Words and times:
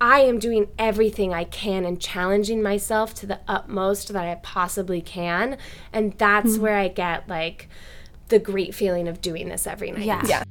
I 0.00 0.20
am 0.20 0.38
doing 0.38 0.68
everything 0.78 1.34
I 1.34 1.44
can 1.44 1.84
and 1.84 2.00
challenging 2.00 2.62
myself 2.62 3.14
to 3.14 3.26
the 3.26 3.40
utmost 3.48 4.12
that 4.12 4.24
I 4.24 4.34
possibly 4.36 5.00
can. 5.00 5.58
And 5.92 6.12
that's 6.18 6.52
Mm-hmm. 6.52 6.62
where 6.62 6.76
I 6.78 6.88
get 6.88 7.28
like 7.28 7.68
the 8.28 8.38
great 8.38 8.74
feeling 8.74 9.08
of 9.08 9.20
doing 9.20 9.48
this 9.48 9.66
every 9.66 9.90
night. 9.90 10.04
Yeah. 10.04 10.22
Yeah. 10.26 10.44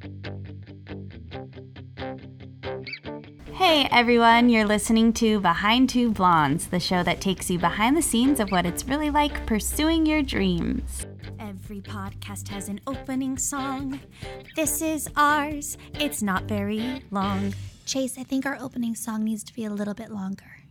Hey 3.54 3.88
everyone, 3.92 4.50
you're 4.50 4.66
listening 4.66 5.14
to 5.14 5.40
Behind 5.40 5.90
Two 5.90 6.12
Blondes, 6.12 6.68
the 6.68 6.80
show 6.80 7.02
that 7.04 7.22
takes 7.22 7.50
you 7.50 7.58
behind 7.58 7.98
the 7.98 8.02
scenes 8.02 8.40
of 8.40 8.52
what 8.52 8.66
it's 8.66 8.86
really 8.86 9.10
like 9.10 9.46
pursuing 9.46 10.06
your 10.06 10.22
dreams. 10.22 11.06
Every 11.40 11.82
podcast 11.82 12.48
has 12.50 12.70
an 12.70 12.80
opening 12.86 13.38
song. 13.38 14.00
This 14.56 14.82
is 14.82 15.10
ours. 15.16 15.78
It's 15.96 16.22
not 16.22 16.44
very 16.44 17.02
long. 17.10 17.54
Chase, 17.88 18.18
I 18.18 18.24
think 18.24 18.46
our 18.46 18.58
opening 18.60 18.96
song 18.96 19.24
needs 19.24 19.46
to 19.46 19.54
be 19.54 19.64
a 19.64 19.70
little 19.70 19.94
bit 19.94 20.12
longer. 20.12 20.64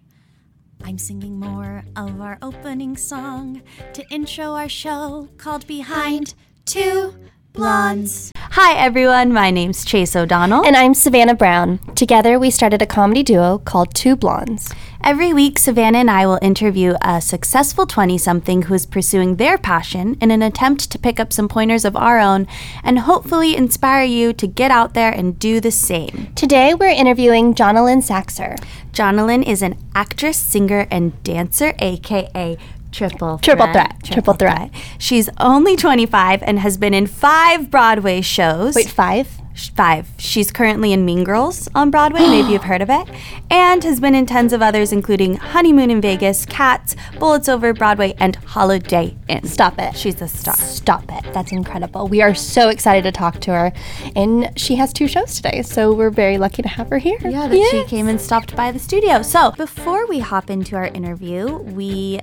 I'm 0.84 0.98
singing 0.98 1.40
more 1.40 1.82
of 1.96 2.20
our 2.20 2.36
opening 2.42 2.98
song 2.98 3.62
to 3.94 4.06
intro 4.10 4.52
our 4.52 4.68
show 4.68 5.30
called 5.38 5.66
Behind 5.66 6.34
Two 6.66 7.14
Blondes. 7.54 8.32
Hi 8.36 8.74
everyone, 8.74 9.32
my 9.32 9.50
name's 9.50 9.82
Chase 9.82 10.14
O'Donnell. 10.14 10.66
And 10.66 10.76
I'm 10.76 10.92
Savannah 10.92 11.34
Brown. 11.34 11.78
Together, 11.94 12.38
we 12.38 12.50
started 12.50 12.82
a 12.82 12.86
comedy 12.86 13.22
duo 13.22 13.56
called 13.56 13.94
Two 13.94 14.14
Blondes. 14.14 14.74
Every 15.02 15.32
week, 15.32 15.58
Savannah 15.58 15.98
and 15.98 16.10
I 16.10 16.26
will 16.26 16.38
interview 16.42 16.94
a 17.02 17.20
successful 17.20 17.86
20 17.86 18.18
something 18.18 18.62
who 18.62 18.74
is 18.74 18.86
pursuing 18.86 19.36
their 19.36 19.58
passion 19.58 20.16
in 20.20 20.30
an 20.30 20.42
attempt 20.42 20.90
to 20.90 20.98
pick 20.98 21.20
up 21.20 21.32
some 21.32 21.48
pointers 21.48 21.84
of 21.84 21.96
our 21.96 22.18
own 22.18 22.46
and 22.82 23.00
hopefully 23.00 23.56
inspire 23.56 24.04
you 24.04 24.32
to 24.32 24.46
get 24.46 24.70
out 24.70 24.94
there 24.94 25.12
and 25.12 25.38
do 25.38 25.60
the 25.60 25.70
same. 25.70 26.32
Today, 26.34 26.74
we're 26.74 26.88
interviewing 26.88 27.54
Jonalyn 27.54 28.02
Saxer. 28.02 28.56
Jonalyn 28.92 29.46
is 29.46 29.62
an 29.62 29.76
actress, 29.94 30.36
singer, 30.36 30.86
and 30.90 31.22
dancer, 31.22 31.74
aka 31.78 32.56
Triple 32.92 33.38
Triple 33.38 33.72
threat. 33.72 33.96
Triple 34.02 34.34
threat. 34.34 34.70
She's 34.98 35.28
only 35.38 35.76
25 35.76 36.42
and 36.42 36.58
has 36.60 36.78
been 36.78 36.94
in 36.94 37.06
five 37.06 37.70
Broadway 37.70 38.22
shows. 38.22 38.74
Wait, 38.74 38.88
five? 38.88 39.28
Five. 39.56 40.08
She's 40.18 40.52
currently 40.52 40.92
in 40.92 41.04
Mean 41.04 41.24
Girls 41.24 41.66
on 41.74 41.90
Broadway. 41.90 42.20
Maybe 42.20 42.52
you've 42.52 42.64
heard 42.64 42.82
of 42.82 42.90
it. 42.90 43.08
And 43.50 43.82
has 43.84 44.00
been 44.00 44.14
in 44.14 44.26
tons 44.26 44.52
of 44.52 44.60
others, 44.60 44.92
including 44.92 45.36
Honeymoon 45.36 45.90
in 45.90 46.00
Vegas, 46.00 46.44
Cats, 46.44 46.94
Bullets 47.18 47.48
Over 47.48 47.72
Broadway, 47.72 48.14
and 48.18 48.36
Holiday 48.36 49.16
Inn. 49.28 49.46
Stop 49.46 49.78
it. 49.78 49.96
She's 49.96 50.20
a 50.20 50.28
star. 50.28 50.56
Stop 50.56 51.04
it. 51.10 51.32
That's 51.32 51.52
incredible. 51.52 52.06
We 52.06 52.20
are 52.20 52.34
so 52.34 52.68
excited 52.68 53.02
to 53.04 53.12
talk 53.12 53.40
to 53.40 53.52
her. 53.52 53.72
And 54.14 54.50
she 54.58 54.76
has 54.76 54.92
two 54.92 55.08
shows 55.08 55.34
today, 55.36 55.62
so 55.62 55.94
we're 55.94 56.10
very 56.10 56.36
lucky 56.36 56.62
to 56.62 56.68
have 56.68 56.90
her 56.90 56.98
here. 56.98 57.18
Yeah, 57.22 57.48
that 57.48 57.68
she 57.70 57.84
came 57.84 58.08
and 58.08 58.20
stopped 58.20 58.54
by 58.56 58.72
the 58.72 58.78
studio. 58.78 59.22
So 59.22 59.52
before 59.52 60.06
we 60.06 60.18
hop 60.18 60.50
into 60.50 60.76
our 60.76 60.86
interview, 60.86 61.56
we 61.56 62.20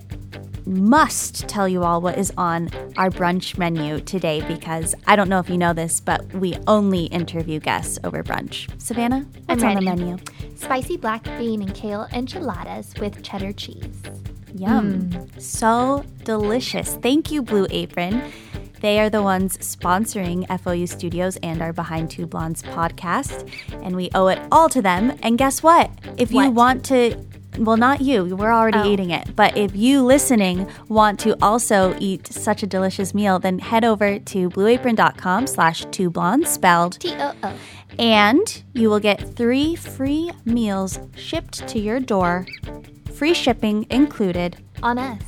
must 0.66 1.48
tell 1.48 1.68
you 1.68 1.84
all 1.84 2.02
what 2.02 2.18
is 2.18 2.32
on 2.38 2.70
our 2.98 3.10
brunch 3.10 3.58
menu 3.58 4.00
today 4.02 4.42
because 4.48 4.96
I 5.08 5.16
don't 5.16 5.30
know 5.30 5.40
if 5.40 5.50
you 5.50 5.58
know 5.58 5.74
this, 5.74 6.00
but 6.00 6.26
we 6.34 6.56
only 6.68 7.06
interview 7.06 7.60
guests 7.60 8.00
over 8.04 8.24
brunch. 8.24 8.70
Savannah, 8.82 9.26
what's 9.46 9.64
on 9.64 9.76
the 9.76 9.82
menu? 9.82 10.18
Spicy 10.56 10.98
black 10.98 11.24
bean 11.38 11.62
and 11.62 11.74
kale 11.74 12.08
enchiladas 12.14 12.94
with 13.00 13.24
cheddar 13.24 13.54
cheese. 13.54 14.02
Yum. 14.56 15.10
Mm. 15.10 15.42
So 15.42 16.06
delicious. 16.24 16.96
Thank 16.96 17.32
you, 17.32 17.42
Blue 17.42 17.68
Apron. 17.70 18.32
They 18.84 19.00
are 19.00 19.10
the 19.10 19.24
ones 19.24 19.58
sponsoring 19.60 20.46
FOU 20.60 20.88
Studios 20.88 21.38
and 21.38 21.62
our 21.62 21.72
Behind 21.72 22.12
Two 22.12 22.28
Blondes 22.28 22.62
podcast. 22.62 23.50
And 23.82 23.96
we 23.96 24.10
owe 24.14 24.28
it 24.28 24.40
all 24.52 24.68
to 24.68 24.82
them. 24.82 25.18
And 25.24 25.38
guess 25.38 25.64
what? 25.64 25.90
If 26.18 26.34
you 26.34 26.52
want 26.52 26.84
to, 26.86 27.16
well, 27.60 27.78
not 27.78 28.02
you, 28.02 28.36
we're 28.36 28.52
already 28.54 28.80
Oh. 28.80 28.92
eating 28.92 29.12
it. 29.12 29.36
But 29.36 29.58
if 29.58 29.76
you 29.76 30.04
listening 30.04 30.68
want 30.90 31.20
to 31.22 31.36
also 31.42 31.96
eat 32.00 32.28
such 32.28 32.64
a 32.64 32.68
delicious 32.68 33.14
meal, 33.14 33.40
then 33.40 33.60
head 33.60 33.84
over 33.86 34.20
to 34.20 34.50
blueapron.com 34.50 35.48
slash 35.48 35.86
two 35.92 36.10
blondes 36.10 36.50
spelled 36.50 37.00
T 37.00 37.14
O 37.16 37.34
O. 37.44 37.54
and 38.00 38.64
you 38.74 38.90
will 38.90 39.00
get 39.00 39.36
three 39.36 39.76
free 39.76 40.32
meals 40.46 41.00
shipped 41.16 41.68
to 41.68 41.80
your 41.80 42.00
door, 42.00 42.46
free 43.14 43.34
shipping 43.34 43.86
included 43.90 44.58
On 44.82 44.98
us. 44.98 45.22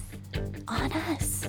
on 0.67 0.91
us. 0.91 1.47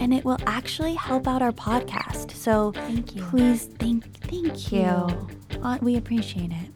And 0.00 0.12
it 0.12 0.24
will 0.24 0.38
actually 0.46 0.94
help 0.94 1.26
out 1.28 1.40
our 1.40 1.52
podcast. 1.52 2.32
So 2.32 2.72
Thank 2.72 3.14
you. 3.14 3.22
please 3.22 3.66
thank 3.78 4.04
thank 4.28 4.72
you. 4.72 5.28
Uh, 5.62 5.78
we 5.80 5.96
appreciate 5.96 6.50
it. 6.50 6.73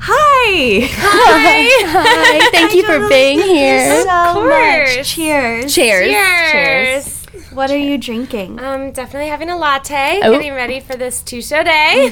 Hi. 0.00 0.80
Hi. 0.90 1.68
Hi. 1.88 2.50
Thank 2.50 2.74
you 2.74 2.84
for 2.84 3.08
being 3.08 3.40
here. 3.40 4.02
so 4.02 4.32
course. 4.34 4.96
much. 4.98 5.08
Cheers. 5.08 5.74
Cheers. 5.74 6.52
Cheers. 6.52 7.22
What 7.52 7.70
are 7.70 7.78
you 7.78 7.96
drinking? 7.96 8.58
I'm 8.60 8.92
definitely 8.92 9.30
having 9.30 9.48
a 9.48 9.56
latte, 9.56 10.20
Oh. 10.22 10.32
getting 10.32 10.52
ready 10.52 10.78
for 10.80 10.94
this 10.94 11.22
two 11.22 11.40
show 11.40 11.62
day. 11.62 12.10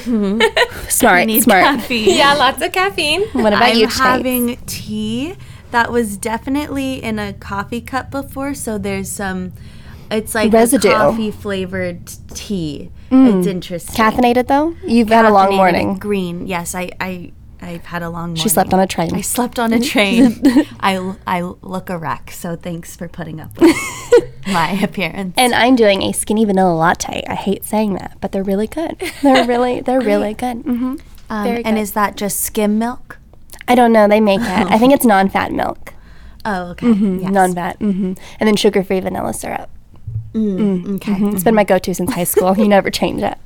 Smart. 0.88 1.26
need 1.26 1.42
smart. 1.42 1.64
caffeine. 1.64 2.16
yeah, 2.16 2.32
lots 2.34 2.62
of 2.62 2.72
caffeine. 2.72 3.22
What 3.32 3.52
about 3.52 3.62
I'm 3.72 3.76
you, 3.76 3.86
Chase? 3.86 3.98
having 3.98 4.56
tea 4.66 5.34
that 5.70 5.92
was 5.92 6.16
definitely 6.16 7.02
in 7.02 7.18
a 7.18 7.34
coffee 7.34 7.82
cup 7.82 8.10
before, 8.10 8.54
so 8.54 8.78
there's 8.78 9.10
some. 9.10 9.52
It's 10.10 10.34
like 10.34 10.52
Residue. 10.52 10.88
Mm. 10.88 10.92
a 10.92 10.96
coffee 10.96 11.30
flavored 11.30 12.06
tea. 12.34 12.90
It's 13.10 13.46
interesting. 13.46 13.94
Caffeinated, 13.94 14.46
though? 14.48 14.74
You've 14.86 15.08
had 15.08 15.24
a 15.26 15.30
long 15.30 15.54
morning. 15.54 15.98
Green. 15.98 16.46
Yes, 16.46 16.74
I 16.74 16.90
I 17.00 17.32
I've 17.64 17.84
had 17.86 18.02
a 18.02 18.10
long 18.10 18.28
morning. 18.30 18.42
She 18.42 18.48
slept 18.50 18.74
on 18.74 18.80
a 18.80 18.86
train. 18.86 19.14
I 19.14 19.20
slept 19.22 19.58
on 19.58 19.72
a 19.72 19.80
train. 19.92 20.40
I 20.80 21.14
I 21.26 21.40
look 21.40 21.88
a 21.90 21.96
wreck. 21.98 22.30
So 22.30 22.56
thanks 22.56 22.94
for 22.96 23.08
putting 23.08 23.40
up 23.40 23.58
with 23.58 23.74
my 24.46 24.72
appearance. 24.82 25.34
And 25.38 25.54
I'm 25.54 25.74
doing 25.74 26.02
a 26.02 26.12
skinny 26.12 26.44
vanilla 26.44 26.74
latte. 26.74 27.24
I 27.26 27.34
hate 27.34 27.64
saying 27.64 27.94
that, 27.94 28.18
but 28.20 28.32
they're 28.32 28.42
really 28.44 28.66
good. 28.66 29.00
They're 29.22 29.46
really, 29.46 29.80
they're 29.80 30.00
really 30.12 30.34
good. 30.34 30.58
hmm 30.62 30.96
Um, 31.30 31.44
very 31.44 31.64
and 31.64 31.78
is 31.78 31.92
that 31.92 32.16
just 32.16 32.40
skim 32.40 32.78
milk? 32.78 33.18
I 33.66 33.74
don't 33.74 33.92
know. 33.92 34.06
They 34.08 34.20
make 34.20 34.40
it. 34.42 34.46
I 34.74 34.78
think 34.78 34.92
it's 34.92 35.06
non-fat 35.06 35.50
milk. 35.50 35.94
Oh, 36.44 36.72
okay. 36.72 36.86
Mm, 36.86 37.22
Yes. 37.22 37.32
Non-fat. 37.32 37.76
hmm 37.78 38.12
And 38.38 38.46
then 38.46 38.56
sugar-free 38.56 39.00
vanilla 39.00 39.32
syrup. 39.32 39.70
Mm, 40.34 40.96
okay. 40.96 41.12
Mhm. 41.12 41.32
It's 41.32 41.44
been 41.44 41.54
my 41.54 41.64
go-to 41.64 41.94
since 41.94 42.12
high 42.12 42.24
school. 42.24 42.54
You 42.58 42.68
never 42.68 42.90
change 42.90 43.22
it. 43.22 43.38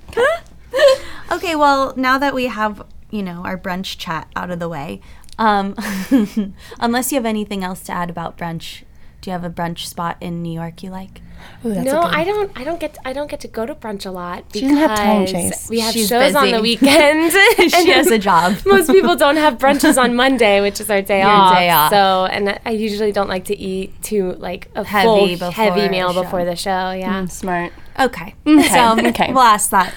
Okay, 1.31 1.55
well, 1.55 1.93
now 1.97 2.19
that 2.19 2.35
we 2.35 2.47
have, 2.47 2.83
you 3.11 3.23
know, 3.23 3.43
our 3.45 3.57
brunch 3.59 3.97
chat 3.99 4.29
out 4.37 4.51
of 4.51 4.59
the 4.59 4.69
way, 4.69 5.01
um, 5.39 5.75
unless 6.81 7.13
you 7.13 7.17
have 7.17 7.27
anything 7.27 7.63
else 7.65 7.81
to 7.85 7.93
add 7.93 8.11
about 8.11 8.37
brunch, 8.37 8.83
do 9.21 9.31
you 9.31 9.33
have 9.33 9.45
a 9.45 9.51
brunch 9.51 9.87
spot 9.87 10.17
in 10.21 10.43
New 10.43 10.53
York 10.53 10.83
you 10.83 10.91
like? 10.91 11.21
Ooh, 11.65 11.69
no, 11.73 12.01
I 12.03 12.25
don't. 12.25 12.51
I 12.59 12.65
don't 12.65 12.81
get. 12.81 12.99
I 13.05 13.13
don't 13.13 13.31
get 13.31 13.39
to 13.41 13.49
go 13.49 13.65
to 13.65 13.73
brunch 13.75 14.05
a 14.05 14.11
lot 14.11 14.45
because 14.53 14.71
doesn't 14.73 14.77
have 14.89 14.99
time, 14.99 15.27
Chase. 15.27 15.69
we 15.69 15.79
have 15.79 15.93
She's 15.95 16.09
shows 16.09 16.35
on 16.35 16.47
the 16.47 16.61
busy. 16.61 16.63
weekend. 16.63 17.33
she 17.73 17.91
has 17.91 18.09
a 18.09 18.19
job. 18.19 18.57
Most 18.67 18.91
people 18.91 19.15
don't 19.15 19.37
have 19.37 19.55
brunches 19.59 20.01
on 20.03 20.17
Monday, 20.17 20.61
which 20.61 20.81
is 20.81 20.91
our 20.91 21.01
day, 21.01 21.21
Your 21.21 21.29
off. 21.31 21.55
day 21.57 21.71
off. 21.71 21.91
So, 21.91 22.27
and 22.27 22.59
I 22.67 22.71
usually 22.71 23.13
don't 23.13 23.29
like 23.29 23.45
to 23.47 23.57
eat 23.57 24.03
too 24.03 24.33
like 24.35 24.69
a 24.75 24.83
Heavy 24.83 25.37
full 25.37 25.51
heavy 25.53 25.89
meal 25.89 26.13
show. 26.13 26.23
before 26.25 26.45
the 26.45 26.57
show. 26.57 26.91
Yeah. 26.91 27.25
Smart. 27.27 27.73
Okay. 28.01 28.35
Okay, 28.45 28.69
So 28.69 29.07
okay. 29.09 29.33
we'll 29.33 29.39
ask 29.43 29.71
that 29.71 29.95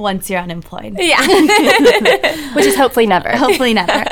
once 0.00 0.28
you're 0.30 0.40
unemployed. 0.40 0.96
Yeah. 0.98 1.20
Which 2.54 2.66
is 2.66 2.76
hopefully 2.76 3.06
never. 3.06 3.30
Hopefully 3.36 3.74
never. 3.74 4.04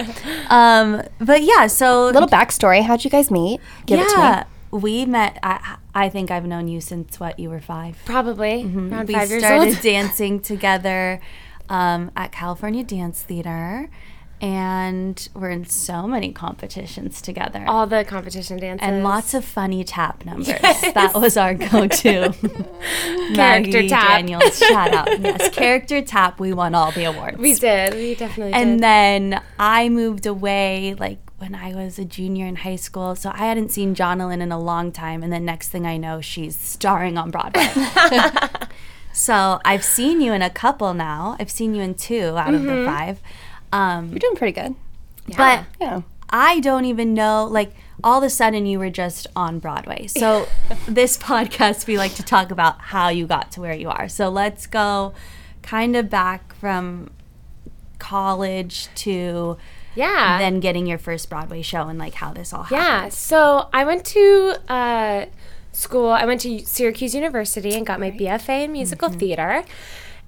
um, 0.50 1.02
but 1.18 1.42
yeah, 1.42 1.66
so 1.66 2.06
Little 2.06 2.28
backstory. 2.28 2.82
How'd 2.82 3.04
you 3.04 3.10
guys 3.10 3.30
meet? 3.30 3.60
Give 3.86 4.00
it 4.00 4.08
to 4.08 4.16
me. 4.16 4.22
yeah, 4.22 4.44
we 4.70 5.04
met. 5.06 5.38
I, 5.42 5.76
I 5.94 6.08
think 6.08 6.30
I've 6.30 6.46
known 6.46 6.68
you 6.68 6.80
since 6.80 7.18
what 7.18 7.38
you 7.38 7.48
were 7.50 7.60
five. 7.60 7.98
Probably 8.04 8.62
around 8.64 9.08
we 9.08 9.14
five 9.14 9.30
years 9.30 9.42
old. 9.44 9.64
We 9.66 9.72
started 9.72 9.82
dancing 9.82 10.40
together 10.40 11.20
um, 11.68 12.10
at 12.16 12.32
California 12.32 12.84
Dance 12.84 13.22
Theater, 13.22 13.88
and 14.40 15.28
we're 15.34 15.50
in 15.50 15.64
so 15.64 16.06
many 16.06 16.30
competitions 16.32 17.20
together. 17.22 17.64
All 17.66 17.86
the 17.86 18.04
competition 18.04 18.58
dances 18.58 18.86
and 18.86 19.02
lots 19.02 19.32
of 19.34 19.44
funny 19.44 19.82
tap 19.84 20.24
numbers. 20.24 20.46
That 20.48 21.12
was 21.14 21.36
our 21.36 21.54
go-to. 21.54 22.34
Maggie 23.36 23.88
tap. 23.88 24.08
Daniels, 24.20 24.58
shout 24.58 24.92
out. 24.94 25.20
Yes, 25.20 25.48
character 25.54 26.02
tap. 26.02 26.38
We 26.38 26.52
won 26.52 26.74
all 26.74 26.92
the 26.92 27.04
awards. 27.04 27.38
We 27.38 27.54
did. 27.54 27.94
We 27.94 28.14
definitely 28.14 28.52
And 28.52 28.78
did. 28.80 28.84
And 28.86 29.32
then 29.32 29.42
I 29.58 29.88
moved 29.88 30.26
away 30.26 30.94
like 30.98 31.18
when 31.38 31.54
I 31.54 31.74
was 31.74 31.98
a 31.98 32.04
junior 32.04 32.46
in 32.46 32.56
high 32.56 32.76
school. 32.76 33.14
So 33.14 33.30
I 33.32 33.46
hadn't 33.46 33.70
seen 33.70 33.94
Jonalyn 33.94 34.40
in 34.40 34.52
a 34.52 34.58
long 34.60 34.92
time. 34.92 35.22
And 35.22 35.32
then 35.32 35.44
next 35.44 35.68
thing 35.68 35.86
I 35.86 35.96
know, 35.96 36.20
she's 36.20 36.56
starring 36.56 37.18
on 37.18 37.30
Broadway. 37.30 37.68
so 39.12 39.60
I've 39.64 39.84
seen 39.84 40.20
you 40.20 40.32
in 40.32 40.42
a 40.42 40.50
couple 40.50 40.92
now. 40.94 41.36
I've 41.40 41.50
seen 41.50 41.74
you 41.74 41.82
in 41.82 41.94
two 41.94 42.36
out 42.36 42.54
of 42.54 42.60
Mm-hmm. 42.62 42.84
the 42.84 42.86
five. 42.86 43.20
Um, 43.72 44.10
You're 44.10 44.18
doing 44.18 44.36
pretty 44.36 44.52
good. 44.60 44.74
But 45.36 45.64
Yeah. 45.80 46.02
I 46.30 46.60
don't 46.60 46.84
even 46.84 47.14
know, 47.14 47.46
like, 47.50 47.72
all 48.04 48.18
of 48.18 48.24
a 48.24 48.30
sudden 48.30 48.66
you 48.66 48.78
were 48.78 48.90
just 48.90 49.26
on 49.36 49.58
Broadway. 49.58 50.06
So, 50.06 50.46
this 50.88 51.16
podcast, 51.18 51.86
we 51.86 51.96
like 51.98 52.14
to 52.16 52.22
talk 52.22 52.50
about 52.50 52.80
how 52.80 53.08
you 53.08 53.26
got 53.26 53.50
to 53.52 53.60
where 53.60 53.74
you 53.74 53.88
are. 53.90 54.08
So, 54.08 54.28
let's 54.28 54.66
go 54.66 55.14
kind 55.62 55.96
of 55.96 56.08
back 56.10 56.54
from 56.56 57.10
college 57.98 58.88
to 58.96 59.56
Yeah. 59.94 60.38
then 60.38 60.60
getting 60.60 60.86
your 60.86 60.98
first 60.98 61.28
Broadway 61.30 61.62
show 61.62 61.88
and 61.88 61.98
like 61.98 62.14
how 62.14 62.32
this 62.32 62.52
all 62.52 62.64
happened. 62.64 62.80
Yeah, 62.80 63.08
so 63.08 63.68
I 63.72 63.84
went 63.84 64.04
to 64.06 64.54
uh, 64.68 65.26
school. 65.72 66.10
I 66.10 66.24
went 66.24 66.40
to 66.42 66.58
Syracuse 66.64 67.14
University 67.14 67.74
and 67.74 67.86
got 67.86 67.98
my 68.00 68.10
BFA 68.10 68.64
in 68.64 68.72
musical 68.72 69.08
theater. 69.08 69.64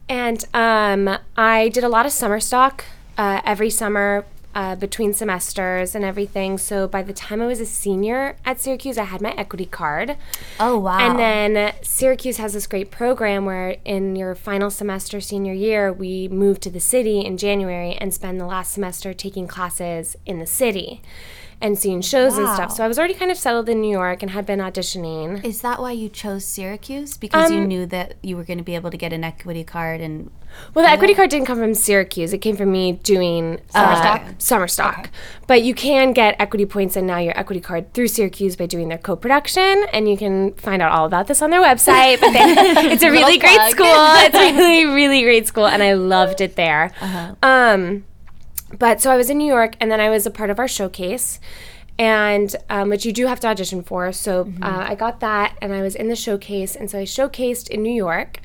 And 0.09 0.45
um, 0.55 1.19
I 1.37 1.69
did 1.69 1.85
a 1.85 1.89
lot 1.89 2.07
of 2.07 2.13
summer 2.13 2.41
stock 2.41 2.85
uh, 3.19 3.43
every 3.45 3.69
summer 3.69 4.25
uh, 4.55 4.75
between 4.75 5.13
semesters 5.13 5.95
and 5.95 6.05
everything. 6.05 6.59
So 6.59 6.89
by 6.89 7.03
the 7.03 7.13
time 7.13 7.43
I 7.43 7.47
was 7.47 7.61
a 7.61 7.67
senior 7.67 8.37
at 8.45 8.61
Syracuse, 8.61 8.97
I 8.97 9.05
had 9.05 9.21
my 9.21 9.33
equity 9.33 9.67
card. 9.67 10.17
Oh 10.59 10.79
wow. 10.79 10.99
And 10.99 11.19
then 11.19 11.75
Syracuse 11.83 12.39
has 12.39 12.55
this 12.55 12.67
great 12.67 12.91
program 12.91 13.45
where 13.45 13.77
in 13.85 14.17
your 14.17 14.35
final 14.35 14.71
semester 14.71 15.21
senior 15.21 15.53
year, 15.53 15.93
we 15.93 16.29
move 16.29 16.61
to 16.61 16.71
the 16.71 16.81
city 16.81 17.21
in 17.21 17.37
January 17.37 17.93
and 18.01 18.13
spend 18.15 18.41
the 18.41 18.47
last 18.47 18.73
semester 18.73 19.13
taking 19.13 19.47
classes 19.47 20.17
in 20.25 20.39
the 20.39 20.47
city 20.47 21.03
and 21.61 21.77
seeing 21.79 22.01
shows 22.01 22.37
and 22.39 22.49
stuff. 22.51 22.71
So 22.73 22.85
I 22.85 22.89
was 22.89 22.99
already 22.99 23.15
kind 23.15 23.31
of 23.31 23.37
settled 23.37 23.69
in 23.69 23.81
New 23.81 23.91
York 23.91 24.23
and 24.23 24.31
had 24.31 24.47
been 24.47 24.61
auditioning. 24.61 25.45
is 25.45 25.61
that 25.63 25.81
why 25.81 25.91
you 25.93 26.09
chose 26.09 26.45
Syracuse? 26.47 27.17
Because 27.17 27.51
you 27.51 27.59
Um, 27.59 27.67
knew 27.67 27.85
that 27.87 28.15
you 28.23 28.37
were 28.37 28.45
going 28.45 28.59
to 28.59 28.65
be 28.65 28.75
able 28.77 28.91
to 28.91 28.97
get 28.97 29.13
an 29.13 29.25
equity 29.25 29.65
card 29.65 30.01
and 30.01 30.31
Well, 30.73 30.85
the 30.85 30.91
equity 30.91 31.15
card 31.15 31.31
didn't 31.31 31.47
come 31.47 31.59
from 31.59 31.75
Syracuse. 31.75 32.33
It 32.33 32.39
came 32.39 32.57
from 32.57 32.71
me 32.73 32.93
doing 32.93 33.61
summer 33.71 33.97
stock? 33.97 34.23
Summer 34.39 34.69
stock. 34.69 35.11
But 35.47 35.63
you 35.63 35.75
can 35.75 36.13
get 36.13 36.37
equity 36.41 36.65
points 36.65 36.97
and 36.97 37.07
now 37.07 37.19
your 37.19 37.37
equity 37.39 37.61
card 37.61 37.93
through 37.93 38.09
Syracuse 38.09 38.55
by 38.57 38.67
doing 38.67 38.89
their 38.89 38.97
co-production, 38.99 39.85
and 39.93 40.09
you 40.09 40.17
can 40.17 40.55
find 40.55 40.81
out 40.81 40.91
all 40.93 41.07
about 41.07 41.27
this 41.27 41.43
on 41.43 41.51
their 41.51 41.61
website. 41.61 42.21
But 42.21 42.33
they, 42.33 42.39
it's 42.93 43.03
a 43.03 43.11
really 43.11 43.37
great 43.39 43.57
plug. 43.57 43.73
school. 43.73 43.87
It's 44.27 44.37
a 44.37 44.53
really, 44.57 44.85
really 44.87 45.23
great 45.23 45.47
school, 45.47 45.67
and 45.67 45.83
I 45.83 45.93
loved 45.95 46.41
it 46.41 46.57
there. 46.57 46.93
Um, 47.43 48.05
but 48.77 49.01
so 49.01 49.11
I 49.11 49.17
was 49.17 49.31
in 49.31 49.39
New 49.39 49.47
York, 49.47 49.77
and 49.81 49.91
then 49.91 50.01
I 50.01 50.11
was 50.11 50.27
a 50.27 50.31
part 50.31 50.51
of 50.51 50.59
our 50.59 50.69
showcase, 50.69 51.41
and 51.99 52.55
um, 52.69 52.91
which 52.91 53.05
you 53.05 53.13
do 53.13 53.27
have 53.27 53.41
to 53.41 53.49
audition 53.49 53.83
for. 53.83 54.13
So 54.13 54.53
uh, 54.63 54.85
I 54.89 54.95
got 54.95 55.21
that, 55.21 55.57
and 55.61 55.73
I 55.73 55.83
was 55.83 55.95
in 55.95 56.09
the 56.09 56.17
showcase, 56.17 56.77
and 56.77 56.91
so 56.91 56.99
I 56.99 57.05
showcased 57.05 57.69
in 57.69 57.83
New 57.83 57.95
York. 57.95 58.41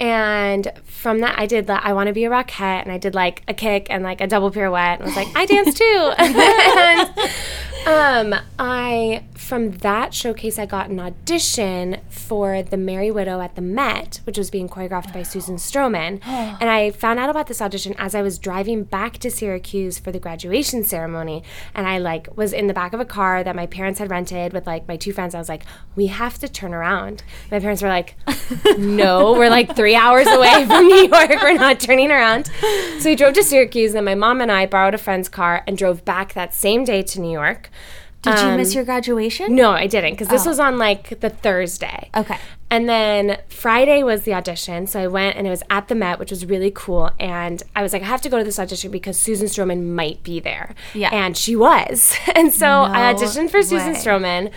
And 0.00 0.72
from 0.84 1.20
that, 1.20 1.38
I 1.38 1.46
did 1.46 1.68
like 1.68 1.84
I 1.84 1.92
want 1.92 2.08
to 2.08 2.12
be 2.12 2.24
a 2.24 2.30
rockette, 2.30 2.82
and 2.82 2.90
I 2.90 2.98
did 2.98 3.14
like 3.14 3.42
a 3.48 3.54
kick 3.54 3.86
and 3.90 4.02
like 4.02 4.20
a 4.20 4.26
double 4.26 4.50
pirouette, 4.50 4.98
and 4.98 5.06
was 5.06 5.16
like 5.16 5.28
I 5.34 5.46
dance 5.46 5.74
too. 5.74 6.12
and 6.18 8.34
um, 8.34 8.40
I 8.58 9.24
from 9.42 9.72
that 9.78 10.14
showcase, 10.14 10.58
I 10.58 10.66
got 10.66 10.88
an 10.88 11.00
audition 11.00 11.98
for 12.08 12.62
the 12.62 12.76
Merry 12.76 13.10
Widow 13.10 13.40
at 13.40 13.56
the 13.56 13.60
Met, 13.60 14.20
which 14.24 14.38
was 14.38 14.50
being 14.50 14.68
choreographed 14.68 15.12
by 15.12 15.24
Susan 15.24 15.56
Stroman. 15.56 16.20
and 16.26 16.70
I 16.70 16.90
found 16.92 17.18
out 17.18 17.28
about 17.28 17.48
this 17.48 17.60
audition 17.60 17.94
as 17.98 18.14
I 18.14 18.22
was 18.22 18.38
driving 18.38 18.84
back 18.84 19.18
to 19.18 19.30
Syracuse 19.30 19.98
for 19.98 20.12
the 20.12 20.20
graduation 20.20 20.84
ceremony, 20.84 21.42
and 21.74 21.86
I 21.86 21.98
like 21.98 22.34
was 22.36 22.52
in 22.52 22.68
the 22.68 22.74
back 22.74 22.92
of 22.92 23.00
a 23.00 23.04
car 23.04 23.42
that 23.42 23.56
my 23.56 23.66
parents 23.66 23.98
had 23.98 24.10
rented 24.10 24.52
with 24.52 24.66
like 24.66 24.86
my 24.86 24.96
two 24.96 25.12
friends. 25.12 25.34
I 25.34 25.38
was 25.38 25.48
like, 25.48 25.64
we 25.96 26.06
have 26.06 26.38
to 26.38 26.48
turn 26.48 26.72
around. 26.72 27.24
My 27.50 27.58
parents 27.58 27.82
were 27.82 27.88
like, 27.88 28.14
no, 28.78 29.32
we're 29.32 29.50
like 29.50 29.74
three 29.74 29.96
hours 29.96 30.28
away 30.28 30.64
from 30.66 30.86
New 30.86 31.08
York. 31.08 31.30
We're 31.42 31.54
not 31.54 31.80
turning 31.80 32.10
around. 32.10 32.46
So 33.00 33.10
we 33.10 33.16
drove 33.16 33.34
to 33.34 33.42
Syracuse, 33.42 33.90
and 33.90 33.96
then 33.96 34.04
my 34.04 34.14
mom 34.14 34.40
and 34.40 34.52
I 34.52 34.66
borrowed 34.66 34.94
a 34.94 34.98
friend's 34.98 35.28
car 35.28 35.64
and 35.66 35.76
drove 35.76 36.04
back 36.04 36.34
that 36.34 36.54
same 36.54 36.84
day 36.84 37.02
to 37.02 37.20
New 37.20 37.32
York. 37.32 37.70
Did 38.22 38.38
you 38.40 38.56
miss 38.56 38.70
Um, 38.72 38.76
your 38.76 38.84
graduation? 38.84 39.54
No, 39.56 39.70
I 39.72 39.86
didn't 39.88 40.12
because 40.12 40.28
this 40.28 40.46
was 40.46 40.60
on 40.60 40.78
like 40.78 41.20
the 41.20 41.28
Thursday. 41.30 42.08
Okay. 42.16 42.36
And 42.70 42.88
then 42.88 43.38
Friday 43.48 44.02
was 44.02 44.22
the 44.22 44.32
audition. 44.32 44.86
So 44.86 45.00
I 45.00 45.06
went 45.06 45.36
and 45.36 45.46
it 45.46 45.50
was 45.50 45.62
at 45.68 45.88
the 45.88 45.94
Met, 45.94 46.18
which 46.18 46.30
was 46.30 46.46
really 46.46 46.70
cool. 46.74 47.10
And 47.20 47.62
I 47.76 47.82
was 47.82 47.92
like, 47.92 48.00
I 48.02 48.06
have 48.06 48.22
to 48.22 48.28
go 48.30 48.38
to 48.38 48.44
this 48.44 48.58
audition 48.58 48.90
because 48.90 49.18
Susan 49.18 49.46
Stroman 49.48 49.88
might 49.88 50.22
be 50.22 50.40
there. 50.40 50.74
Yeah. 50.94 51.10
And 51.12 51.36
she 51.36 51.54
was. 51.56 52.16
And 52.34 52.52
so 52.52 52.66
I 52.66 53.12
auditioned 53.12 53.50
for 53.50 53.62
Susan 53.62 53.92
way. 53.92 53.98
Stroman. 53.98 54.50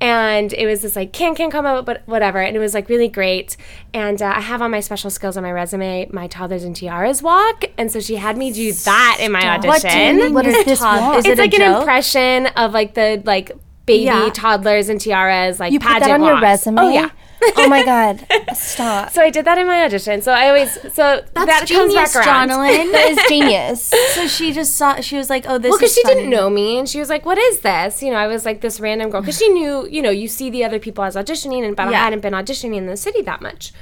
And 0.00 0.52
it 0.52 0.66
was 0.66 0.82
this 0.82 0.94
like, 0.94 1.12
can, 1.12 1.34
can 1.34 1.50
come 1.50 1.66
out, 1.66 1.84
but 1.84 2.02
whatever. 2.06 2.38
And 2.40 2.56
it 2.56 2.60
was 2.60 2.72
like 2.72 2.88
really 2.88 3.08
great. 3.08 3.56
And 3.92 4.22
uh, 4.22 4.26
I 4.36 4.40
have 4.40 4.62
on 4.62 4.70
my 4.70 4.78
special 4.78 5.10
skills 5.10 5.36
on 5.36 5.42
my 5.42 5.50
resume 5.50 6.08
my 6.12 6.28
Toddlers 6.28 6.62
and 6.62 6.74
Tiaras 6.76 7.20
walk. 7.20 7.64
And 7.76 7.90
so 7.90 7.98
she 7.98 8.14
had 8.16 8.36
me 8.36 8.52
do 8.52 8.72
that 8.72 9.18
in 9.20 9.32
my 9.32 9.40
audition. 9.56 9.68
What 9.68 9.82
do 9.82 9.88
you 9.88 10.14
mean 10.24 10.34
What 10.34 10.46
is 10.46 10.64
this 10.64 10.80
walk? 10.80 11.18
Is 11.18 11.24
It's 11.26 11.32
it 11.32 11.38
a 11.40 11.42
like 11.42 11.54
an 11.54 11.60
joke? 11.60 11.80
impression 11.80 12.46
of 12.56 12.72
like 12.72 12.94
the 12.94 13.20
like 13.24 13.50
baby 13.86 14.04
Yeah. 14.04 14.30
toddlers 14.32 14.88
and 14.88 15.00
tiaras, 15.00 15.58
like 15.58 15.72
You 15.72 15.80
put 15.80 15.88
pageant 15.88 16.04
that 16.10 16.20
on 16.20 16.26
your 16.26 16.40
resume? 16.40 16.78
Oh 16.80 16.88
yeah. 16.90 17.10
Oh 17.56 17.68
my 17.68 17.84
god. 17.92 18.26
Stop. 18.54 19.10
So 19.10 19.22
I 19.22 19.30
did 19.30 19.44
that 19.44 19.58
in 19.58 19.66
my 19.66 19.84
audition. 19.84 20.22
So 20.22 20.32
I 20.32 20.48
always 20.48 20.72
so 20.94 21.22
That's 21.34 21.46
that 21.46 21.66
genius, 21.66 21.94
comes 22.02 22.14
back 22.14 22.26
around. 22.26 22.48
Jonalyn. 22.50 22.92
that 22.92 23.10
is 23.10 23.18
genius. 23.28 23.82
so 24.14 24.26
she 24.26 24.52
just 24.52 24.76
saw. 24.76 25.00
She 25.00 25.16
was 25.16 25.30
like, 25.30 25.44
"Oh, 25.48 25.58
this 25.58 25.70
Well, 25.70 25.78
because 25.78 25.94
she 25.94 26.02
funny. 26.02 26.16
didn't 26.16 26.30
know 26.30 26.50
me, 26.50 26.78
and 26.78 26.88
she 26.88 26.98
was 26.98 27.08
like, 27.08 27.24
"What 27.24 27.38
is 27.38 27.60
this?" 27.60 28.02
You 28.02 28.10
know, 28.10 28.16
I 28.16 28.26
was 28.26 28.44
like 28.44 28.60
this 28.60 28.80
random 28.80 29.10
girl 29.10 29.20
because 29.20 29.38
she 29.38 29.48
knew, 29.48 29.86
you 29.88 30.02
know, 30.02 30.10
you 30.10 30.28
see 30.28 30.50
the 30.50 30.64
other 30.64 30.78
people 30.78 31.04
as 31.04 31.14
auditioning, 31.16 31.64
and 31.66 31.76
but 31.76 31.90
Yeah. 31.90 32.00
I 32.00 32.04
hadn't 32.04 32.20
been 32.20 32.34
auditioning 32.34 32.76
in 32.76 32.86
the 32.86 32.96
city 32.96 33.22
that 33.22 33.40
much. 33.40 33.72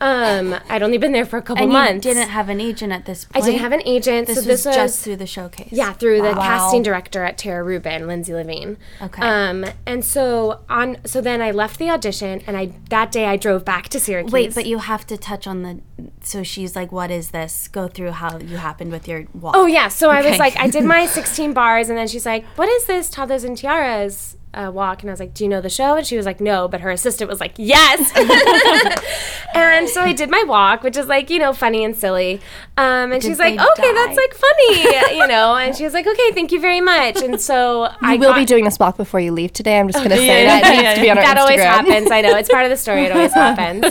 Um, 0.00 0.54
I'd 0.68 0.82
only 0.82 0.98
been 0.98 1.12
there 1.12 1.24
for 1.24 1.38
a 1.38 1.42
couple 1.42 1.62
And 1.64 1.72
months. 1.72 2.02
didn't 2.02 2.28
have 2.28 2.48
an 2.48 2.60
agent 2.60 2.92
at 2.92 3.06
this 3.06 3.24
point. 3.24 3.42
I 3.42 3.46
didn't 3.46 3.60
have 3.62 3.72
an 3.72 3.82
agent, 3.86 4.26
This 4.26 4.36
so 4.36 4.40
was 4.40 4.46
this 4.46 4.66
was 4.66 4.74
just 4.74 5.02
through 5.04 5.16
the 5.16 5.26
showcase. 5.26 5.68
Yeah, 5.72 5.92
through 5.92 6.22
the 6.22 6.32
casting 6.34 6.82
director 6.82 7.24
at 7.24 7.38
Tara 7.38 7.62
Rubin, 7.64 8.06
Lindsay 8.06 8.34
Levine. 8.34 8.76
Okay. 9.00 9.22
Um, 9.22 9.64
and 9.86 10.04
so 10.04 10.60
on. 10.68 10.98
So 11.04 11.20
then 11.20 11.40
I 11.40 11.50
left 11.50 11.78
the 11.78 11.88
audition, 11.90 12.42
and 12.46 12.56
I 12.56 12.72
that 12.90 13.10
day 13.10 13.26
I 13.26 13.36
drove 13.36 13.64
back 13.64 13.88
to 13.90 14.00
Syracuse. 14.00 14.32
Wait, 14.32 14.54
but 14.54 14.66
you 14.66 14.78
have 14.78 15.06
to 15.06 15.16
touch 15.16 15.46
on 15.46 15.62
the. 15.62 15.80
So 16.20 16.42
she's 16.42 16.76
like, 16.76 16.92
"What 16.92 17.10
is 17.10 17.30
this?" 17.30 17.68
Go 17.68 17.88
through 17.88 18.12
how 18.12 18.38
you 18.38 18.58
happened 18.58 18.92
with 18.92 19.08
your 19.08 19.26
walk. 19.32 19.54
Oh 19.56 19.66
yeah, 19.66 19.88
so 19.88 20.10
I 20.10 20.28
was 20.28 20.38
like, 20.38 20.56
I 20.58 20.68
did 20.68 20.84
my 20.84 21.06
16 21.16 21.52
bars, 21.52 21.88
and 21.88 21.96
then 21.96 22.08
she's 22.08 22.26
like, 22.26 22.44
"What 22.56 22.68
is 22.68 22.84
this 22.86 23.08
toddlers 23.08 23.44
and 23.44 23.56
tiaras 23.56 24.36
uh, 24.56 24.70
walk?" 24.70 25.02
And 25.02 25.10
I 25.10 25.12
was 25.12 25.20
like, 25.20 25.34
"Do 25.34 25.44
you 25.44 25.50
know 25.50 25.60
the 25.60 25.68
show?" 25.70 25.96
And 25.96 26.06
she 26.06 26.16
was 26.16 26.26
like, 26.26 26.40
"No," 26.40 26.66
but 26.68 26.80
her 26.80 26.90
assistant 26.90 27.28
was 27.30 27.40
like, 27.40 27.52
"Yes." 27.56 28.10
and 29.54 29.88
so 29.88 30.02
I 30.02 30.12
did 30.12 30.30
my 30.30 30.42
walk, 30.46 30.82
which 30.82 30.96
is 30.96 31.06
like 31.06 31.30
you 31.30 31.38
know 31.38 31.52
funny 31.52 31.84
and 31.84 31.96
silly. 31.96 32.40
Um, 32.76 33.12
and 33.12 33.22
she's 33.22 33.38
like, 33.38 33.54
"Okay, 33.58 33.82
die? 33.82 33.92
that's 33.94 34.16
like 34.16 34.34
funny," 34.34 35.16
you 35.18 35.26
know. 35.26 35.56
And 35.56 35.74
she 35.76 35.84
was 35.84 35.94
like, 35.94 36.06
"Okay, 36.06 36.30
thank 36.32 36.52
you 36.52 36.60
very 36.60 36.80
much." 36.80 37.22
And 37.22 37.40
so 37.40 37.88
I 38.00 38.16
will 38.16 38.30
got- 38.30 38.36
be 38.36 38.44
doing 38.44 38.64
this 38.64 38.78
walk 38.78 38.96
before 38.96 39.20
you 39.20 39.32
leave 39.32 39.52
today. 39.52 39.78
I'm 39.78 39.88
just 39.88 40.02
gonna 40.02 40.16
say 40.30 40.44
that 40.46 40.64
it 40.66 40.82
needs 40.82 40.94
to 40.94 41.00
be 41.00 41.10
on 41.10 41.18
our 41.18 41.24
that 41.24 41.38
always 41.38 41.60
happens. 41.60 42.10
I 42.10 42.20
know 42.20 42.36
it's 42.36 42.48
part 42.48 42.64
of 42.64 42.70
the 42.70 42.76
story. 42.76 43.04
It 43.04 43.12
always 43.12 43.32
happens. 43.34 43.84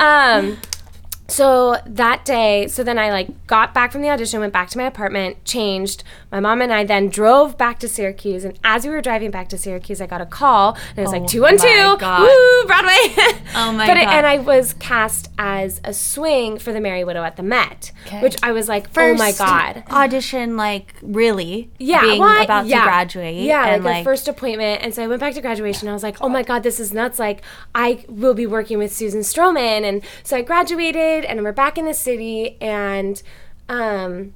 Um, 0.00 0.58
so 1.30 1.76
that 1.86 2.24
day, 2.24 2.66
so 2.68 2.82
then 2.84 2.98
I 2.98 3.10
like 3.10 3.46
got 3.46 3.72
back 3.74 3.92
from 3.92 4.02
the 4.02 4.10
audition, 4.10 4.40
went 4.40 4.52
back 4.52 4.68
to 4.70 4.78
my 4.78 4.84
apartment, 4.84 5.44
changed. 5.44 6.04
My 6.32 6.40
mom 6.40 6.60
and 6.62 6.72
I 6.72 6.84
then 6.84 7.08
drove 7.08 7.58
back 7.58 7.78
to 7.80 7.88
Syracuse, 7.88 8.44
and 8.44 8.58
as 8.62 8.84
we 8.84 8.90
were 8.90 9.00
driving 9.00 9.30
back 9.30 9.48
to 9.48 9.58
Syracuse, 9.58 10.00
I 10.00 10.06
got 10.06 10.20
a 10.20 10.26
call, 10.26 10.76
and 10.90 10.98
it 10.98 11.02
was 11.02 11.12
like 11.12 11.22
oh 11.22 11.26
two 11.26 11.42
one 11.42 11.58
two, 11.58 11.66
Oh 11.68 11.94
my 11.94 12.00
God. 12.00 12.22
woo, 12.22 12.66
Broadway. 12.66 13.36
Oh 13.52 13.72
my 13.72 13.86
but 13.88 13.96
it- 13.96 14.04
God. 14.04 14.14
and 14.14 14.26
I 14.26 14.38
was 14.38 14.74
cast 14.74 15.28
as 15.38 15.80
a 15.82 15.92
swing 15.92 16.58
for 16.58 16.72
the 16.72 16.80
Merry 16.80 17.02
Widow 17.02 17.24
at 17.24 17.36
the 17.36 17.42
Met, 17.42 17.90
which 18.20 18.36
I 18.44 18.52
was 18.52 18.68
like, 18.68 18.86
oh 18.96 19.14
my 19.14 19.32
god. 19.32 19.82
Audition 19.90 20.56
like 20.56 20.94
really? 21.02 21.70
Yeah, 21.78 22.00
being 22.02 22.20
well, 22.20 22.28
I- 22.40 22.44
about 22.44 22.66
yeah. 22.66 22.80
to 22.80 22.84
graduate. 22.86 23.34
Yeah, 23.36 23.66
and 23.74 23.82
like, 23.84 24.02
a 24.02 24.04
first 24.04 24.28
appointment, 24.28 24.82
and 24.82 24.94
so 24.94 25.02
I 25.02 25.06
went 25.08 25.20
back 25.20 25.34
to 25.34 25.40
graduation. 25.40 25.88
I 25.88 25.92
was 25.92 26.02
like, 26.02 26.16
"Oh 26.20 26.28
my 26.28 26.42
god, 26.42 26.62
this 26.62 26.78
is 26.78 26.92
nuts! 26.92 27.18
Like, 27.18 27.42
I 27.74 28.04
will 28.08 28.34
be 28.34 28.46
working 28.46 28.78
with 28.78 28.92
Susan 28.94 29.20
Stroman." 29.20 29.82
And 29.82 30.02
so 30.22 30.36
I 30.36 30.42
graduated, 30.42 31.19
and 31.24 31.42
we're 31.42 31.52
back 31.52 31.78
in 31.78 31.84
the 31.84 31.94
city, 31.94 32.56
and 32.60 33.22
um, 33.68 34.34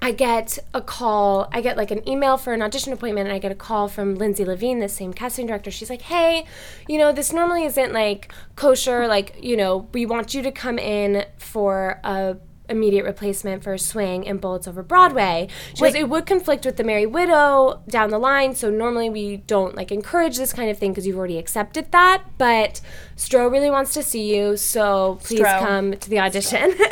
I 0.00 0.12
get 0.12 0.58
a 0.74 0.82
call. 0.82 1.48
I 1.52 1.60
get 1.60 1.76
like 1.76 1.90
an 1.90 2.06
email 2.08 2.36
for 2.36 2.52
an 2.52 2.60
audition 2.62 2.92
appointment, 2.92 3.26
and 3.28 3.34
I 3.34 3.38
get 3.38 3.52
a 3.52 3.54
call 3.54 3.88
from 3.88 4.16
Lindsay 4.16 4.44
Levine, 4.44 4.80
the 4.80 4.88
same 4.88 5.12
casting 5.12 5.46
director. 5.46 5.70
She's 5.70 5.88
like, 5.90 6.02
"Hey, 6.02 6.44
you 6.88 6.98
know, 6.98 7.12
this 7.12 7.32
normally 7.32 7.64
isn't 7.64 7.92
like 7.92 8.32
kosher. 8.56 9.06
Like, 9.06 9.36
you 9.42 9.56
know, 9.56 9.88
we 9.92 10.04
want 10.06 10.34
you 10.34 10.42
to 10.42 10.52
come 10.52 10.78
in 10.78 11.24
for 11.38 12.00
a." 12.04 12.36
immediate 12.68 13.04
replacement 13.04 13.62
for 13.62 13.76
swing 13.76 14.26
and 14.26 14.40
bullets 14.40 14.66
over 14.66 14.82
broadway. 14.82 15.48
She 15.74 15.82
goes 15.82 15.94
it 15.94 16.08
would 16.08 16.26
conflict 16.26 16.64
with 16.64 16.76
the 16.76 16.84
merry 16.84 17.06
widow 17.06 17.82
down 17.88 18.10
the 18.10 18.18
line 18.18 18.54
so 18.54 18.70
normally 18.70 19.10
we 19.10 19.38
don't 19.38 19.74
like 19.74 19.92
encourage 19.92 20.36
this 20.36 20.52
kind 20.52 20.70
of 20.70 20.78
thing 20.78 20.92
because 20.92 21.06
you've 21.06 21.18
already 21.18 21.38
accepted 21.38 21.92
that 21.92 22.24
but 22.38 22.80
stro 23.16 23.50
really 23.50 23.70
wants 23.70 23.92
to 23.94 24.02
see 24.02 24.34
you 24.34 24.56
so 24.56 25.18
please 25.22 25.40
come 25.40 25.96
to 25.96 26.10
the 26.10 26.18
audition. 26.18 26.74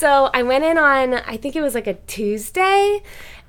So 0.00 0.30
I 0.32 0.42
went 0.44 0.64
in 0.64 0.78
on, 0.78 1.12
I 1.12 1.36
think 1.36 1.54
it 1.54 1.60
was 1.60 1.74
like 1.74 1.86
a 1.86 1.92
Tuesday, 1.92 3.02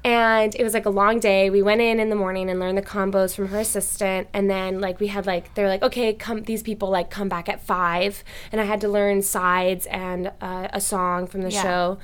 and 0.04 0.56
it 0.56 0.64
was 0.64 0.74
like 0.74 0.86
a 0.86 0.90
long 0.90 1.20
day. 1.20 1.50
We 1.50 1.62
went 1.62 1.82
in 1.82 2.00
in 2.00 2.10
the 2.10 2.16
morning 2.16 2.50
and 2.50 2.60
learned 2.60 2.78
the 2.78 2.82
combos 2.82 3.36
from 3.36 3.48
her 3.50 3.60
assistant, 3.60 4.28
and 4.34 4.50
then 4.50 4.82
like 4.82 5.00
we 5.00 5.08
had 5.08 5.26
like 5.26 5.54
they're 5.54 5.68
like, 5.68 5.84
okay, 5.84 6.14
come 6.14 6.44
these 6.44 6.64
people 6.64 6.90
like 6.90 7.10
come 7.10 7.30
back 7.30 7.48
at 7.48 7.62
five, 7.62 8.24
and 8.52 8.60
I 8.60 8.66
had 8.66 8.82
to 8.82 8.88
learn 8.88 9.22
sides 9.22 9.86
and 9.88 10.32
uh, 10.42 10.68
a 10.74 10.82
song 10.82 11.28
from 11.28 11.42
the 11.42 11.52
Yeah. 11.52 11.62
show, 11.64 11.98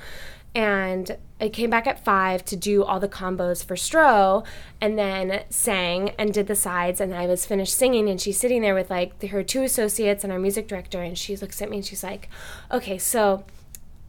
and 0.54 1.16
I 1.40 1.48
came 1.48 1.70
back 1.70 1.86
at 1.86 2.04
five 2.04 2.44
to 2.46 2.56
do 2.56 2.82
all 2.84 2.98
the 3.00 3.08
combos 3.08 3.64
for 3.64 3.74
Stro, 3.76 4.44
and 4.80 4.98
then 4.98 5.42
sang 5.50 6.10
and 6.18 6.32
did 6.32 6.46
the 6.46 6.56
sides, 6.56 7.00
and 7.00 7.14
I 7.14 7.26
was 7.26 7.46
finished 7.46 7.74
singing, 7.74 8.08
and 8.08 8.20
she's 8.20 8.38
sitting 8.38 8.62
there 8.62 8.74
with 8.74 8.90
like 8.90 9.22
her 9.28 9.42
two 9.42 9.62
associates 9.62 10.24
and 10.24 10.32
our 10.32 10.38
music 10.38 10.68
director, 10.68 11.00
and 11.02 11.16
she 11.18 11.36
looks 11.36 11.60
at 11.62 11.70
me 11.70 11.78
and 11.78 11.86
she's 11.86 12.02
like, 12.04 12.28
okay, 12.70 12.98
so. 12.98 13.44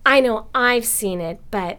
I 0.06 0.22
know 0.22 0.48
I've 0.56 0.86
seen 0.86 1.20
it, 1.20 1.40
but 1.52 1.78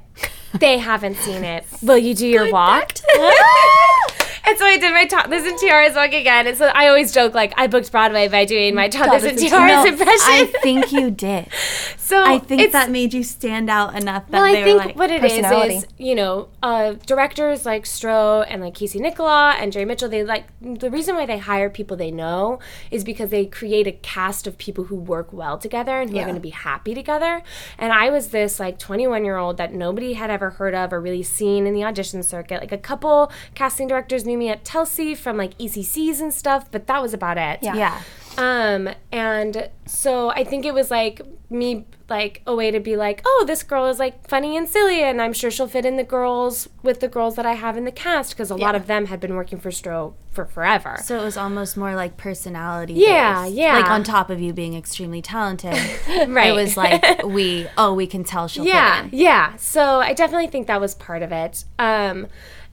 they 0.58 0.78
haven't 0.78 1.16
seen 1.16 1.44
it. 1.44 1.66
Will 1.82 1.98
you 1.98 2.14
do 2.14 2.26
your 2.26 2.50
walk? 2.50 2.92
and 4.44 4.58
so 4.58 4.64
I 4.64 4.78
did 4.78 4.92
my 4.92 5.06
toddlers 5.06 5.44
and 5.44 5.58
tiaras 5.58 5.94
walk 5.94 6.12
again. 6.12 6.46
And 6.46 6.56
so 6.56 6.66
I 6.66 6.88
always 6.88 7.12
joke 7.12 7.34
like 7.34 7.52
I 7.56 7.66
booked 7.66 7.90
Broadway 7.90 8.28
by 8.28 8.44
doing 8.44 8.74
my 8.74 8.88
toddlers 8.88 9.24
and 9.24 9.38
tiaras 9.38 9.84
No, 9.84 9.84
impression. 9.86 10.18
I 10.26 10.52
think 10.62 10.92
you 10.92 11.10
did. 11.10 11.48
so 11.96 12.24
I 12.24 12.38
think 12.38 12.72
that 12.72 12.90
made 12.90 13.14
you 13.14 13.22
stand 13.22 13.70
out 13.70 13.96
enough 13.96 14.28
that 14.28 14.32
well, 14.32 14.52
they 14.52 14.60
I 14.60 14.64
think 14.64 14.78
were 14.80 14.86
like, 14.86 14.96
what 14.96 15.10
it 15.10 15.24
is 15.24 15.84
is 15.84 15.86
you 15.98 16.14
know 16.14 16.48
uh, 16.62 16.92
directors 17.06 17.64
like 17.66 17.84
Stro 17.84 18.44
and 18.48 18.60
like 18.60 18.74
Casey 18.74 18.98
Nicholaw 18.98 19.54
and 19.58 19.72
Jerry 19.72 19.84
Mitchell. 19.84 20.08
They 20.08 20.24
like 20.24 20.46
the 20.60 20.90
reason 20.90 21.14
why 21.14 21.26
they 21.26 21.38
hire 21.38 21.70
people 21.70 21.96
they 21.96 22.10
know 22.10 22.58
is 22.90 23.04
because 23.04 23.30
they 23.30 23.46
create 23.46 23.86
a 23.86 23.92
cast 23.92 24.46
of 24.46 24.58
people 24.58 24.84
who 24.84 24.96
work 24.96 25.32
well 25.32 25.58
together 25.58 26.00
and 26.00 26.10
who 26.10 26.18
are 26.18 26.22
going 26.22 26.34
to 26.34 26.40
be 26.40 26.50
happy 26.50 26.94
together. 26.94 27.42
And 27.78 27.92
I 27.92 28.10
was 28.10 28.28
this 28.28 28.60
like 28.60 28.78
21 28.78 29.24
year 29.24 29.36
old 29.36 29.56
that 29.56 29.72
nobody 29.72 30.14
had 30.14 30.30
ever 30.30 30.50
heard 30.50 30.74
of 30.74 30.92
or 30.92 31.00
really 31.00 31.22
seen 31.22 31.66
in 31.66 31.74
the 31.74 31.84
audition 31.84 32.22
circuit. 32.22 32.60
Like 32.60 32.72
a 32.72 32.78
couple 32.78 33.32
casting 33.54 33.88
directors 33.88 34.19
knew 34.24 34.38
me 34.38 34.48
at 34.48 34.64
Telsey 34.64 35.16
from 35.16 35.36
like 35.36 35.56
ECCs 35.58 36.20
and 36.20 36.32
stuff, 36.32 36.70
but 36.70 36.86
that 36.86 37.02
was 37.02 37.14
about 37.14 37.38
it. 37.38 37.60
Yeah. 37.62 37.74
yeah. 37.74 38.02
Um, 38.36 38.88
and 39.12 39.68
so 39.86 40.30
I 40.30 40.44
think 40.44 40.64
it 40.64 40.72
was 40.72 40.90
like 40.90 41.20
me, 41.50 41.84
like 42.08 42.42
a 42.46 42.54
way 42.54 42.70
to 42.70 42.80
be 42.80 42.96
like, 42.96 43.22
oh, 43.26 43.44
this 43.46 43.62
girl 43.62 43.86
is 43.86 43.98
like 43.98 44.28
funny 44.28 44.56
and 44.56 44.68
silly, 44.68 45.02
and 45.02 45.20
I'm 45.20 45.32
sure 45.32 45.50
she'll 45.50 45.68
fit 45.68 45.84
in 45.84 45.96
the 45.96 46.04
girls 46.04 46.68
with 46.82 47.00
the 47.00 47.08
girls 47.08 47.36
that 47.36 47.44
I 47.44 47.54
have 47.54 47.76
in 47.76 47.84
the 47.84 47.92
cast 47.92 48.30
because 48.30 48.50
a 48.50 48.56
lot 48.56 48.74
of 48.74 48.86
them 48.86 49.06
had 49.06 49.20
been 49.20 49.34
working 49.34 49.58
for 49.58 49.70
Stro 49.70 50.14
for 50.30 50.46
forever. 50.46 50.96
So 51.02 51.20
it 51.20 51.24
was 51.24 51.36
almost 51.36 51.76
more 51.76 51.94
like 51.94 52.16
personality. 52.16 52.94
Yeah, 52.94 53.44
based. 53.44 53.56
yeah. 53.56 53.78
Like 53.78 53.90
on 53.90 54.04
top 54.04 54.30
of 54.30 54.40
you 54.40 54.52
being 54.52 54.74
extremely 54.74 55.20
talented, 55.20 55.74
right. 56.28 56.50
it 56.50 56.54
was 56.54 56.76
like 56.76 57.22
we. 57.24 57.66
Oh, 57.76 57.94
we 57.94 58.06
can 58.06 58.24
tell 58.24 58.48
she'll 58.48 58.64
yeah, 58.64 59.02
fit 59.02 59.12
in. 59.12 59.18
yeah. 59.18 59.56
So 59.56 60.00
I 60.00 60.12
definitely 60.12 60.46
think 60.46 60.66
that 60.68 60.80
was 60.80 60.94
part 60.94 61.22
of 61.22 61.32
it. 61.32 61.64
Um, 61.78 62.28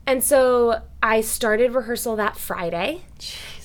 and 0.08 0.24
so 0.24 0.80
I 1.02 1.20
started 1.20 1.72
rehearsal 1.74 2.16
that 2.16 2.36
Friday. 2.36 3.02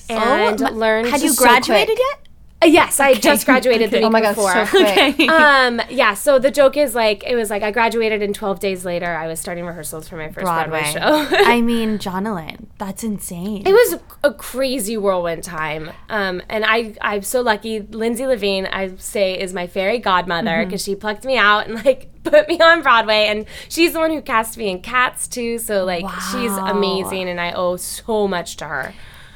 And 0.08 0.60
oh, 0.60 0.64
my- 0.64 0.70
learned 0.70 1.08
Had 1.08 1.22
you 1.22 1.34
graduated 1.34 1.96
quick. 1.96 1.98
yet? 1.98 2.23
Uh, 2.64 2.66
yes, 2.66 2.98
I 2.98 3.14
just 3.14 3.44
graduated 3.44 3.90
the 3.90 3.98
week 3.98 4.06
Oh 4.06 4.10
my 4.10 4.20
god, 4.22 4.34
before. 4.34 4.66
so 4.66 4.66
quick. 4.66 5.20
um 5.28 5.80
yeah 5.90 6.14
so 6.14 6.38
the 6.38 6.50
joke 6.50 6.76
is 6.76 6.94
like 6.94 7.22
it 7.24 7.34
was 7.36 7.50
like 7.50 7.62
i 7.62 7.70
graduated 7.70 8.22
and 8.22 8.34
12 8.34 8.60
days 8.60 8.84
later 8.84 9.06
i 9.14 9.26
was 9.26 9.38
starting 9.40 9.64
rehearsals 9.66 10.08
for 10.08 10.16
my 10.16 10.28
first 10.28 10.44
broadway, 10.44 10.80
Broadway. 10.92 11.28
show. 11.30 11.36
I 11.44 11.60
mean, 11.60 11.98
Jonalyn, 11.98 12.66
that's 12.78 13.04
insane. 13.04 13.66
it 13.66 13.72
was 13.72 14.00
a 14.22 14.32
crazy 14.32 14.96
whirlwind 14.96 15.42
time. 15.44 15.90
Um 16.08 16.42
and 16.48 16.64
i 16.66 16.94
i'm 17.00 17.22
so 17.22 17.40
lucky. 17.40 17.80
Lindsay 17.80 18.26
levine 18.26 18.66
i 18.66 18.94
say 18.96 19.38
is 19.38 19.52
my 19.52 19.66
fairy 19.66 19.98
godmother 19.98 20.64
because 20.64 20.82
she 20.82 20.94
plucked 20.94 21.24
me 21.24 21.36
out 21.36 21.66
and 21.66 21.84
like 21.84 22.08
put 22.24 22.48
me 22.48 22.58
on 22.60 22.82
broadway. 22.82 23.26
And 23.28 23.46
she's 23.68 23.92
the 23.92 23.98
one 23.98 24.10
who 24.10 24.22
cast 24.22 24.56
me 24.56 24.68
in 24.70 24.80
cats 24.80 25.28
too. 25.28 25.58
So 25.58 25.84
like 25.84 26.04
she's 26.32 26.52
amazing 26.52 27.28
and 27.28 27.40
i 27.40 27.52
owe 27.52 27.76
so 27.76 28.26
much 28.28 28.56
to 28.58 28.66
her 28.66 28.94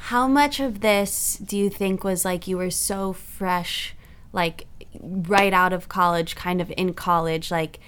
How 0.09 0.27
much 0.27 0.59
of 0.59 0.81
this 0.81 1.37
do 1.37 1.55
you 1.55 1.69
think 1.69 2.03
was 2.03 2.25
like 2.25 2.47
you 2.47 2.57
were 2.57 2.71
so 2.71 3.13
fresh, 3.13 3.93
like 4.33 4.65
right 5.01 5.53
out 5.53 5.71
of 5.71 5.87
college, 5.87 6.35
kind 6.35 6.61
of 6.61 6.73
in 6.75 6.93
college, 6.95 7.51
like 7.51 7.79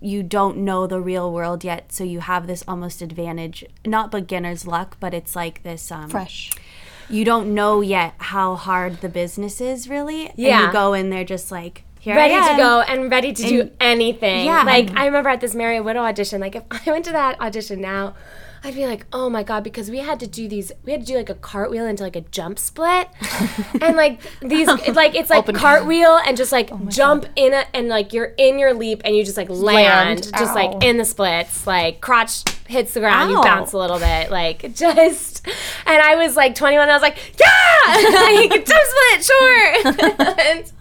you 0.00 0.22
don't 0.24 0.56
know 0.58 0.86
the 0.88 1.00
real 1.00 1.32
world 1.32 1.62
yet, 1.62 1.92
so 1.92 2.02
you 2.02 2.20
have 2.20 2.48
this 2.48 2.64
almost 2.66 3.00
advantage, 3.02 3.64
not 3.86 4.10
beginner's 4.10 4.66
luck, 4.66 4.96
but 4.98 5.14
it's 5.14 5.36
like 5.36 5.62
this 5.62 5.92
um 5.92 6.10
Fresh. 6.10 6.50
You 7.08 7.24
don't 7.24 7.54
know 7.54 7.82
yet 7.82 8.14
how 8.18 8.56
hard 8.56 9.00
the 9.00 9.08
business 9.08 9.60
is 9.60 9.88
really. 9.88 10.22
Yeah. 10.22 10.28
And 10.28 10.36
Yeah. 10.36 10.66
you 10.66 10.72
go 10.72 10.92
in 10.94 11.10
there 11.10 11.24
just 11.24 11.52
like 11.52 11.84
here 12.00 12.16
ready 12.16 12.34
I 12.34 12.50
to 12.50 12.56
go 12.56 12.80
and 12.80 13.10
ready 13.10 13.32
to 13.32 13.42
do 13.42 13.70
anything. 13.80 14.44
Yeah. 14.46 14.64
Like 14.64 14.90
I 14.96 15.06
remember 15.06 15.30
at 15.30 15.40
this 15.40 15.54
Merry 15.54 15.80
Widow 15.80 16.00
audition, 16.00 16.40
like 16.40 16.56
if 16.56 16.64
I 16.72 16.90
went 16.90 17.04
to 17.04 17.12
that 17.12 17.40
audition 17.40 17.80
now, 17.80 18.14
I'd 18.66 18.74
be 18.74 18.86
like, 18.86 19.04
oh 19.12 19.28
my 19.28 19.42
god, 19.42 19.62
because 19.62 19.90
we 19.90 19.98
had 19.98 20.18
to 20.20 20.26
do 20.26 20.48
these, 20.48 20.72
we 20.84 20.92
had 20.92 21.02
to 21.02 21.06
do 21.06 21.16
like 21.16 21.28
a 21.28 21.34
cartwheel 21.34 21.84
into 21.84 22.02
like 22.02 22.16
a 22.16 22.22
jump 22.22 22.58
split, 22.58 23.08
and 23.82 23.94
like 23.94 24.20
these, 24.40 24.66
like 24.88 25.14
it's 25.14 25.28
like 25.28 25.40
Open- 25.40 25.54
cartwheel 25.54 26.18
and 26.26 26.34
just 26.34 26.50
like 26.50 26.70
oh 26.72 26.80
jump 26.88 27.26
in 27.36 27.52
a, 27.52 27.66
and 27.74 27.88
like 27.88 28.14
you're 28.14 28.32
in 28.38 28.58
your 28.58 28.72
leap 28.72 29.02
and 29.04 29.14
you 29.14 29.22
just 29.22 29.36
like 29.36 29.50
land, 29.50 30.20
Land. 30.20 30.22
just 30.32 30.52
Ow. 30.52 30.54
like 30.54 30.82
in 30.82 30.96
the 30.96 31.04
splits, 31.04 31.66
like 31.66 32.00
crotch 32.00 32.42
hits 32.66 32.94
the 32.94 33.00
ground, 33.00 33.30
you 33.30 33.38
Ow. 33.38 33.42
bounce 33.42 33.72
a 33.72 33.78
little 33.78 33.98
bit, 33.98 34.30
like 34.30 34.74
just. 34.74 35.46
And 35.86 36.00
I 36.02 36.16
was 36.16 36.34
like 36.36 36.54
21, 36.54 36.82
and 36.82 36.90
I 36.90 36.94
was 36.94 37.02
like, 37.02 37.18
yeah, 37.38 38.48
like 38.50 38.64
jump 38.66 38.84
split, 38.86 39.24
sure. 39.24 40.36
and, 40.40 40.72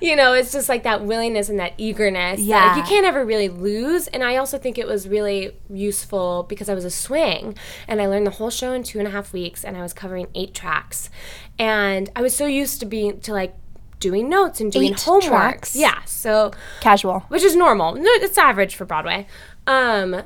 you 0.00 0.16
know, 0.16 0.32
it's 0.32 0.50
just 0.52 0.68
like 0.68 0.84
that 0.84 1.04
willingness 1.04 1.48
and 1.50 1.58
that 1.60 1.74
eagerness. 1.76 2.40
Yeah, 2.40 2.74
Yeah. 2.74 2.76
you 2.76 2.82
can't 2.84 3.04
ever 3.04 3.24
really 3.24 3.48
lose. 3.50 4.06
And 4.08 4.24
I 4.24 4.36
also 4.36 4.56
think 4.56 4.78
it 4.78 4.86
was 4.86 5.06
really 5.08 5.52
useful 5.68 6.44
because 6.48 6.68
I 6.70 6.74
was 6.74 6.84
a 6.86 6.90
swing, 6.90 7.54
and 7.86 8.00
I 8.00 8.06
learned 8.06 8.26
the 8.26 8.30
whole 8.32 8.50
show 8.50 8.72
in 8.72 8.82
two 8.82 8.98
and 8.98 9.06
a 9.06 9.10
half 9.10 9.32
weeks, 9.34 9.64
and 9.64 9.76
I 9.76 9.82
was 9.82 9.92
covering 9.92 10.28
eight 10.34 10.54
tracks, 10.54 11.10
and 11.58 12.08
I 12.16 12.22
was 12.22 12.34
so 12.34 12.46
used 12.46 12.80
to 12.80 12.86
being 12.86 13.20
to 13.20 13.32
like 13.32 13.54
doing 14.00 14.28
notes 14.28 14.60
and 14.60 14.70
doing 14.72 14.92
Eight 14.92 15.00
homework. 15.00 15.24
tracks? 15.24 15.74
Yeah, 15.76 16.02
so 16.04 16.52
Casual. 16.80 17.20
which 17.28 17.42
is 17.42 17.56
normal. 17.56 17.94
No, 17.94 18.02
it's 18.04 18.36
average 18.38 18.74
for 18.76 18.84
Broadway. 18.84 19.26
Um, 19.66 20.22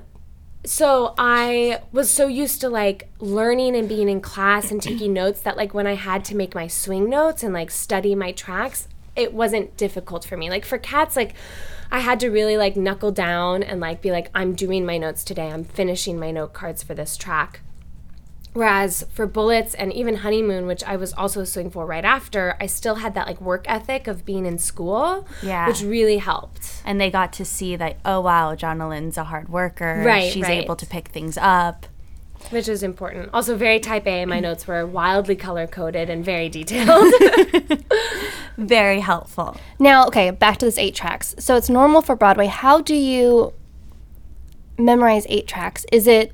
so 0.64 1.14
I 1.16 1.80
was 1.90 2.10
so 2.10 2.26
used 2.26 2.60
to 2.60 2.68
like 2.68 3.08
learning 3.18 3.74
and 3.74 3.88
being 3.88 4.08
in 4.08 4.20
class 4.20 4.70
and 4.70 4.82
taking 4.82 5.12
notes 5.12 5.40
that 5.40 5.56
like 5.56 5.72
when 5.72 5.86
I 5.86 5.94
had 5.94 6.24
to 6.26 6.36
make 6.36 6.54
my 6.54 6.66
swing 6.66 7.08
notes 7.08 7.42
and 7.42 7.54
like 7.54 7.70
study 7.70 8.14
my 8.14 8.32
tracks, 8.32 8.86
it 9.16 9.32
wasn't 9.32 9.76
difficult 9.76 10.24
for 10.24 10.36
me. 10.36 10.50
Like 10.50 10.64
for 10.64 10.76
cats, 10.76 11.16
like 11.16 11.34
I 11.90 12.00
had 12.00 12.20
to 12.20 12.28
really 12.28 12.56
like 12.56 12.76
knuckle 12.76 13.10
down 13.10 13.62
and 13.62 13.80
like 13.80 14.02
be 14.02 14.10
like, 14.10 14.30
I'm 14.34 14.54
doing 14.54 14.84
my 14.84 14.98
notes 14.98 15.24
today. 15.24 15.50
I'm 15.50 15.64
finishing 15.64 16.18
my 16.18 16.30
note 16.30 16.52
cards 16.52 16.82
for 16.82 16.94
this 16.94 17.16
track. 17.16 17.60
Whereas 18.52 19.04
for 19.12 19.26
Bullets 19.26 19.74
and 19.74 19.92
even 19.92 20.16
Honeymoon, 20.16 20.66
which 20.66 20.82
I 20.84 20.96
was 20.96 21.12
also 21.12 21.44
swing 21.44 21.70
for 21.70 21.86
right 21.86 22.04
after, 22.04 22.56
I 22.60 22.66
still 22.66 22.96
had 22.96 23.14
that 23.14 23.26
like 23.28 23.40
work 23.40 23.64
ethic 23.68 24.08
of 24.08 24.24
being 24.24 24.44
in 24.44 24.58
school, 24.58 25.26
Yeah. 25.42 25.68
which 25.68 25.82
really 25.82 26.18
helped. 26.18 26.82
and 26.84 27.00
they 27.00 27.10
got 27.10 27.32
to 27.34 27.44
see 27.44 27.76
that 27.76 27.98
oh 28.04 28.20
wow, 28.20 28.54
Jonalyn's 28.56 29.16
a 29.16 29.24
hard 29.24 29.48
worker. 29.48 30.02
Right, 30.04 30.32
She's 30.32 30.42
right. 30.42 30.64
able 30.64 30.74
to 30.76 30.86
pick 30.86 31.08
things 31.08 31.38
up. 31.38 31.86
which 32.50 32.68
is 32.68 32.82
important. 32.82 33.28
Also, 33.34 33.54
very 33.56 33.78
type 33.78 34.06
A. 34.06 34.24
My 34.24 34.40
notes 34.40 34.66
were 34.66 34.84
wildly 34.86 35.36
color 35.36 35.66
coded 35.68 36.08
and 36.10 36.24
very 36.24 36.48
detailed. 36.48 37.12
Very 38.56 39.00
helpful. 39.00 39.56
Now, 39.78 40.06
okay, 40.08 40.30
back 40.30 40.58
to 40.58 40.66
this 40.66 40.76
eight 40.76 40.94
tracks. 40.94 41.34
So 41.38 41.56
it's 41.56 41.70
normal 41.70 42.02
for 42.02 42.14
Broadway. 42.16 42.46
How 42.46 42.80
do 42.82 42.94
you 42.94 43.54
memorize 44.78 45.24
eight 45.30 45.46
tracks? 45.46 45.86
Is 45.92 46.06
it 46.06 46.32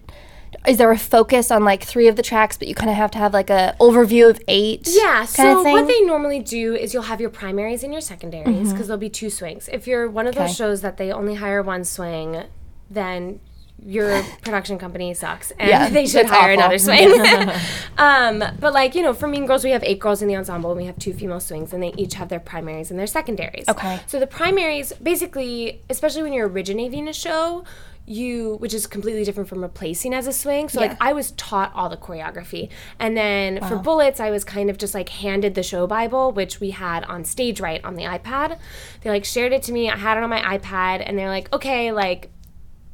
is 0.67 0.79
there 0.79 0.91
a 0.91 0.99
focus 0.99 1.51
on 1.51 1.65
like 1.65 1.85
three 1.85 2.09
of 2.09 2.17
the 2.17 2.23
tracks, 2.23 2.57
but 2.57 2.69
you 2.69 2.75
kind 2.75 2.91
of 2.91 2.97
have 2.97 3.11
to 3.13 3.19
have 3.19 3.33
like 3.33 3.51
a 3.51 3.75
overview 3.81 4.29
of 4.29 4.41
eight? 4.49 4.89
yeah. 4.91 5.25
So 5.25 5.63
what 5.63 5.87
they 5.87 6.01
normally 6.03 6.41
do 6.41 6.75
is 6.75 6.93
you'll 6.93 7.05
have 7.05 7.21
your 7.21 7.31
primaries 7.31 7.83
and 7.85 7.93
your 7.93 8.01
secondaries 8.01 8.73
because 8.73 8.89
there'll 8.89 8.99
be 8.99 9.11
two 9.11 9.31
swings. 9.31 9.69
If 9.73 9.87
you're 9.87 10.09
one 10.09 10.27
of 10.27 10.35
those 10.35 10.57
shows 10.57 10.81
that 10.83 10.97
they 10.97 11.13
only 11.13 11.35
hire 11.37 11.63
one 11.63 11.85
swing, 11.85 12.45
then 12.91 13.41
your 13.85 14.23
production 14.43 14.79
company 14.79 15.13
sucks 15.13 15.51
and 15.53 15.69
Yeah, 15.69 15.91
they 15.91 16.07
should 16.07 16.27
hire 16.27 16.53
awful. 16.53 16.65
another 16.65 16.79
swing. 16.79 17.11
um, 17.99 18.43
but 18.59 18.73
like 18.73 18.95
you 18.95 19.03
know, 19.03 19.13
for 19.13 19.29
Mean 19.29 19.47
Girls, 19.47 19.65
we 19.65 19.71
have 19.71 19.85
eight 19.85 20.01
girls 20.01 20.23
in 20.23 20.29
the 20.29 20.37
ensemble 20.37 20.71
and 20.73 20.81
we 20.81 20.87
have 20.87 20.99
two 20.99 21.13
female 21.13 21.41
swings, 21.41 21.73
and 21.73 21.83
they 21.83 21.93
each 21.97 22.15
have 22.15 22.29
their 22.29 22.41
primaries 22.41 22.91
and 22.91 22.99
their 22.99 23.07
secondaries. 23.07 23.69
Okay. 23.69 24.01
So 24.07 24.19
the 24.19 24.27
primaries, 24.27 24.93
basically, 24.95 25.83
especially 25.91 26.23
when 26.23 26.33
you're 26.33 26.49
originating 26.49 27.07
a 27.07 27.13
show, 27.13 27.65
you 28.09 28.55
which 28.61 28.73
is 28.73 28.87
completely 28.87 29.25
different 29.25 29.49
from 29.49 29.63
replacing 29.63 30.15
as 30.15 30.27
a 30.27 30.33
swing. 30.33 30.69
So 30.69 30.81
Yeah. 30.81 30.89
like 30.89 30.97
I 31.01 31.13
was 31.13 31.33
taught 31.33 31.73
all 31.75 31.89
the 31.89 31.97
choreography. 31.97 32.69
And 33.01 33.17
then 33.17 33.61
for 33.67 33.77
bullets, 33.77 34.21
I 34.21 34.31
was 34.31 34.45
kind 34.45 34.71
of 34.71 34.79
just 34.79 34.95
like 34.95 35.09
handed 35.09 35.55
the 35.57 35.63
show 35.63 35.87
Bible, 35.87 36.31
which 36.33 36.61
we 36.61 36.71
had 36.71 37.05
on 37.05 37.25
stage 37.25 37.61
right 37.61 37.85
on 37.85 37.97
the 37.97 38.05
iPad. 38.05 38.59
They 39.03 39.11
like 39.11 39.25
shared 39.25 39.53
it 39.53 39.63
to 39.65 39.73
me. 39.73 39.91
I 39.91 39.97
had 39.97 40.17
it 40.19 40.23
on 40.23 40.31
my 40.31 40.41
iPad 40.41 41.03
and 41.05 41.19
they're 41.19 41.29
like, 41.29 41.53
okay, 41.53 41.91
like 41.93 42.31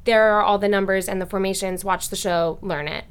there 0.04 0.32
are 0.32 0.42
all 0.42 0.58
the 0.58 0.68
numbers 0.68 1.08
and 1.08 1.20
the 1.20 1.26
formations. 1.26 1.84
Watch 1.84 2.08
the 2.08 2.16
show, 2.16 2.58
learn 2.62 2.88
it. 2.88 3.04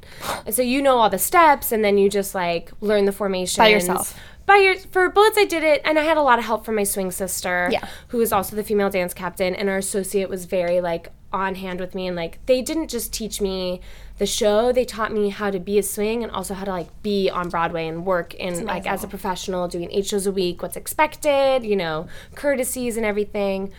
And 0.44 0.54
so 0.54 0.60
you 0.60 0.82
know 0.82 0.98
all 0.98 1.08
the 1.08 1.18
steps, 1.18 1.72
and 1.72 1.82
then 1.82 1.96
you 1.96 2.10
just 2.10 2.34
like 2.34 2.70
learn 2.80 3.06
the 3.06 3.12
formations 3.12 3.56
by 3.56 3.68
yourself. 3.68 4.18
By 4.44 4.56
your 4.56 4.76
for 4.76 5.08
bullets, 5.08 5.38
I 5.38 5.44
did 5.46 5.62
it, 5.62 5.80
and 5.84 5.98
I 5.98 6.02
had 6.02 6.16
a 6.18 6.22
lot 6.22 6.38
of 6.38 6.44
help 6.44 6.66
from 6.66 6.74
my 6.74 6.82
swing 6.84 7.10
sister, 7.12 7.68
Yeah. 7.72 7.86
who 8.08 8.18
was 8.18 8.30
also 8.32 8.56
the 8.56 8.64
female 8.64 8.90
dance 8.90 9.14
captain, 9.14 9.54
and 9.54 9.70
our 9.70 9.78
associate 9.78 10.28
was 10.28 10.44
very 10.44 10.80
like 10.82 11.10
on 11.32 11.54
hand 11.56 11.80
with 11.80 11.94
me, 11.94 12.06
and 12.06 12.16
like 12.16 12.38
they 12.46 12.62
didn't 12.62 12.88
just 12.88 13.12
teach 13.12 13.40
me 13.40 13.80
the 14.18 14.26
show; 14.26 14.72
they 14.72 14.84
taught 14.84 15.12
me 15.12 15.30
how 15.30 15.50
to 15.50 15.58
be 15.58 15.78
a 15.78 15.82
swing 15.82 16.22
and 16.22 16.30
also 16.32 16.54
how 16.54 16.64
to 16.64 16.70
like 16.70 17.02
be 17.02 17.28
on 17.30 17.48
Broadway 17.48 17.86
and 17.88 18.04
work 18.06 18.34
in 18.34 18.64
like 18.66 18.86
as 18.86 19.02
a 19.04 19.08
professional, 19.08 19.68
doing 19.68 19.88
eight 19.92 20.06
shows 20.06 20.26
a 20.26 20.32
week, 20.32 20.62
what's 20.62 20.76
expected, 20.76 21.64
you 21.64 21.76
know, 21.76 22.06
courtesies 22.34 22.96
and 22.96 23.06
everything. 23.06 23.72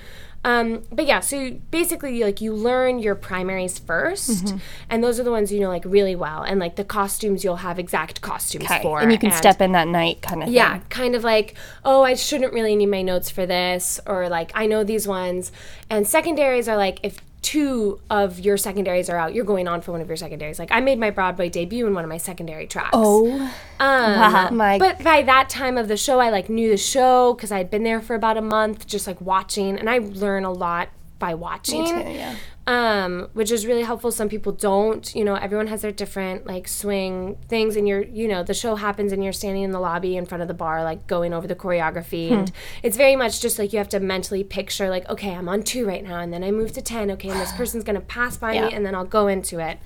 Um, 0.45 0.83
but 0.91 1.05
yeah, 1.05 1.21
so 1.21 1.51
basically, 1.71 2.21
like 2.21 2.41
you 2.41 2.53
learn 2.53 2.99
your 2.99 3.15
primaries 3.15 3.79
1st 3.79 4.59
and 4.89 5.01
those 5.01 5.17
are 5.17 5.23
the 5.23 5.31
ones 5.31 5.53
you 5.53 5.61
know 5.61 5.69
like 5.69 5.85
really 5.85 6.17
well, 6.17 6.43
and 6.43 6.59
like 6.59 6.75
the 6.75 6.83
costumes 6.83 7.45
you'll 7.45 7.55
have 7.57 7.79
exact 7.79 8.19
costumes 8.19 8.65
Okay. 8.65 8.81
for, 8.81 8.99
And 8.99 9.09
you 9.09 9.17
can 9.17 9.31
step 9.31 9.61
in 9.61 9.71
that 9.71 9.87
night 9.87 10.21
kind 10.21 10.43
of 10.43 10.49
yeah, 10.49 10.79
thing. 10.79 10.87
kind 10.89 11.15
of 11.15 11.23
like, 11.23 11.55
oh, 11.85 12.03
I 12.03 12.15
shouldn't 12.15 12.51
really 12.51 12.75
need 12.75 12.87
my 12.87 13.01
notes 13.01 13.29
for 13.29 13.45
this, 13.45 14.01
or 14.05 14.27
like 14.27 14.51
I 14.53 14.65
know 14.65 14.83
these 14.83 15.07
ones. 15.07 15.53
And 15.89 16.05
secondaries 16.05 16.67
are 16.67 16.75
like 16.75 16.99
if 17.03 17.19
two 17.43 17.99
of 18.09 18.39
your 18.39 18.57
secondaries 18.57 19.09
are 19.09 19.17
out, 19.17 19.35
you're 19.35 19.45
going 19.45 19.67
on 19.67 19.81
for 19.81 19.91
one 19.91 20.01
of 20.01 20.07
your 20.07 20.17
secondaries. 20.17 20.57
Like 20.57 20.71
I 20.71 20.79
made 20.79 20.97
my 20.97 21.11
Broadway 21.11 21.49
debut 21.49 21.85
in 21.85 21.93
one 21.93 22.03
of 22.03 22.09
my 22.09 22.17
secondary 22.17 22.65
tracks. 22.65 22.89
Oh, 22.93 23.53
Um, 23.79 24.57
my 24.57 24.79
but 24.79 25.03
by 25.03 25.21
that 25.23 25.49
time 25.49 25.77
of 25.77 25.87
the 25.87 25.97
show, 25.97 26.19
I 26.19 26.29
like 26.29 26.49
knew 26.49 26.69
the 26.69 26.77
show 26.77 27.33
because 27.35 27.51
I'd 27.51 27.69
been 27.69 27.83
there 27.83 28.01
for 28.01 28.15
about 28.15 28.37
a 28.37 28.41
month, 28.41 28.87
just 28.87 29.05
like 29.05 29.21
watching, 29.21 29.77
and 29.77 29.89
I 29.89 29.99
learn 29.99 30.45
a 30.45 30.51
lot 30.51 30.89
by 31.19 31.35
watching. 31.35 31.85
too, 31.85 31.91
yeah. 32.11 32.35
Um, 32.65 33.27
which 33.33 33.51
is 33.51 33.65
really 33.65 33.81
helpful. 33.81 34.09
Some 34.09 34.29
people 34.29 34.53
don't. 34.53 35.13
You 35.13 35.25
know, 35.25 35.35
everyone 35.35 35.67
has 35.67 35.81
their 35.81 35.91
different 35.91 36.47
like 36.47 36.69
swing 36.69 37.35
things, 37.49 37.75
and 37.75 37.85
you're, 37.85 38.03
you 38.03 38.25
know, 38.25 38.41
the 38.41 38.53
show 38.53 38.75
happens, 38.75 39.11
and 39.11 39.21
you're 39.21 39.33
standing 39.33 39.63
in 39.63 39.71
the 39.71 39.81
lobby 39.81 40.15
in 40.15 40.25
front 40.25 40.41
of 40.43 40.47
the 40.47 40.53
bar, 40.53 40.81
like 40.81 41.05
going 41.05 41.33
over 41.33 41.45
the 41.45 41.55
choreography, 41.55 42.31
and 42.31 42.51
it's 42.81 42.95
very 42.95 43.17
much 43.17 43.41
just 43.41 43.59
like 43.59 43.73
you 43.73 43.79
have 43.79 43.89
to 43.89 43.99
mentally 43.99 44.45
picture, 44.45 44.89
like, 44.89 45.09
okay, 45.09 45.33
I'm 45.35 45.49
on 45.49 45.63
two 45.63 45.85
right 45.85 46.01
now, 46.03 46.19
and 46.19 46.31
then 46.31 46.41
I 46.41 46.51
move 46.51 46.71
to 46.73 46.81
ten. 46.81 47.11
Okay, 47.11 47.29
and 47.29 47.39
this 47.41 47.51
person's 47.57 47.83
gonna 47.83 47.99
pass 47.99 48.37
by 48.37 48.53
Yeah. 48.53 48.67
me, 48.67 48.73
and 48.73 48.85
then 48.85 48.95
I'll 48.95 49.03
go 49.03 49.27
into 49.27 49.59
it. 49.59 49.79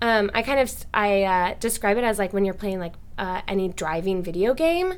Um, 0.00 0.30
I 0.34 0.42
kind 0.42 0.60
of 0.60 0.72
I 0.94 1.22
uh, 1.24 1.54
describe 1.58 1.96
it 1.96 2.04
as 2.04 2.18
like 2.20 2.32
when 2.32 2.44
you're 2.44 2.54
playing 2.54 2.78
like 2.78 2.94
uh, 3.18 3.40
any 3.48 3.68
driving 3.70 4.22
video 4.22 4.54
game. 4.54 4.94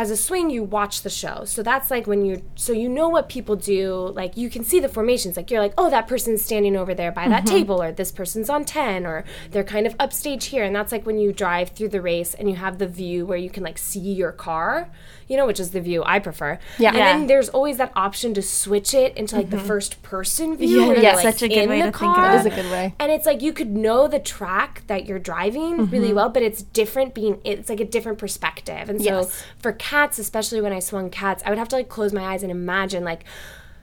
As 0.00 0.12
a 0.12 0.16
swing, 0.16 0.48
you 0.48 0.62
watch 0.62 1.02
the 1.02 1.10
show, 1.10 1.42
so 1.44 1.60
that's 1.60 1.90
like 1.90 2.06
when 2.06 2.24
you 2.24 2.42
so 2.54 2.72
you 2.72 2.88
know 2.88 3.08
what 3.08 3.28
people 3.28 3.56
do. 3.56 4.12
Like 4.14 4.36
you 4.36 4.48
can 4.48 4.62
see 4.62 4.78
the 4.78 4.88
formations. 4.88 5.36
Like 5.36 5.50
you're 5.50 5.60
like, 5.60 5.74
oh, 5.76 5.90
that 5.90 6.06
person's 6.06 6.40
standing 6.40 6.76
over 6.76 6.94
there 6.94 7.10
by 7.10 7.26
that 7.28 7.44
table, 7.46 7.82
or 7.82 7.90
this 7.90 8.12
person's 8.12 8.48
on 8.48 8.64
ten, 8.64 9.04
or 9.04 9.24
they're 9.50 9.64
kind 9.64 9.88
of 9.88 9.96
upstage 9.98 10.44
here, 10.46 10.62
and 10.62 10.72
that's 10.76 10.92
like 10.92 11.04
when 11.04 11.18
you 11.18 11.32
drive 11.32 11.70
through 11.70 11.88
the 11.88 12.00
race 12.00 12.32
and 12.34 12.48
you 12.48 12.54
have 12.54 12.78
the 12.78 12.86
view 12.86 13.26
where 13.26 13.38
you 13.38 13.50
can 13.50 13.64
like 13.64 13.76
see 13.76 13.98
your 14.22 14.30
car, 14.30 14.88
you 15.26 15.36
know, 15.36 15.46
which 15.46 15.58
is 15.58 15.72
the 15.72 15.80
view 15.80 16.04
I 16.06 16.20
prefer. 16.20 16.60
Yeah. 16.78 16.90
and 16.90 16.98
Yeah. 16.98 17.12
then 17.18 17.26
there's 17.26 17.48
always 17.48 17.76
that 17.78 17.90
option 17.96 18.34
to 18.34 18.42
switch 18.42 18.94
it 18.94 19.16
into 19.16 19.34
like 19.34 19.50
the 19.50 19.58
first 19.58 20.00
person 20.04 20.56
view. 20.56 20.92
Yeah, 20.94 21.00
that's 21.00 21.24
like, 21.24 21.34
such 21.34 21.42
a 21.42 21.48
good 21.48 21.68
way 21.68 21.78
to 21.78 21.82
think 21.90 21.96
of 21.96 22.00
car. 22.00 22.36
it. 22.36 22.38
Is 22.40 22.46
a 22.46 22.50
good 22.50 22.70
way. 22.70 22.94
And 23.00 23.10
it's 23.10 23.26
like 23.26 23.42
you 23.42 23.52
could 23.52 23.74
know 23.74 24.06
the 24.06 24.20
track 24.20 24.82
that 24.86 25.06
you're 25.06 25.18
driving 25.18 25.78
Mm-hmm. 25.78 25.90
really 25.92 26.12
well, 26.12 26.28
but 26.28 26.42
it's 26.44 26.62
different 26.62 27.14
being 27.14 27.40
it's 27.44 27.68
like 27.68 27.80
a 27.80 27.84
different 27.84 28.18
perspective. 28.18 28.88
And 28.88 29.00
so 29.02 29.20
Yes. 29.22 29.44
for 29.58 29.72
cats, 29.90 30.18
especially 30.18 30.60
when 30.60 30.72
I 30.72 30.80
swung 30.80 31.08
cats, 31.10 31.42
I 31.44 31.50
would 31.50 31.58
have 31.58 31.68
to 31.68 31.76
like 31.76 31.88
close 31.88 32.12
my 32.12 32.24
eyes 32.32 32.42
and 32.42 32.50
imagine 32.52 33.04
like 33.04 33.24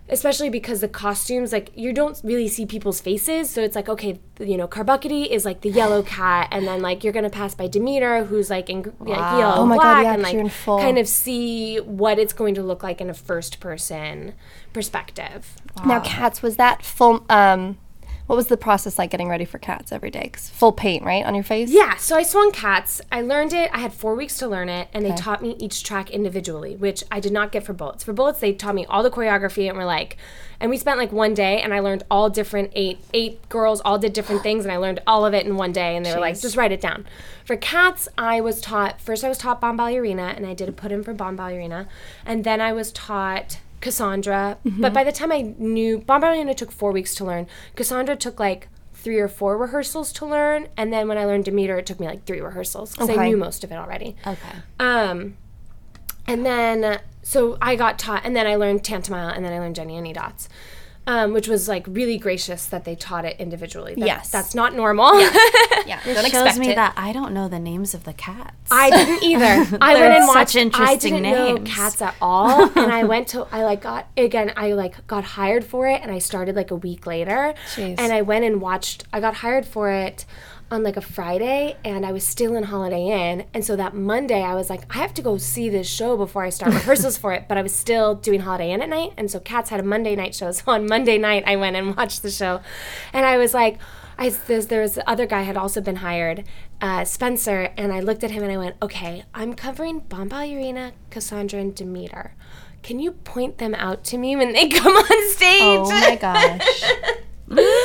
especially 0.08 0.52
because 0.52 0.82
the 0.82 0.88
costumes 0.88 1.52
like 1.52 1.72
you 1.76 1.92
don't 1.92 2.22
really 2.24 2.48
see 2.48 2.64
people's 2.64 3.02
faces. 3.02 3.50
So 3.50 3.62
it's 3.64 3.76
like 3.76 3.90
okay 3.90 4.20
you 4.40 4.56
know 4.56 4.68
Carbucketty 4.68 5.28
is 5.36 5.46
like 5.46 5.62
the 5.62 5.70
yellow 5.82 6.04
cat 6.18 6.48
and 6.52 6.68
then 6.68 6.80
like 6.82 7.04
you're 7.04 7.14
gonna 7.14 7.30
pass 7.42 7.56
by 7.56 7.68
demeter 7.68 8.24
who's 8.26 8.50
like 8.52 8.70
in 8.70 8.84
like 9.00 9.18
yellow 9.40 9.62
Oh 9.62 9.66
my 9.66 9.78
God, 9.78 9.82
black 9.84 10.04
yeah, 10.04 10.14
and 10.14 10.18
'cause 10.18 10.24
like 10.24 10.34
you're 10.34 10.44
in 10.44 10.50
full- 10.50 10.80
kind 10.80 10.98
of 11.00 11.08
see 11.08 11.78
what 11.80 12.20
it's 12.20 12.34
going 12.34 12.54
to 12.56 12.62
look 12.64 12.84
like 12.84 13.02
in 13.02 13.10
a 13.10 13.16
first 13.16 13.60
person 13.60 14.34
perspective. 14.74 15.56
Now, 15.86 16.00
cats 16.02 16.42
was 16.44 16.58
that 16.58 16.84
full? 16.86 17.26
Um, 17.30 17.78
what 18.28 18.36
was 18.36 18.48
the 18.48 18.58
process 18.58 18.98
like 18.98 19.12
getting 19.12 19.30
ready 19.30 19.46
for 19.46 19.60
cats 19.60 19.92
every 19.92 20.10
day? 20.10 20.30
'Cause 20.34 20.50
full 20.50 20.72
paint, 20.72 21.04
right, 21.04 21.24
on 21.26 21.36
your 21.36 21.44
face. 21.44 21.70
Yeah, 21.70 21.96
so 21.98 22.16
I 22.16 22.24
swung 22.24 22.52
cats. 22.52 23.02
I 23.12 23.22
learned 23.22 23.54
it. 23.54 23.70
I 23.74 23.80
had 23.80 23.94
four 23.94 24.16
weeks 24.16 24.38
to 24.38 24.48
learn 24.48 24.68
it, 24.70 24.88
and 24.94 25.06
they 25.06 25.12
taught 25.16 25.42
me 25.42 25.56
each 25.60 25.84
track 25.84 26.10
individually, 26.10 26.76
which 26.76 27.04
I 27.12 27.20
did 27.20 27.32
not 27.32 27.52
get 27.52 27.64
for 27.64 27.74
bullets. 27.74 28.04
For 28.04 28.14
bullets, 28.14 28.40
they 28.40 28.54
taught 28.54 28.76
me 28.76 28.86
all 28.88 29.04
the 29.04 29.12
choreography, 29.12 29.68
and 29.70 29.78
were 29.78 29.86
like, 29.86 30.18
and 30.60 30.70
we 30.72 30.78
spent 30.78 30.98
like 30.98 31.12
one 31.12 31.34
day, 31.34 31.62
and 31.62 31.74
I 31.74 31.80
learned 31.82 32.04
all 32.10 32.30
different 32.30 32.72
eight 32.74 33.00
eight 33.14 33.48
girls 33.50 33.82
all 33.82 33.98
did 34.00 34.14
different 34.14 34.42
things, 34.42 34.66
and 34.66 34.72
I 34.72 34.78
learned 34.78 35.02
all 35.06 35.26
of 35.26 35.34
it 35.34 35.46
in 35.46 35.56
one 35.58 35.72
day, 35.72 35.96
and 35.96 36.06
they 36.06 36.14
were 36.14 36.20
like, 36.22 36.40
just 36.40 36.56
write 36.58 36.72
it 36.72 36.82
down. 36.82 37.06
For 37.44 37.56
cats, 37.58 38.08
I 38.18 38.42
was 38.42 38.60
taught 38.62 39.00
first. 39.02 39.24
I 39.24 39.30
was 39.30 39.38
taught 39.38 39.62
Bombalurina, 39.62 40.36
and 40.36 40.48
I 40.48 40.54
did 40.54 40.68
a 40.70 40.72
put 40.72 40.92
in 40.92 41.04
for 41.04 41.14
Bombalurina, 41.14 41.86
and 42.26 42.44
then 42.44 42.60
I 42.62 42.74
was 42.74 42.92
taught. 42.92 43.58
Cassandra, 43.82 44.58
but 44.64 44.94
by 44.94 45.04
the 45.04 45.12
time 45.12 45.32
I 45.32 45.54
knew 45.58 46.00
Bombalurina 46.00 46.56
took 46.56 46.72
four 46.72 46.92
weeks 46.92 47.14
to 47.16 47.26
learn. 47.26 47.48
Cassandra 47.76 48.16
took 48.16 48.40
like 48.40 48.68
three 48.94 49.20
or 49.20 49.28
four 49.28 49.58
rehearsals 49.58 50.12
to 50.14 50.26
learn, 50.26 50.68
and 50.76 50.92
then 50.92 51.08
when 51.08 51.18
I 51.18 51.26
learned 51.26 51.46
Demeter, 51.46 51.78
it 51.78 51.86
took 51.86 52.00
me 52.00 52.08
like 52.08 52.26
three 52.26 52.42
rehearsals 52.42 52.94
because 52.94 53.10
I 53.10 53.28
knew 53.28 53.38
most 53.38 53.64
of 53.64 53.72
it 53.72 53.76
already. 53.76 54.16
Okay. 54.26 54.58
Um, 54.80 55.38
and 56.28 56.46
then 56.46 57.00
so 57.22 57.58
I 57.62 57.76
got 57.76 58.00
taught, 58.00 58.24
and 58.24 58.36
then 58.36 58.48
I 58.48 58.56
learned 58.56 58.84
Tantomile, 58.84 59.36
and 59.36 59.44
then 59.46 59.52
I 59.54 59.60
learned 59.60 59.76
Jennyanydots. 59.76 60.48
Um, 61.08 61.34
which 61.34 61.48
was 61.48 61.68
like 61.68 61.86
really 61.88 62.18
gracious 62.18 62.66
that 62.66 62.84
they 62.84 62.96
taught 62.96 63.26
it 63.26 63.36
individually. 63.40 63.94
That- 63.94 64.06
Yes. 64.08 64.30
that's 64.32 64.56
not 64.56 64.74
normal. 64.76 65.20
yeah. 65.22 65.30
It 66.06 66.16
Don't 66.16 66.24
shows 66.24 66.26
expect 66.48 66.58
me 66.58 66.70
it. 66.72 66.76
that 66.78 66.94
I 66.98 67.14
don't 67.14 67.32
know 67.32 67.48
the 67.48 67.60
names 67.60 67.94
of 67.94 68.06
the 68.06 68.14
cats. 68.14 68.56
I 68.72 68.90
didn't 68.90 69.22
either. 69.24 69.78
I 69.82 69.94
went 69.94 70.14
and 70.16 70.26
such 70.26 70.56
watched. 70.56 70.80
I 70.80 70.96
didn't 70.96 71.22
know 71.22 71.54
names. 71.54 71.70
cats 71.70 72.02
at 72.02 72.16
all, 72.20 72.64
and 72.76 72.92
I 72.92 73.04
went 73.14 73.28
to. 73.30 73.46
I 73.52 73.64
like 73.64 73.82
got 73.82 74.08
again. 74.18 74.52
I 74.58 74.74
like 74.74 75.06
got 75.06 75.24
hired 75.24 75.64
for 75.64 75.88
it, 75.88 76.02
and 76.02 76.12
I 76.12 76.18
started 76.18 76.56
like 76.56 76.72
a 76.72 76.76
week 76.76 77.06
later. 77.06 77.54
Jeez. 77.76 77.96
And 78.00 78.12
I 78.12 78.22
went 78.24 78.44
and 78.46 78.60
watched. 78.60 79.04
I 79.14 79.20
got 79.20 79.36
hired 79.36 79.66
for 79.68 79.92
it 79.92 80.26
on 80.72 80.84
like 80.84 80.98
a 80.98 81.02
Friday, 81.02 81.78
and 81.86 82.06
I 82.06 82.12
was 82.12 82.26
still 82.26 82.56
in 82.56 82.64
Holiday 82.64 83.08
Inn, 83.08 83.46
and 83.54 83.64
so 83.64 83.76
that 83.76 83.94
Monday 83.94 84.42
I 84.42 84.56
was 84.56 84.70
like, 84.70 84.84
I 84.94 85.00
have 85.00 85.14
to 85.16 85.22
go 85.22 85.38
see 85.38 85.70
this 85.70 85.88
show 85.88 86.18
before 86.18 86.44
I 86.44 86.50
start 86.50 86.74
rehearsals 86.74 87.18
for 87.18 87.34
it. 87.34 87.48
But 87.48 87.58
I 87.58 87.62
was 87.62 87.74
still 87.74 88.16
doing 88.16 88.42
Holiday 88.42 88.72
Inn 88.72 88.82
at 88.82 88.90
night, 88.90 89.14
and 89.18 89.30
so 89.30 89.40
Cats 89.40 89.70
had 89.70 89.80
a 89.80 89.84
Monday 89.84 90.16
night 90.16 90.34
show. 90.34 90.52
So 90.52 90.72
on 90.72 90.88
Monday 90.88 91.18
night, 91.18 91.44
I 91.46 91.56
went 91.58 91.76
and 91.76 91.96
watched 91.96 92.22
the 92.24 92.32
show, 92.32 92.62
and 93.14 93.26
I 93.26 93.38
was 93.38 93.54
like. 93.54 93.80
I 94.18 94.30
there's 94.30 94.68
there 94.68 94.80
was 94.80 94.96
the 94.96 95.10
other 95.10 95.26
guy 95.26 95.42
had 95.42 95.58
also 95.58 95.82
been 95.82 95.98
hired, 95.98 96.46
uh, 96.80 97.04
Spencer, 97.04 97.74
and 97.76 97.92
I 97.92 98.00
looked 98.00 98.24
at 98.24 98.32
him 98.32 98.44
and 98.44 98.52
I 98.52 98.58
went, 98.58 98.78
okay, 98.82 99.26
I'm 99.34 99.54
covering 99.54 100.00
Bombalurina, 100.00 100.94
Cassandra, 101.10 101.60
and 101.60 101.76
Demeter. 101.76 102.34
Can 102.82 103.00
you 103.00 103.12
point 103.12 103.58
them 103.58 103.76
out 103.76 104.04
to 104.06 104.18
me 104.18 104.36
when 104.38 104.54
they 104.54 104.70
come 104.80 104.96
on 104.96 105.32
stage? 105.32 105.62
Oh 105.62 105.90
my 105.90 106.16
gosh. 106.16 106.84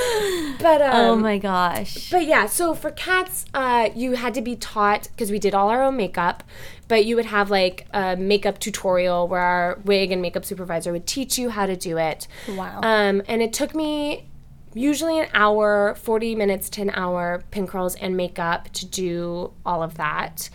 But 0.62 0.83
um, 0.83 0.90
oh 0.94 1.16
my 1.16 1.38
gosh. 1.38 2.11
but 2.11 2.25
yeah, 2.27 2.46
so 2.46 2.75
for 2.75 2.90
cats, 2.90 3.44
uh, 3.55 3.90
you 3.94 4.12
had 4.12 4.35
to 4.35 4.42
be 4.42 4.57
taught 4.57 5.09
because 5.11 5.31
we 5.31 5.38
did 5.38 5.55
all 5.55 5.68
our 5.68 5.83
own 5.83 5.96
makeup, 5.96 6.44
but 6.88 7.05
you 7.05 7.16
would 7.16 7.27
have 7.27 7.51
like 7.51 7.87
a 7.92 8.16
makeup 8.16 8.59
tutorial 8.59 9.29
where 9.29 9.40
our 9.40 9.79
wig 9.85 10.12
and 10.12 10.20
makeup 10.20 10.44
supervisor 10.44 10.92
would 10.92 11.07
teach 11.07 11.38
you 11.38 11.51
how 11.51 11.66
to 11.66 11.77
do 11.77 11.96
it. 11.99 12.27
Wow. 12.49 12.81
Um, 12.83 13.23
and 13.27 13.42
it 13.42 13.53
took 13.53 13.75
me 13.75 14.29
usually 14.75 15.18
an 15.18 15.29
hour, 15.35 15.94
40 15.96 16.35
minutes 16.35 16.68
to 16.70 16.83
an 16.83 16.90
hour, 16.90 17.42
pin 17.51 17.66
curls 17.66 17.96
and 17.96 18.16
makeup 18.16 18.70
to 18.73 18.87
do 18.87 19.53
all 19.66 19.83
of 19.83 19.96
that. 19.96 20.51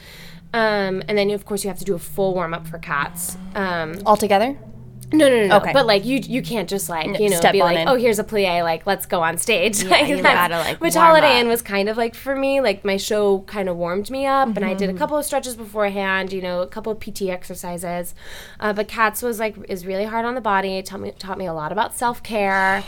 Um, 0.54 1.04
and 1.10 1.18
then, 1.18 1.30
of 1.32 1.46
course, 1.46 1.66
you 1.66 1.70
have 1.70 1.80
to 1.80 1.86
do 1.86 1.96
a 1.96 2.00
full 2.00 2.34
warm 2.34 2.54
up 2.54 2.66
for 2.66 2.78
cats. 2.78 3.38
Um, 3.56 3.96
All 4.06 4.16
together. 4.16 4.58
No, 5.14 5.30
no, 5.30 5.42
no, 5.42 5.48
no. 5.48 5.58
Okay. 5.58 5.72
But 5.74 5.86
like 5.86 6.04
you, 6.06 6.20
you 6.20 6.42
can't 6.42 6.70
just 6.70 6.90
like 6.90 7.20
you 7.20 7.30
know 7.30 7.38
step 7.38 7.54
be 7.54 7.60
like, 7.60 7.78
in. 7.78 7.88
oh, 7.88 7.96
here's 7.96 8.20
a 8.20 8.24
plie, 8.24 8.64
like 8.64 8.86
let's 8.86 9.06
go 9.06 9.22
on 9.22 9.38
stage. 9.38 9.84
like, 9.84 10.08
you 10.08 10.22
gotta, 10.22 10.58
like, 10.58 10.82
which 10.82 10.96
warm 10.96 11.08
Holiday 11.08 11.36
up. 11.38 11.42
Inn 11.42 11.48
was 11.48 11.62
kind 11.62 11.90
of 11.90 11.98
like 11.98 12.16
for 12.16 12.36
me. 12.36 12.62
Like 12.62 12.84
my 12.84 12.98
show 12.98 13.40
kind 13.42 13.70
of 13.70 13.78
warmed 13.78 14.10
me 14.10 14.26
up, 14.26 14.56
and 14.56 14.66
I 14.66 14.74
did 14.74 14.90
Mm-hmm. 14.90 14.96
a 14.98 15.00
couple 15.00 15.18
of 15.18 15.26
stretches 15.26 15.56
beforehand. 15.56 16.34
You 16.34 16.42
know, 16.42 16.62
a 16.62 16.68
couple 16.68 16.92
of 16.92 17.00
PT 17.00 17.24
exercises. 17.24 18.14
Uh, 18.60 18.74
but 18.74 18.88
Cats 18.88 19.22
was 19.22 19.40
like 19.40 19.56
is 19.70 19.86
really 19.86 20.06
hard 20.06 20.26
on 20.26 20.36
the 20.36 20.42
body. 20.42 20.78
It 20.78 20.86
taught 20.86 21.00
me 21.02 21.12
taught 21.12 21.38
me 21.38 21.46
a 21.46 21.54
lot 21.54 21.72
about 21.72 21.96
self 21.96 22.22
care. 22.24 22.84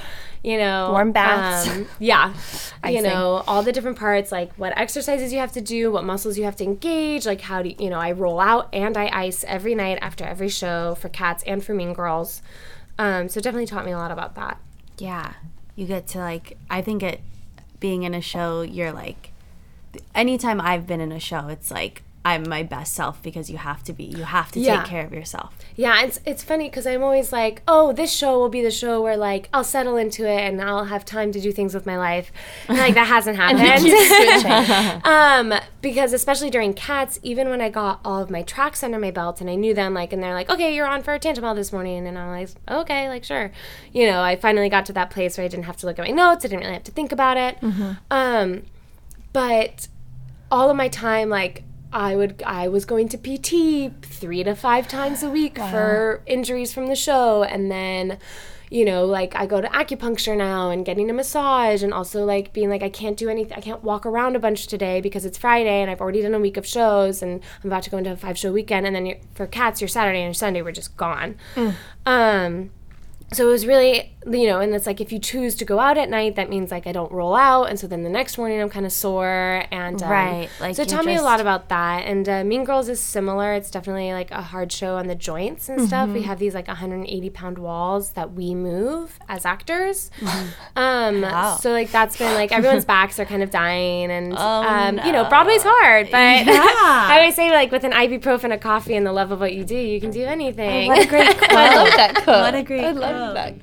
You 0.47 0.57
know, 0.57 0.91
Warm 0.91 1.11
baths. 1.11 1.67
um, 1.67 1.87
yeah, 1.99 2.33
you 2.87 3.01
know 3.01 3.43
all 3.47 3.63
the 3.63 3.73
different 3.73 3.97
parts, 3.99 4.31
like 4.31 4.53
what 4.53 4.71
exercises 4.77 5.33
you 5.33 5.39
have 5.39 5.51
to 5.51 5.59
do, 5.59 5.91
what 5.91 6.05
muscles 6.05 6.37
you 6.37 6.45
have 6.45 6.55
to 6.55 6.63
engage, 6.63 7.25
like 7.25 7.41
how 7.41 7.61
do 7.61 7.67
you, 7.67 7.75
you 7.77 7.89
know 7.89 7.99
I 7.99 8.13
roll 8.13 8.39
out 8.39 8.69
and 8.71 8.95
I 8.95 9.09
ice 9.11 9.43
every 9.45 9.75
night 9.75 9.99
after 10.01 10.23
every 10.23 10.47
show 10.47 10.95
for 10.95 11.09
Cats 11.09 11.43
and 11.45 11.61
for 11.61 11.73
Mean 11.73 11.91
Girls. 11.91 12.41
Um, 12.97 13.27
so 13.27 13.41
definitely 13.41 13.65
taught 13.65 13.83
me 13.85 13.91
a 13.91 13.97
lot 13.97 14.09
about 14.09 14.35
that. 14.35 14.57
Yeah. 14.97 15.33
You 15.75 15.85
get 15.85 16.07
to 16.07 16.19
like 16.19 16.57
I 16.69 16.81
think 16.81 17.03
it 17.03 17.19
being 17.81 18.03
in 18.03 18.13
a 18.13 18.21
show, 18.21 18.61
you're 18.61 18.93
like 18.93 19.33
anytime 20.15 20.61
I've 20.61 20.87
been 20.87 21.01
in 21.01 21.11
a 21.11 21.19
show, 21.19 21.49
it's 21.49 21.71
like 21.71 22.03
I'm 22.25 22.43
my 22.49 22.61
best 22.61 22.93
self 22.93 23.23
because 23.23 23.49
you 23.49 23.57
have 23.57 23.83
to 23.83 23.93
be. 23.93 24.03
You 24.03 24.23
have 24.25 24.51
to 24.51 24.59
Yeah. 24.59 24.77
take 24.81 24.87
care 24.87 25.05
of 25.05 25.13
yourself. 25.13 25.55
Yeah, 25.77 26.01
it's 26.03 26.19
it's 26.25 26.43
funny 26.43 26.67
because 26.69 26.85
I'm 26.85 27.01
always 27.01 27.31
like, 27.31 27.61
oh, 27.69 27.93
this 27.93 28.11
show 28.11 28.37
will 28.37 28.49
be 28.49 28.61
the 28.61 28.71
show 28.71 29.01
where 29.01 29.15
like 29.15 29.47
I'll 29.53 29.63
settle 29.63 29.95
into 29.95 30.27
it 30.27 30.41
and 30.41 30.61
I'll 30.61 30.85
have 30.85 31.05
time 31.05 31.31
to 31.31 31.39
do 31.39 31.53
things 31.53 31.73
with 31.73 31.85
my 31.85 31.97
life. 31.97 32.31
And 32.67 32.77
like 32.77 32.95
that 32.95 33.07
hasn't 33.07 33.37
happened. 33.43 35.01
um, 35.05 35.53
because 35.81 36.11
especially 36.11 36.49
during 36.49 36.73
Cats, 36.73 37.17
even 37.23 37.47
when 37.49 37.61
I 37.61 37.69
got 37.69 38.01
all 38.03 38.21
of 38.21 38.29
my 38.29 38.41
tracks 38.43 38.83
under 38.83 38.99
my 38.99 39.11
belt 39.11 39.39
and 39.39 39.49
I 39.49 39.55
knew 39.55 39.73
them, 39.73 39.93
like, 39.93 40.11
and 40.11 40.21
they're 40.21 40.33
like, 40.33 40.49
okay, 40.49 40.75
you're 40.75 40.87
on 40.87 41.03
for 41.03 41.13
a 41.13 41.19
Tantomile 41.19 41.55
this 41.55 41.71
morning, 41.71 42.05
and 42.07 42.17
I'm 42.17 42.29
like, 42.29 42.49
okay, 42.69 43.07
like 43.07 43.23
sure. 43.23 43.51
You 43.93 44.05
know, 44.07 44.21
I 44.21 44.35
finally 44.35 44.67
got 44.69 44.85
to 44.87 44.93
that 44.93 45.11
place 45.11 45.37
where 45.37 45.45
I 45.45 45.47
didn't 45.47 45.65
have 45.65 45.77
to 45.77 45.85
look 45.85 45.97
at 45.97 46.05
my 46.05 46.11
notes. 46.11 46.43
I 46.43 46.49
didn't 46.49 46.61
really 46.61 46.73
have 46.73 46.83
to 46.83 46.91
think 46.91 47.13
about 47.13 47.37
it. 47.37 47.57
Um, 48.11 48.63
but 49.31 49.87
all 50.51 50.69
of 50.69 50.75
my 50.77 50.87
time 50.89 51.29
like 51.29 51.63
I 51.91 52.15
would 52.15 52.43
I 52.45 52.67
was 52.67 52.85
going 52.85 53.09
to 53.09 53.17
PT 53.17 54.05
3 54.05 54.43
to 54.43 54.55
5 54.55 54.87
times 54.87 55.23
a 55.23 55.29
week 55.29 55.57
for 55.57 56.21
injuries 56.25 56.73
from 56.73 56.87
the 56.87 56.95
show. 56.95 57.43
And 57.43 57.71
then 57.71 58.17
you 58.69 58.83
know 58.83 59.05
like 59.05 59.33
I 59.33 59.45
go 59.45 59.61
to 59.61 59.67
acupuncture 59.69 60.35
now 60.35 60.71
and 60.71 60.85
getting 60.85 61.09
a 61.09 61.13
massage 61.13 61.83
and 61.83 61.93
also 61.93 62.25
like 62.25 62.51
being 62.51 62.69
like 62.69 62.83
I 62.83 62.89
can't 62.89 63.15
do 63.15 63.29
anything 63.29 63.57
I 63.57 63.61
can't 63.61 63.81
walk 63.81 64.05
around 64.05 64.35
a 64.35 64.39
bunch 64.39 64.67
today 64.67 64.99
because 64.99 65.23
it's 65.25 65.37
Friday 65.37 65.81
and 65.81 65.89
I've 65.89 66.01
already 66.01 66.21
done 66.21 66.33
a 66.33 66.39
week 66.39 66.57
of 66.57 66.65
shows 66.67 67.21
and 67.21 67.41
I'm 67.63 67.69
about 67.69 67.83
to 67.83 67.89
go 67.89 67.97
into 67.97 68.11
a 68.11 68.17
five 68.17 68.37
show 68.37 68.51
weekend. 68.51 68.85
And 68.85 68.93
then 68.95 69.15
for 69.35 69.47
cats 69.47 69.79
your 69.79 69.87
Saturday 69.87 70.19
and 70.19 70.27
your 70.27 70.33
Sunday 70.33 70.61
were 70.61 70.73
just 70.73 70.97
gone. 70.97 71.35
Um 72.05 72.71
so 73.33 73.47
it 73.47 73.51
was 73.51 73.65
really 73.67 74.13
you 74.29 74.45
know 74.47 74.59
and 74.59 74.73
it's 74.73 74.85
like 74.85 74.99
if 75.01 75.11
you 75.11 75.19
choose 75.19 75.55
to 75.55 75.63
go 75.65 75.79
out 75.79 75.97
at 75.97 76.09
night 76.09 76.35
that 76.35 76.49
means 76.49 76.69
like 76.71 76.85
i 76.87 76.91
don't 76.91 77.11
roll 77.11 77.33
out 77.35 77.65
and 77.69 77.79
so 77.79 77.87
then 77.87 78.03
the 78.03 78.09
next 78.09 78.37
morning 78.37 78.61
i'm 78.61 78.69
kind 78.69 78.85
of 78.85 78.91
sore 78.91 79.63
and 79.71 80.01
um, 80.03 80.09
Right, 80.09 80.49
like 80.59 80.75
so 80.75 80.83
you're 80.83 81.03
me 81.03 81.15
a 81.15 81.21
lot 81.21 81.39
about 81.41 81.69
that 81.69 82.05
and 82.05 82.27
uh, 82.27 82.43
mean 82.43 82.63
girls 82.65 82.87
is 82.89 82.99
similar 82.99 83.53
it's 83.53 83.71
definitely 83.71 84.11
like 84.13 84.31
a 84.31 84.41
hard 84.41 84.71
show 84.71 84.95
on 84.95 85.07
the 85.07 85.15
joints 85.15 85.69
and 85.69 85.81
stuff 85.87 86.05
Mm-hmm. 86.07 86.13
we 86.13 86.21
have 86.23 86.39
these 86.39 86.53
like 86.53 86.67
180 86.67 87.29
pound 87.31 87.57
walls 87.57 88.11
that 88.11 88.33
we 88.33 88.53
move 88.55 89.17
as 89.29 89.45
actors 89.45 90.09
Mm-hmm. 90.19 90.49
um 90.77 91.57
so 91.59 91.71
like 91.71 91.91
that's 91.91 92.17
been 92.17 92.33
like 92.35 92.51
everyone's 92.51 92.85
backs 92.85 93.19
are 93.19 93.25
kind 93.25 93.43
of 93.43 93.49
dying 93.51 94.11
and 94.11 94.33
Oh, 94.37 94.37
um 94.63 94.99
you 95.05 95.11
know 95.11 95.23
broadway's 95.27 95.63
hard 95.63 96.07
but 96.11 96.17
i 96.47 97.17
always 97.19 97.35
say 97.35 97.49
like 97.51 97.71
with 97.71 97.83
an 97.83 97.91
ibuprofen 97.91 98.53
a 98.53 98.57
coffee 98.57 98.95
and 98.95 99.05
the 99.05 99.11
love 99.13 99.31
of 99.31 99.39
what 99.39 99.53
you 99.53 99.63
do 99.63 99.75
you 99.75 99.99
can 100.01 100.11
do 100.11 100.23
anything 100.23 100.87
What 100.89 101.03
a 101.05 101.07
great 101.07 101.37
quote. 101.37 101.51
I 101.51 101.75
love 101.75 101.87
that 101.95 102.15
quote. 102.23 102.41
What 102.41 102.55
a 102.55 102.63
great 102.63 102.95
love 103.17 103.33
that 103.35 103.53
um, 103.53 103.59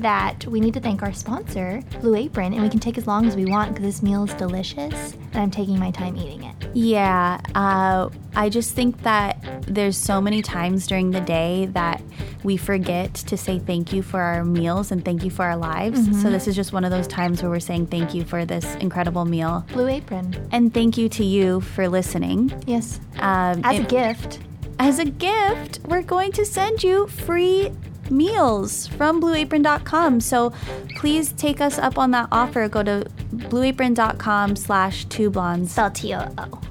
that 0.01 0.45
we 0.47 0.59
need 0.59 0.73
to 0.75 0.79
thank 0.79 1.01
our 1.03 1.13
sponsor, 1.13 1.81
Blue 2.01 2.15
Apron, 2.15 2.53
and 2.53 2.61
we 2.61 2.69
can 2.69 2.79
take 2.79 2.97
as 2.97 3.07
long 3.07 3.25
as 3.25 3.35
we 3.35 3.45
want 3.45 3.73
because 3.73 3.85
this 3.85 4.03
meal 4.03 4.23
is 4.23 4.33
delicious 4.35 5.13
and 5.13 5.35
I'm 5.37 5.51
taking 5.51 5.79
my 5.79 5.91
time 5.91 6.15
eating 6.17 6.43
it. 6.43 6.55
Yeah, 6.73 7.39
uh, 7.55 8.09
I 8.35 8.49
just 8.49 8.73
think 8.75 9.01
that 9.03 9.41
there's 9.67 9.97
so 9.97 10.19
many 10.21 10.41
times 10.41 10.87
during 10.87 11.11
the 11.11 11.21
day 11.21 11.67
that 11.73 12.01
we 12.43 12.57
forget 12.57 13.13
to 13.15 13.37
say 13.37 13.59
thank 13.59 13.91
you 13.93 14.01
for 14.03 14.19
our 14.21 14.43
meals 14.45 14.91
and 14.91 15.03
thank 15.03 15.23
you 15.23 15.29
for 15.29 15.45
our 15.45 15.57
lives. 15.57 16.21
So 16.21 16.29
this 16.29 16.47
is 16.47 16.55
just 16.55 16.73
one 16.73 16.83
of 16.85 16.91
those 16.91 17.07
times 17.07 17.41
where 17.41 17.49
we're 17.49 17.59
saying 17.59 17.87
thank 17.87 18.13
you 18.13 18.23
for 18.23 18.45
this 18.45 18.75
incredible 18.75 19.25
meal. 19.25 19.65
Blue 19.73 19.87
Apron. 19.87 20.35
And 20.51 20.73
thank 20.73 20.97
you 20.97 21.09
to 21.09 21.23
you 21.23 21.61
for 21.61 21.87
listening. 21.87 22.53
Yes. 22.67 22.99
Um, 23.19 23.61
As 23.63 23.79
a 23.79 23.83
gift. 23.83 24.39
as 24.77 24.99
a 24.99 25.05
gift, 25.05 25.79
we're 25.85 26.01
going 26.03 26.31
to 26.33 26.45
send 26.45 26.83
you 26.83 27.07
free 27.07 27.71
meals 28.11 28.87
from 28.87 29.21
blueapron.com. 29.21 30.19
So 30.21 30.51
please 30.95 31.31
take 31.33 31.61
us 31.61 31.77
up 31.77 31.97
on 31.97 32.11
that 32.11 32.27
offer. 32.31 32.67
Go 32.67 32.83
to 32.83 33.05
blueapron.com 33.35 34.55
slash 34.55 35.05
two 35.05 35.29
blondes 35.29 35.71
Spell 35.71 35.91
T 35.91 36.13
O 36.13 36.27
O. 36.37 36.61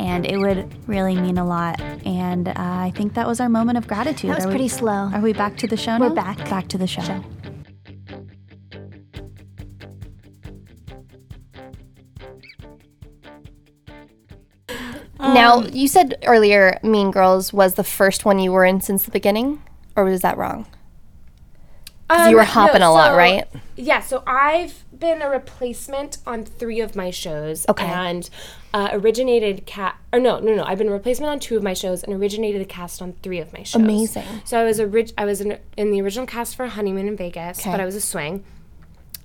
and 0.00 0.26
it 0.26 0.38
would 0.38 0.72
really 0.88 1.14
mean 1.16 1.38
a 1.38 1.44
lot. 1.44 1.80
And 2.04 2.48
uh, 2.48 2.52
I 2.56 2.92
think 2.94 3.14
that 3.14 3.26
was 3.26 3.40
our 3.40 3.48
moment 3.48 3.78
of 3.78 3.86
gratitude. 3.86 4.30
That 4.30 4.36
was 4.36 4.44
Are 4.46 4.48
we- 4.48 4.54
pretty 4.54 4.68
slow. 4.68 5.10
Are 5.12 5.20
we 5.20 5.32
back 5.32 5.56
to 5.58 5.66
the 5.66 5.76
show 5.76 5.98
We're 5.98 6.08
now? 6.08 6.14
back. 6.14 6.38
Back 6.50 6.68
to 6.68 6.78
the 6.78 6.86
show. 6.86 7.22
now, 15.20 15.62
you 15.62 15.88
said 15.88 16.16
earlier 16.26 16.78
Mean 16.82 17.10
Girls 17.10 17.52
was 17.52 17.74
the 17.74 17.84
first 17.84 18.24
one 18.24 18.38
you 18.38 18.52
were 18.52 18.64
in 18.64 18.80
since 18.80 19.04
the 19.04 19.10
beginning, 19.10 19.62
or 19.96 20.04
was 20.04 20.20
that 20.22 20.36
wrong? 20.38 20.66
'Cause 22.08 22.30
you 22.30 22.36
were 22.36 22.44
hopping 22.44 22.82
a 22.82 22.92
lot, 22.92 23.16
right? 23.16 23.44
Yeah, 23.76 24.00
so 24.00 24.22
I've 24.26 24.84
been 24.96 25.22
a 25.22 25.28
replacement 25.28 26.18
on 26.26 26.44
three 26.44 26.78
of 26.80 26.94
my 26.94 27.10
shows. 27.10 27.64
Okay. 27.68 27.86
And 27.86 28.28
uh, 28.74 28.90
originated 28.92 29.64
cat, 29.66 29.96
or 30.12 30.20
no, 30.20 30.38
no, 30.38 30.54
no. 30.54 30.64
I've 30.64 30.78
been 30.78 30.88
a 30.88 30.92
replacement 30.92 31.30
on 31.32 31.40
two 31.40 31.56
of 31.56 31.62
my 31.62 31.72
shows 31.72 32.04
and 32.04 32.12
originated 32.14 32.60
the 32.60 32.66
cast 32.66 33.00
on 33.00 33.14
three 33.22 33.38
of 33.38 33.52
my 33.52 33.62
shows. 33.62 33.80
Amazing. 33.82 34.24
So 34.44 34.60
I 34.60 34.64
was 34.64 34.78
orig- 34.80 35.12
I 35.16 35.24
was 35.24 35.40
in, 35.40 35.58
in 35.76 35.90
the 35.92 36.02
original 36.02 36.26
cast 36.26 36.56
for 36.56 36.66
Honeymoon 36.66 37.08
in 37.08 37.16
Vegas, 37.16 37.64
but 37.64 37.80
I 37.80 37.84
was 37.86 37.94
a 37.96 38.00
swing. 38.00 38.44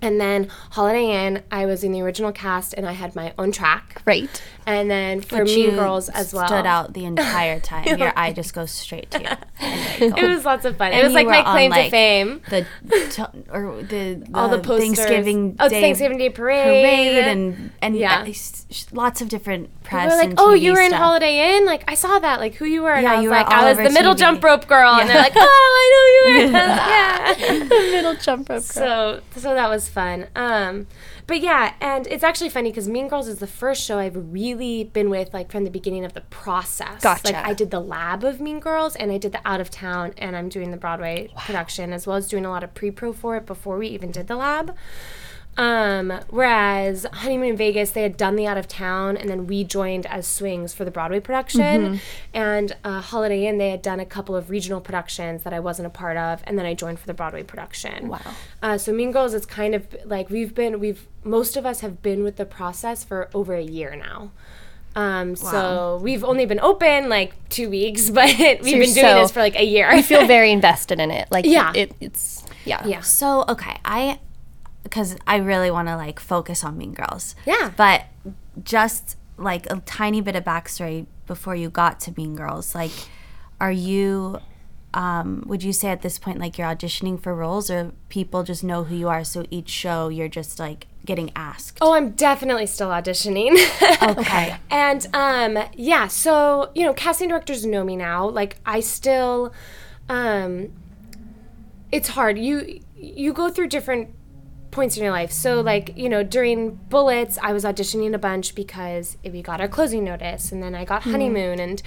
And 0.02 0.20
then 0.20 0.48
Holiday 0.72 1.26
Inn, 1.26 1.44
I 1.52 1.66
was 1.66 1.84
in 1.84 1.92
the 1.92 2.02
original 2.02 2.32
cast 2.32 2.74
and 2.74 2.86
I 2.88 2.94
had 2.94 3.16
my 3.16 3.34
own 3.38 3.52
track. 3.52 4.02
Great. 4.06 4.42
And 4.66 4.90
then 4.90 5.20
for 5.22 5.40
But 5.40 5.48
Mean 5.48 5.72
Girls 5.76 6.08
as 6.10 6.34
well. 6.34 6.48
Stood 6.48 6.66
out 6.66 6.94
the 6.94 7.06
entire 7.06 7.60
time. 7.72 7.98
Your 7.98 8.14
eye 8.16 8.32
just 8.32 8.54
goes 8.54 8.72
straight 8.72 9.12
to 9.12 9.22
you. 9.22 9.30
It 10.02 10.14
was 10.30 10.46
oh. 10.46 10.50
lots 10.50 10.64
of 10.64 10.78
fun. 10.78 10.94
And 10.94 11.02
it 11.02 11.04
was 11.04 11.14
like 11.14 11.28
my 11.28 11.44
on, 11.44 11.54
claim 11.54 11.72
like, 11.72 11.86
to 11.86 11.92
fame. 11.92 12.42
the 12.50 12.66
t- 13.12 13.24
or 13.52 13.84
the, 13.84 14.26
All 14.34 14.48
the 14.48 14.60
posters. 14.60 14.96
Thanksgiving 14.98 15.58
Oh, 15.60 15.68
Thanksgiving 15.68 16.18
Day 16.18 16.30
parade. 16.30 16.86
parade 16.86 17.26
and 17.26 17.72
and 17.82 17.98
Yeah. 17.98 18.20
yeah, 18.20 18.32
lots 18.92 19.22
of 19.22 19.30
different 19.30 19.70
press. 19.84 20.12
Like, 20.12 20.34
"Oh, 20.38 20.54
TV 20.54 20.62
you 20.62 20.74
were 20.74 20.82
in 20.82 20.90
stuff. 20.90 21.02
Holiday 21.02 21.58
Inn. 21.58 21.66
Like, 21.66 21.84
I 21.88 21.96
saw 21.96 22.20
that. 22.20 22.40
Like, 22.40 22.56
who 22.56 22.66
you 22.66 22.84
were?" 22.84 22.94
And 22.94 23.04
Yeah, 23.04 23.14
I 23.14 23.16
was 23.16 23.24
you 23.24 23.30
were 23.30 23.36
like, 23.36 23.48
"I 23.48 23.70
was 23.70 23.78
the 23.78 23.90
middle 23.92 24.14
TV. 24.14 24.20
jump 24.20 24.44
rope 24.44 24.68
girl." 24.68 24.94
Yeah. 24.94 25.02
And 25.02 25.10
they're 25.10 25.22
like, 25.22 25.34
"Oh, 25.36 25.40
I 25.82 25.86
know 25.94 26.06
you 26.40 26.52
were." 26.52 26.52
yeah. 26.58 27.64
The 27.64 27.92
middle 27.92 28.16
jump 28.16 28.50
rope. 28.50 28.60
Girl. 28.60 28.62
So, 28.62 29.22
so 29.36 29.54
that 29.54 29.70
was 29.70 29.90
fun. 29.90 30.28
Um, 30.36 30.88
but 31.26 31.42
yeah, 31.42 31.74
and 31.80 32.08
it's 32.08 32.24
actually 32.24 32.50
funny 32.50 32.72
because 32.72 32.88
Mean 32.88 33.08
Girls 33.08 33.28
is 33.28 33.38
the 33.38 33.48
first 33.48 33.84
show 33.84 34.00
I've 34.00 34.16
really 34.34 34.84
been 34.84 35.10
with, 35.12 35.32
like 35.34 35.52
from 35.52 35.64
the 35.64 35.70
beginning 35.70 36.04
of 36.04 36.14
the 36.14 36.22
process. 36.22 37.04
Gotcha. 37.04 37.32
Like, 37.32 37.36
I 37.36 37.54
did 37.54 37.70
the 37.70 37.80
lab 37.80 38.24
of 38.24 38.42
Mean 38.42 38.60
Girls, 38.60 38.96
and 38.96 39.12
I 39.12 39.18
did 39.20 39.32
the 39.32 39.42
out 39.48 39.62
of 39.62 39.70
town, 39.70 40.14
and 40.18 40.36
I'm 40.36 40.50
doing 40.50 40.72
the 40.72 40.78
Broadway 40.78 41.30
production 41.38 41.94
as 41.94 42.08
well 42.08 42.18
as 42.18 42.28
doing 42.28 42.46
a 42.46 42.50
lot 42.50 42.64
of 42.64 42.74
pre-pro 42.74 43.14
for 43.14 43.36
it 43.38 43.46
before 43.46 43.78
we 43.78 43.88
even 43.90 44.12
did 44.12 44.28
the 44.28 44.36
lab. 44.36 44.76
Um, 45.60 46.14
whereas 46.30 47.06
Honeymoon 47.12 47.50
in 47.50 47.58
Vegas, 47.58 47.92
they 47.92 48.02
had 48.02 48.16
done 48.16 48.38
the 48.38 48.48
out 48.48 48.58
of 48.58 48.66
town, 48.70 49.18
and 49.18 49.30
then 49.30 49.46
we 49.46 49.66
joined 49.66 50.06
as 50.06 50.26
swings 50.26 50.74
for 50.74 50.86
the 50.86 50.92
Broadway 50.92 51.20
production. 51.20 52.00
And 52.34 52.78
uh, 52.86 53.02
Holiday 53.02 53.46
Inn, 53.46 53.58
they 53.58 53.70
had 53.72 53.82
done 53.82 54.00
a 54.00 54.06
couple 54.06 54.38
of 54.38 54.50
regional 54.50 54.80
productions 54.80 55.44
that 55.44 55.52
I 55.52 55.60
wasn't 55.60 55.88
a 55.88 55.90
part 55.90 56.16
of, 56.16 56.42
and 56.46 56.58
then 56.58 56.66
I 56.66 56.76
joined 56.76 56.98
for 57.00 57.08
the 57.08 57.14
Broadway 57.14 57.44
production. 57.44 58.08
Wow. 58.08 58.22
Uh, 58.64 58.78
so 58.78 58.94
Mean 58.94 59.12
Girls, 59.12 59.34
it's 59.34 59.46
kind 59.46 59.76
of 59.76 59.86
like 60.06 60.30
we've 60.30 60.56
been, 60.56 60.80
we've 60.80 61.06
most 61.26 61.58
of 61.58 61.66
us 61.66 61.82
have 61.82 62.02
been 62.02 62.24
with 62.24 62.38
the 62.38 62.46
process 62.46 63.04
for 63.04 63.30
over 63.34 63.54
a 63.54 63.62
year 63.62 63.98
now. 63.98 64.32
Um, 64.96 65.36
so 65.36 66.00
we've 66.02 66.24
only 66.24 66.46
been 66.46 66.62
open 66.62 67.10
like 67.10 67.34
two 67.50 67.70
weeks, 67.70 68.10
but 68.12 68.30
we've 68.30 68.40
you're 68.40 68.80
been 68.80 68.94
doing 68.94 68.94
so- 68.94 69.22
this 69.22 69.32
for 69.32 69.42
like 69.42 69.58
a 69.58 69.66
year. 69.66 69.90
I 69.90 70.02
feel 70.04 70.26
very 70.26 70.52
invested 70.54 71.02
in 71.02 71.12
it. 71.12 71.28
Like, 71.32 71.44
Yeah. 71.60 71.74
it, 71.76 71.92
it's 72.00 72.46
yeah. 72.64 72.88
yeah. 72.88 73.02
So 73.02 73.44
okay, 73.50 73.78
I 73.84 74.20
because 74.84 75.16
I 75.28 75.38
really 75.38 75.72
want 75.72 75.88
to 75.88 75.96
like 75.96 76.20
focus 76.20 76.64
on 76.64 76.78
Mean 76.78 76.94
Girls. 76.94 77.36
Yeah. 77.46 77.72
But 77.76 78.06
just 78.64 79.18
like 79.38 79.70
a 79.72 79.82
tiny 79.86 80.22
bit 80.22 80.36
of 80.36 80.44
backstory 80.44 81.06
before 81.28 81.56
you 81.56 81.70
got 81.70 82.00
to 82.02 82.14
Mean 82.18 82.36
Girls, 82.36 82.76
like, 82.76 82.92
are 83.60 83.72
you? 83.72 84.40
Um, 84.92 85.44
would 85.46 85.62
you 85.62 85.72
say 85.72 85.90
at 85.90 86.02
this 86.02 86.18
point 86.18 86.40
like 86.40 86.58
you're 86.58 86.68
auditioning 86.68 87.22
for 87.22 87.36
roles, 87.36 87.70
or 87.70 87.92
people 88.10 88.42
just 88.44 88.64
know 88.64 88.86
who 88.86 88.96
you 88.96 89.08
are, 89.08 89.24
so 89.24 89.46
each 89.52 89.70
show 89.70 90.10
you're 90.10 90.28
just 90.28 90.58
like 90.60 90.88
getting 91.06 91.32
asked? 91.36 91.78
Oh, 91.80 91.94
I'm 91.94 92.12
definitely 92.12 92.66
still 92.66 92.90
auditioning. 92.90 93.52
okay. 94.18 94.58
And 94.72 95.06
um 95.14 95.64
yeah, 95.76 96.08
so 96.08 96.72
you 96.74 96.86
know, 96.86 96.94
casting 96.94 97.30
directors 97.30 97.66
know 97.66 97.84
me 97.84 97.96
now. 97.96 98.28
Like 98.28 98.58
I 98.66 98.80
still 98.80 99.54
um 100.08 100.72
it's 101.92 102.10
hard. 102.10 102.40
You 102.40 102.82
you 102.96 103.32
go 103.32 103.50
through 103.50 103.68
different 103.68 104.10
points 104.72 104.98
in 104.98 105.04
your 105.04 105.12
life. 105.12 105.32
So 105.32 105.62
like, 105.62 105.98
you 105.98 106.10
know, 106.10 106.24
during 106.24 106.76
Bullets, 106.76 107.38
I 107.42 107.54
was 107.54 107.64
auditioning 107.64 108.14
a 108.14 108.18
bunch 108.18 108.56
because 108.56 109.18
we 109.24 109.42
got 109.42 109.62
our 109.62 109.68
closing 109.68 110.04
notice 110.04 110.52
and 110.52 110.62
then 110.62 110.76
I 110.76 110.86
got 110.86 111.04
honeymoon 111.04 111.60
and 111.60 111.82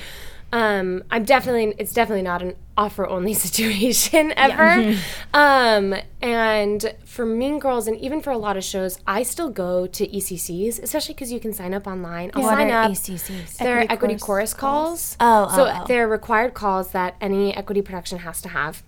um, 0.53 1.03
I'm 1.11 1.25
definitely 1.25 1.75
it's 1.79 1.95
definitely 1.95 2.23
not 2.23 2.42
an 2.42 2.55
offer 2.77 3.07
only 3.07 3.33
situation 3.47 4.35
ever. 4.37 4.99
um, 5.35 5.95
and 6.21 6.95
for 7.07 7.25
Mean 7.25 7.59
Girls 7.59 7.87
and 7.87 7.99
even 7.99 8.21
for 8.21 8.31
a 8.31 8.38
lot 8.38 8.57
of 8.57 8.64
shows, 8.64 8.99
I 9.07 9.23
still 9.23 9.49
go 9.49 9.87
to 9.87 10.07
ECCs, 10.07 10.83
especially 10.83 11.14
because 11.14 11.33
you 11.33 11.40
can 11.40 11.55
sign 11.55 11.73
up 11.73 11.87
online. 11.87 12.31
I'll 12.35 12.42
What 12.42 12.51
sign 12.51 12.71
are 12.71 12.85
up. 12.85 12.90
ECCs? 12.90 13.57
They're 13.57 13.79
Equity 13.79 13.95
equity, 13.95 14.14
chorus 14.18 14.53
chorus, 14.53 14.55
calls. 14.55 15.16
Oh, 15.21 15.57
so 15.57 15.64
oh, 15.64 15.81
oh. 15.81 15.85
they're 15.88 16.09
required 16.09 16.53
calls 16.53 16.92
that 16.92 17.16
any 17.21 17.57
equity 17.57 17.81
production 17.81 18.18
has 18.18 18.42
to 18.42 18.51
have. 18.51 18.83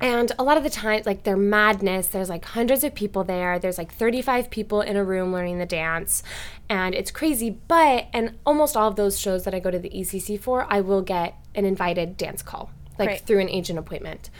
And 0.00 0.32
a 0.38 0.42
lot 0.42 0.56
of 0.56 0.62
the 0.62 0.70
time, 0.70 1.02
like 1.04 1.24
they're 1.24 1.36
madness. 1.36 2.06
There's 2.06 2.30
like 2.30 2.44
hundreds 2.44 2.84
of 2.84 2.94
people 2.94 3.22
there. 3.22 3.58
There's 3.58 3.76
like 3.76 3.92
35 3.92 4.50
people 4.50 4.80
in 4.80 4.96
a 4.96 5.04
room 5.04 5.32
learning 5.32 5.58
the 5.58 5.66
dance, 5.66 6.22
and 6.68 6.94
it's 6.94 7.10
crazy. 7.10 7.50
But 7.68 8.08
and 8.12 8.38
almost 8.46 8.76
all 8.76 8.88
of 8.88 8.96
those 8.96 9.18
shows 9.18 9.44
that 9.44 9.54
I 9.54 9.60
go 9.60 9.70
to 9.70 9.78
the 9.78 9.90
ECC 9.90 10.40
for, 10.40 10.66
I 10.70 10.80
will 10.80 11.02
get 11.02 11.34
an 11.54 11.64
invited 11.64 12.16
dance 12.16 12.42
call, 12.42 12.70
like 12.98 13.08
Great. 13.08 13.20
through 13.26 13.40
an 13.40 13.50
agent 13.50 13.78
appointment. 13.78 14.30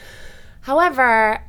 However, 0.62 1.44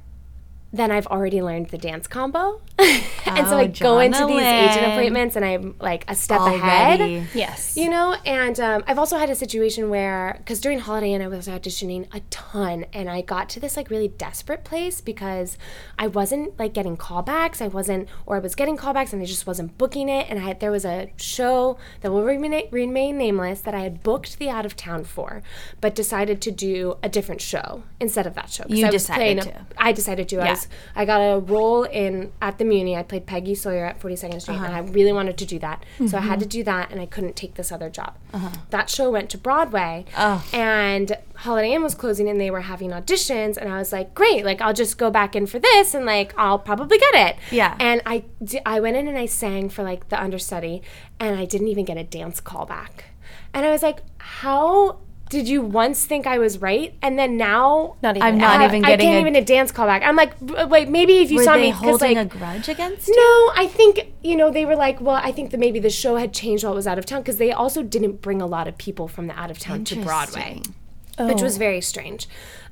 then 0.74 0.92
I've 0.92 1.08
already 1.08 1.42
learned 1.42 1.68
the 1.70 1.78
dance 1.78 2.08
combo, 2.08 2.62
and 2.80 3.48
so 3.48 3.56
Oh, 3.56 3.58
I 3.58 3.68
go 3.68 4.00
into 4.00 4.26
these 4.26 4.42
agent 4.42 4.86
appointments, 4.94 5.36
and 5.36 5.44
I'm 5.44 5.76
like 5.80 6.06
a 6.10 6.16
step 6.16 6.40
Already. 6.40 7.16
ahead. 7.18 7.28
Yes. 7.34 7.76
You 7.76 7.90
know, 7.90 8.16
and 8.26 8.60
um, 8.60 8.84
I've 8.88 8.98
also 8.98 9.18
had 9.18 9.30
a 9.30 9.36
situation 9.36 9.90
where, 9.90 10.36
because 10.38 10.62
during 10.62 10.80
Holiday 10.80 11.14
Inn, 11.14 11.22
I 11.22 11.28
was 11.28 11.48
auditioning 11.48 12.08
a 12.14 12.22
ton, 12.30 12.86
and 12.94 13.10
I 13.10 13.22
got 13.22 13.50
to 13.50 13.60
this 13.60 13.76
like 13.76 13.90
really 13.90 14.08
desperate 14.08 14.64
place 14.64 15.02
because 15.02 15.58
I 16.00 16.08
wasn't 16.08 16.58
like 16.58 16.74
getting 16.74 16.96
callbacks. 16.98 17.62
I 17.62 17.68
wasn't, 17.68 18.08
or 18.26 18.38
I 18.38 18.40
was 18.40 18.56
getting 18.56 18.78
callbacks, 18.78 19.12
and 19.14 19.22
I 19.22 19.26
just 19.26 19.46
wasn't 19.46 19.78
booking 19.78 20.08
it. 20.10 20.28
And 20.30 20.40
I 20.40 20.44
had, 20.44 20.60
there 20.62 20.72
was 20.72 20.86
a 20.86 21.10
show 21.18 21.78
that 22.02 22.12
will 22.12 22.24
remain, 22.24 22.68
remain 22.72 23.18
nameless 23.18 23.62
that 23.62 23.76
I 23.76 23.82
had 23.82 24.04
booked 24.04 24.40
the 24.40 24.50
out 24.50 24.66
of 24.66 24.76
town 24.76 25.04
for, 25.04 25.44
but 25.82 25.96
decided 25.96 26.42
to 26.44 26.52
do 26.52 26.98
a 27.04 27.10
different 27.10 27.42
show 27.42 27.84
instead 28.00 28.26
of 28.26 28.34
that 28.36 28.50
show. 28.50 28.64
You 28.70 28.86
I 28.86 28.90
was 28.90 29.02
decided 29.04 29.40
playing 29.40 29.40
to. 29.40 29.66
I 29.78 29.92
decided 29.92 30.30
to. 30.30 30.42
I 30.42 30.61
I 30.96 31.06
got 31.06 31.20
a 31.20 31.40
role 31.40 31.84
in 31.84 32.32
at 32.42 32.58
the 32.58 32.64
Muny. 32.64 32.98
I 32.98 33.04
played 33.04 33.26
Peggy 33.26 33.56
Sawyer 33.56 33.86
at 33.86 34.00
42nd 34.00 34.42
Street, 34.42 34.56
and 34.56 34.66
I 34.66 34.80
uh-huh. 34.80 34.92
really 34.92 35.14
wanted 35.14 35.38
to 35.38 35.46
do 35.46 35.60
that. 35.60 35.86
So 36.08 36.18
I 36.18 36.22
had 36.22 36.34
mm-hmm. 36.34 36.42
to 36.42 36.46
do 36.48 36.64
that, 36.64 36.92
and 36.92 37.00
I 37.00 37.06
couldn't 37.06 37.36
take 37.36 37.56
this 37.56 37.72
other 37.72 37.90
job. 37.90 38.18
Uh-huh. 38.34 38.50
That 38.70 38.90
show 38.90 39.12
went 39.12 39.30
to 39.32 39.38
Broadway, 39.38 40.06
and 40.54 41.18
Holiday 41.36 41.74
Inn 41.74 41.84
was 41.84 41.96
closing, 41.96 42.30
and 42.30 42.40
they 42.40 42.52
were 42.52 42.62
having 42.62 42.92
auditions, 42.92 43.58
and 43.58 43.70
I 43.70 43.78
was 43.78 43.92
like, 43.92 44.14
great, 44.14 44.46
like 44.46 44.62
I'll 44.62 44.74
just 44.74 44.98
go 44.98 45.10
back 45.10 45.36
in 45.36 45.48
for 45.48 45.60
this, 45.60 45.94
and 45.94 46.06
like 46.06 46.34
I'll 46.38 46.60
probably 46.60 46.98
get 46.98 47.30
it. 47.30 47.36
Yeah. 47.52 47.76
And 47.80 48.02
I 48.06 48.24
I 48.66 48.80
went 48.80 48.98
in 48.98 49.08
and 49.08 49.18
I 49.18 49.26
sang 49.26 49.70
for 49.70 49.84
like 49.84 50.10
the 50.10 50.22
understudy, 50.22 50.82
and 51.20 51.38
I 51.38 51.46
didn't 51.46 51.68
even 51.68 51.86
get 51.86 51.98
a 51.98 52.04
dance 52.04 52.40
call 52.40 52.66
back. 52.66 53.06
And 53.54 53.66
I 53.66 53.72
was 53.72 53.84
like, 53.84 54.00
how 54.18 55.00
did 55.32 55.48
you 55.48 55.62
once 55.62 56.06
think 56.06 56.28
I 56.28 56.38
was 56.40 56.60
right, 56.62 56.94
and 57.02 57.18
then 57.18 57.38
now 57.38 57.96
Not 58.04 58.18
even. 58.18 58.28
I'm 58.28 58.38
not 58.38 58.60
I- 58.60 58.66
even 58.66 58.84
I 58.86 58.90
getting 58.90 59.06
can't 59.08 59.18
a- 59.18 59.22
even 59.22 59.36
a 59.38 59.44
dance 59.44 59.72
call 59.72 59.88
back. 59.88 60.04
I'm 60.04 60.18
like, 60.18 60.34
wait, 60.70 60.90
maybe 60.90 61.20
if 61.24 61.32
you 61.32 61.38
Were 61.38 61.44
saw 61.46 61.54
they 61.54 61.62
me, 61.62 61.70
holding 61.70 62.18
like, 62.18 62.28
a 62.34 62.38
grudge 62.38 62.68
against 62.68 63.08
you? 63.08 63.16
no, 63.16 63.54
I 63.64 63.66
think 63.68 64.12
you 64.22 64.36
know 64.36 64.52
they 64.52 64.66
were 64.66 64.76
like, 64.76 65.00
well, 65.00 65.16
I 65.24 65.32
think 65.32 65.52
that 65.52 65.60
maybe 65.60 65.80
the 65.80 65.90
show 65.90 66.18
had 66.18 66.34
changed 66.34 66.64
while 66.66 66.74
it 66.74 66.76
was 66.76 66.86
out 66.86 67.00
of 67.00 67.06
town 67.06 67.22
because 67.22 67.38
they 67.38 67.52
also 67.54 67.82
didn't 67.82 68.22
bring 68.22 68.42
a 68.42 68.46
lot 68.46 68.68
of 68.68 68.78
people 68.78 69.08
from 69.08 69.28
the 69.28 69.40
out 69.40 69.50
of 69.50 69.58
town 69.58 69.86
to 69.86 69.96
Broadway, 70.04 70.58
Interesting. 70.58 71.28
which 71.28 71.42
was 71.42 71.56
very 71.58 71.80
strange, 71.80 72.28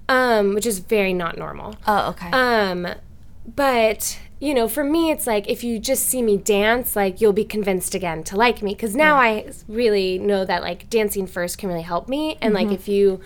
um, 0.10 0.54
which 0.54 0.66
is 0.66 0.80
very 0.80 1.14
not 1.14 1.38
normal. 1.38 1.76
Oh, 1.88 2.10
okay. 2.10 2.30
Um, 2.32 2.88
but 3.56 4.20
you 4.40 4.54
know, 4.54 4.70
for 4.70 4.86
me, 4.86 5.12
it's 5.12 5.28
like 5.28 5.50
if 5.50 5.64
you 5.64 5.80
just 5.80 6.06
see 6.06 6.22
me 6.22 6.38
dance, 6.38 6.96
like 6.96 7.20
you'll 7.20 7.34
be 7.34 7.44
convinced 7.44 7.94
again 7.94 8.24
to 8.24 8.38
like 8.38 8.62
me. 8.62 8.74
Because 8.74 8.96
now 8.96 9.16
I 9.16 9.52
really 9.68 10.18
know 10.18 10.46
that 10.46 10.62
like 10.62 10.90
dancing 10.90 11.28
first 11.28 11.58
can 11.58 11.68
really 11.70 11.82
help 11.82 12.08
me, 12.08 12.38
and 12.42 12.54
like 12.54 12.68
mm-hmm. 12.68 12.76
if 12.76 12.88
you 12.88 13.20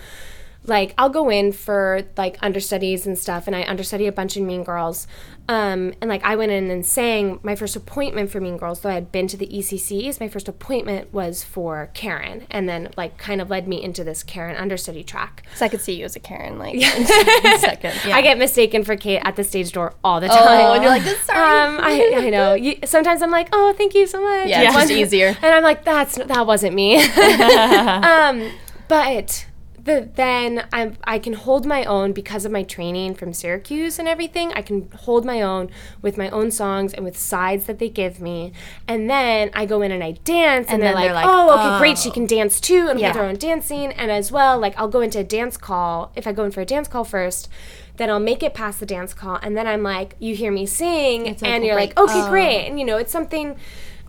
like 0.65 0.93
I'll 0.97 1.09
go 1.09 1.29
in 1.29 1.51
for 1.51 2.03
like 2.17 2.37
understudies 2.41 3.05
and 3.05 3.17
stuff 3.17 3.47
and 3.47 3.55
I 3.55 3.63
understudy 3.63 4.07
a 4.07 4.11
bunch 4.11 4.37
of 4.37 4.43
Mean 4.43 4.63
Girls. 4.63 5.07
Um, 5.49 5.93
and 5.99 6.09
like 6.09 6.23
I 6.23 6.37
went 6.37 6.53
in 6.53 6.71
and 6.71 6.85
sang 6.85 7.39
my 7.43 7.55
first 7.55 7.75
appointment 7.75 8.31
for 8.31 8.39
Mean 8.39 8.55
Girls, 8.55 8.79
though 8.79 8.89
I 8.89 8.93
had 8.93 9.11
been 9.11 9.27
to 9.27 9.35
the 9.35 9.47
ECCs, 9.47 10.21
my 10.21 10.29
first 10.29 10.47
appointment 10.47 11.13
was 11.13 11.43
for 11.43 11.89
Karen 11.93 12.47
and 12.49 12.69
then 12.69 12.91
like 12.95 13.17
kind 13.17 13.41
of 13.41 13.49
led 13.49 13.67
me 13.67 13.83
into 13.83 14.05
this 14.05 14.23
Karen 14.23 14.55
understudy 14.55 15.03
track. 15.03 15.43
So 15.55 15.65
I 15.65 15.69
could 15.69 15.81
see 15.81 15.99
you 15.99 16.05
as 16.05 16.15
a 16.15 16.21
Karen, 16.21 16.57
like 16.57 16.75
in 16.75 16.81
a 16.81 17.59
second. 17.59 17.93
I 18.05 18.21
get 18.21 18.37
mistaken 18.37 18.85
for 18.85 18.95
Kate 18.95 19.19
at 19.23 19.35
the 19.35 19.43
stage 19.43 19.73
door 19.73 19.93
all 20.01 20.21
the 20.21 20.29
time. 20.29 20.37
Oh, 20.39 20.45
time. 20.45 20.75
and 20.75 20.83
you're 20.83 20.91
like, 20.91 21.03
this 21.03 21.19
sorry. 21.21 21.67
Um, 21.67 21.79
I, 21.81 22.13
I 22.15 22.29
know. 22.29 22.53
You, 22.53 22.77
sometimes 22.85 23.21
I'm 23.21 23.31
like, 23.31 23.49
oh, 23.51 23.73
thank 23.77 23.95
you 23.95 24.07
so 24.07 24.21
much. 24.23 24.47
Yeah, 24.47 24.63
it's 24.63 24.73
just 24.73 24.91
easier. 24.91 25.27
And 25.27 25.45
I'm 25.53 25.63
like, 25.63 25.83
that's 25.83 26.15
that 26.15 26.47
wasn't 26.47 26.73
me. 26.73 27.03
um, 27.03 28.49
but 28.87 29.45
the, 29.83 30.09
then 30.15 30.65
I'm 30.71 30.97
I 31.03 31.19
can 31.19 31.33
hold 31.33 31.65
my 31.65 31.83
own 31.83 32.13
because 32.13 32.45
of 32.45 32.51
my 32.51 32.63
training 32.63 33.15
from 33.15 33.33
Syracuse 33.33 33.99
and 33.99 34.07
everything. 34.07 34.53
I 34.53 34.61
can 34.61 34.89
hold 34.91 35.25
my 35.25 35.41
own 35.41 35.69
with 36.01 36.17
my 36.17 36.29
own 36.29 36.51
songs 36.51 36.93
and 36.93 37.03
with 37.03 37.17
sides 37.17 37.65
that 37.65 37.79
they 37.79 37.89
give 37.89 38.21
me. 38.21 38.53
And 38.87 39.09
then 39.09 39.49
I 39.53 39.65
go 39.65 39.81
in 39.81 39.91
and 39.91 40.03
I 40.03 40.11
dance, 40.23 40.67
and, 40.67 40.75
And 40.75 40.83
they're, 40.83 40.93
like, 40.93 41.05
they're 41.05 41.13
like, 41.13 41.25
oh, 41.27 41.53
okay, 41.59 41.79
great, 41.79 41.97
she 41.97 42.09
oh. 42.09 42.13
can 42.13 42.25
dance 42.25 42.61
too, 42.61 42.87
and 42.89 42.99
Yeah. 42.99 43.11
hold 43.11 43.23
her 43.23 43.29
own 43.29 43.35
dancing. 43.35 43.91
And 43.91 44.09
as 44.09 44.31
well, 44.31 44.57
like 44.57 44.77
I'll 44.77 44.87
go 44.87 45.01
into 45.01 45.19
a 45.19 45.23
dance 45.23 45.57
call 45.57 46.11
if 46.15 46.25
I 46.27 46.31
go 46.31 46.45
in 46.45 46.51
for 46.51 46.61
a 46.61 46.65
dance 46.65 46.87
call 46.87 47.03
first. 47.03 47.49
Then 47.97 48.09
I'll 48.09 48.19
make 48.19 48.41
it 48.41 48.53
past 48.53 48.79
the 48.79 48.87
dance 48.87 49.13
call, 49.13 49.37
and 49.43 49.55
then 49.55 49.67
I'm 49.67 49.83
like, 49.83 50.15
you 50.17 50.35
hear 50.35 50.51
me 50.51 50.65
sing, 50.65 51.25
like, 51.25 51.43
and 51.43 51.63
you're 51.63 51.75
like, 51.75 51.93
great. 51.93 52.09
okay, 52.09 52.29
great, 52.29 52.67
and 52.67 52.79
you 52.79 52.85
know, 52.85 52.97
it's 52.97 53.11
something. 53.11 53.55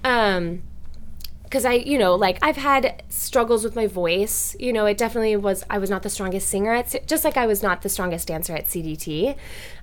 Um, 0.03 0.63
because 1.55 1.65
I, 1.65 1.75
you 1.75 1.99
know, 1.99 2.17
like 2.17 2.41
I've 2.43 2.57
had 2.57 3.05
struggles 3.09 3.63
with 3.63 3.77
my 3.77 3.87
voice. 3.87 4.57
You 4.59 4.73
know, 4.73 4.87
it 4.87 4.99
definitely 4.99 5.37
was. 5.37 5.63
I 5.71 5.79
was 5.79 5.89
not 5.89 6.03
the 6.03 6.11
strongest 6.11 6.49
singer 6.49 6.75
at, 6.75 7.07
just 7.07 7.25
like 7.25 7.37
I 7.37 7.47
was 7.47 7.63
not 7.63 7.83
the 7.83 7.89
strongest 7.89 8.27
dancer 8.27 8.57
at 8.57 8.67
CDT. 8.67 9.37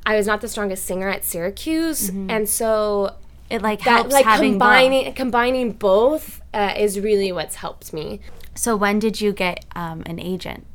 I 0.05 0.17
was 0.17 0.27
not 0.27 0.41
the 0.41 0.49
strongest 0.49 0.83
singer 0.83 1.07
at 1.07 1.23
Syracuse, 1.23 2.09
and 2.09 2.49
so 2.49 3.15
it 3.49 3.61
like 3.61 3.85
that 3.85 4.01
helps 4.01 4.11
like 4.11 4.25
having 4.25 4.51
combining 4.51 5.05
both. 5.05 5.15
combining 5.15 5.71
both 5.71 6.41
uh, 6.53 6.73
is 6.77 6.99
really 6.99 7.31
what's 7.31 7.55
helped 7.55 7.93
me. 7.93 8.19
So 8.53 8.75
when 8.75 8.99
did 8.99 9.21
you 9.21 9.31
get 9.31 9.63
um, 9.73 10.03
an 10.05 10.19
agent, 10.19 10.67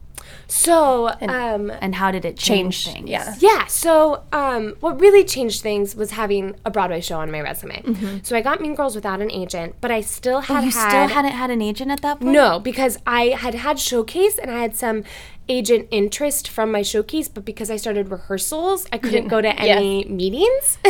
So, 0.49 1.09
um, 1.23 1.71
and 1.81 1.95
how 1.95 2.11
did 2.11 2.25
it 2.25 2.37
change, 2.37 2.85
Change, 2.85 2.97
things? 2.97 3.11
yeah. 3.11 3.35
Yeah. 3.39 3.67
So, 3.67 4.23
um, 4.33 4.75
what 4.81 5.01
really 5.01 5.25
changed 5.25 5.63
things 5.63 5.97
was 5.97 6.13
having 6.13 6.55
a 6.65 6.71
Broadway 6.71 7.01
show 7.01 7.19
on 7.19 7.31
my 7.31 7.41
resume. 7.41 8.21
So 8.23 8.37
I 8.37 8.41
got 8.43 8.61
Mean 8.61 8.75
Girls 8.75 8.95
without 8.95 9.21
an 9.21 9.31
agent, 9.31 9.75
but 9.81 9.91
I 9.91 10.01
still 10.01 10.41
had 10.41 10.57
Mm-hmm. 10.57 10.67
You 10.67 10.71
had 10.73 10.89
still 10.91 11.09
hadn't 11.17 11.33
had 11.33 11.51
an 11.51 11.61
agent 11.63 11.91
at 11.91 12.01
that 12.03 12.21
point. 12.21 12.33
no 12.33 12.59
because 12.61 12.99
I 13.07 13.29
had 13.29 13.55
had 13.55 13.79
showcase 13.79 14.39
and 14.39 14.51
I 14.51 14.59
had 14.61 14.75
some 14.75 15.05
agent 15.49 15.89
interest 15.91 16.49
from 16.49 16.73
my 16.73 16.83
showcase, 16.83 17.29
but 17.29 17.45
because 17.45 17.71
I 17.71 17.77
started 17.77 18.11
rehearsals, 18.11 18.87
I 18.93 18.99
couldn't 18.99 19.29
go 19.29 19.41
to 19.41 19.49
any 19.61 20.05
meetings. 20.05 20.79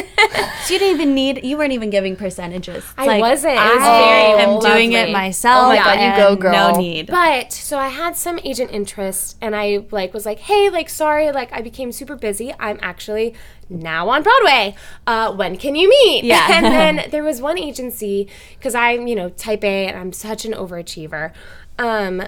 So 0.67 0.73
you 0.73 0.81
didn't 0.81 1.01
even 1.01 1.15
need. 1.15 1.45
You 1.45 1.57
weren't 1.57 1.73
even 1.73 1.91
giving 1.91 2.17
percentages. 2.17 2.79
It's 2.79 2.95
I 2.97 3.07
like, 3.07 3.21
wasn't. 3.21 3.53
It 3.53 3.57
was 3.57 3.83
I 3.83 3.99
very 4.01 4.43
am 4.43 4.59
doing 4.59 4.93
it 4.95 5.13
myself. 5.13 5.67
Oh 5.67 5.69
my 5.69 5.77
God, 5.77 6.01
you 6.01 6.17
go, 6.17 6.35
girl. 6.35 6.73
No 6.73 6.81
need. 6.81 7.07
But 7.07 7.53
so 7.53 7.79
I 7.79 7.87
had 7.87 8.17
some 8.17 8.41
agent 8.43 8.73
interest 8.73 9.37
and 9.41 9.55
I 9.55 9.87
like 9.93 10.13
was 10.13 10.27
like, 10.27 10.41
hey, 10.41 10.69
like 10.69 10.89
sorry, 10.89 11.31
like 11.31 11.53
I 11.53 11.63
became 11.63 11.93
super 11.93 12.17
busy. 12.17 12.53
I'm 12.59 12.81
actually 12.83 13.35
now 13.69 14.09
on 14.09 14.25
Broadway. 14.25 14.75
Uh, 15.07 15.33
when 15.35 15.57
can 15.57 15.77
you 15.77 15.89
meet? 15.89 16.25
Yeah. 16.25 16.49
and 16.51 16.67
then 16.67 17.11
there 17.11 17.23
was 17.23 17.41
one 17.41 17.61
agency 17.61 18.29
because 18.59 18.75
I'm 18.75 19.07
you 19.07 19.15
know 19.15 19.29
type 19.29 19.63
A 19.63 19.87
and 19.87 19.97
I'm 19.97 20.13
such 20.13 20.45
an 20.45 20.53
overachiever. 20.53 21.33
Um, 21.79 22.25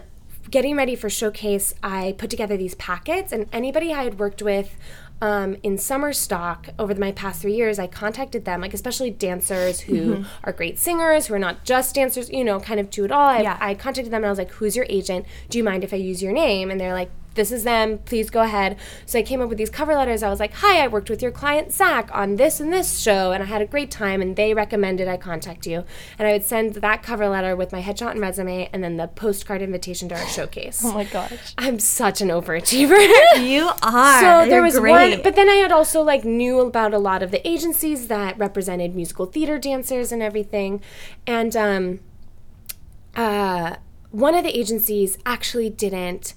getting 0.51 0.77
ready 0.77 0.95
for 0.97 1.09
showcase, 1.11 1.75
I 1.83 2.15
put 2.19 2.31
together 2.31 2.57
these 2.57 2.75
packets 2.77 3.33
and 3.33 3.47
anybody 3.53 3.93
I 3.93 4.05
had 4.05 4.19
worked 4.19 4.43
with. 4.43 4.77
Um, 5.21 5.57
in 5.65 5.79
summer 5.79 6.13
stock 6.13 6.69
over 6.79 6.95
my 6.95 7.11
past 7.11 7.43
three 7.43 7.55
years, 7.55 7.81
I 7.81 7.89
contacted 7.89 8.45
them, 8.45 8.61
like 8.61 8.73
especially 8.73 9.11
dancers 9.11 9.81
who 9.81 10.25
are 10.45 10.53
great 10.53 10.79
singers, 10.79 11.27
who 11.27 11.35
are 11.35 11.41
not 11.41 11.65
just 11.65 11.97
dancers, 11.97 12.31
you 12.31 12.45
know, 12.45 12.61
kind 12.61 12.79
of 12.79 12.89
do 12.89 13.05
it 13.05 13.11
all. 13.11 13.29
I, 13.29 13.41
Yeah. 13.41 13.57
I 13.61 13.75
contacted 13.75 14.13
them 14.13 14.19
and 14.19 14.27
I 14.27 14.31
was 14.31 14.39
like, 14.39 14.53
"Who's 14.53 14.77
your 14.77 14.87
agent? 14.89 15.27
Do 15.51 15.59
you 15.59 15.65
mind 15.65 15.83
if 15.83 15.93
I 15.93 15.97
use 15.97 16.23
your 16.23 16.33
name?" 16.33 16.71
And 16.71 16.81
they're 16.81 16.95
like, 16.95 17.11
"This 17.39 17.51
is 17.51 17.65
them. 17.65 17.99
Please 18.05 18.29
go 18.29 18.43
ahead." 18.43 18.77
So 19.07 19.19
I 19.19 19.23
came 19.23 19.41
up 19.41 19.49
with 19.49 19.57
these 19.57 19.71
cover 19.71 19.95
letters. 19.95 20.23
I 20.23 20.29
was 20.29 20.41
like, 20.41 20.53
"Hi, 20.55 20.85
I 20.85 20.89
worked 20.89 21.09
with 21.09 21.23
your 21.23 21.31
client 21.31 21.73
Zach 21.73 22.11
on 22.13 22.37
this 22.37 22.61
and 22.61 22.71
this 22.71 22.99
show, 22.99 23.33
and 23.33 23.43
I 23.43 23.47
had 23.47 23.63
a 23.63 23.67
great 23.67 23.91
time, 23.91 24.21
and 24.21 24.37
they 24.37 24.53
recommended 24.53 25.09
I 25.09 25.17
contact 25.17 25.67
you." 25.67 25.85
And 26.19 26.29
I 26.29 26.33
would 26.33 26.45
send 26.45 26.75
that 26.75 27.03
cover 27.03 27.29
letter 27.29 27.57
with 27.57 27.73
my 27.73 27.81
headshot 27.81 28.11
and 28.11 28.21
resume, 28.21 28.69
and 28.73 28.85
then 28.85 28.99
the 28.99 29.09
postcard 29.09 29.63
invitation 29.63 30.11
to 30.11 30.17
our 30.17 30.27
showcase. 30.27 30.83
Oh 30.85 30.93
my 30.93 31.05
gosh. 31.05 31.55
I'm 31.57 31.79
such 31.79 32.21
an 32.21 32.29
overachiever. 32.29 32.99
you 33.41 33.71
are. 33.83 34.21
So 34.21 34.49
there 34.49 34.59
You're 34.59 34.63
was 34.63 34.79
great. 34.79 35.15
one, 35.15 35.23
but 35.23 35.37
then 35.37 35.49
I 35.49 35.55
had 35.55 35.73
also 35.73 36.03
like 36.03 36.25
knew 36.25 36.61
about 36.61 36.93
a 36.93 36.99
lot 36.99 37.23
of 37.23 37.31
the 37.31 37.47
agencies 37.49 38.09
that 38.09 38.39
represented 38.39 38.95
musical 38.95 39.27
theater 39.27 39.59
dancers 39.59 40.13
and 40.13 40.23
everything, 40.23 40.83
and 41.27 41.57
um, 41.57 42.01
uh, 43.17 43.77
one 44.11 44.35
of 44.35 44.45
the 44.45 44.57
agencies 44.59 45.19
actually 45.27 45.71
didn't 45.71 46.35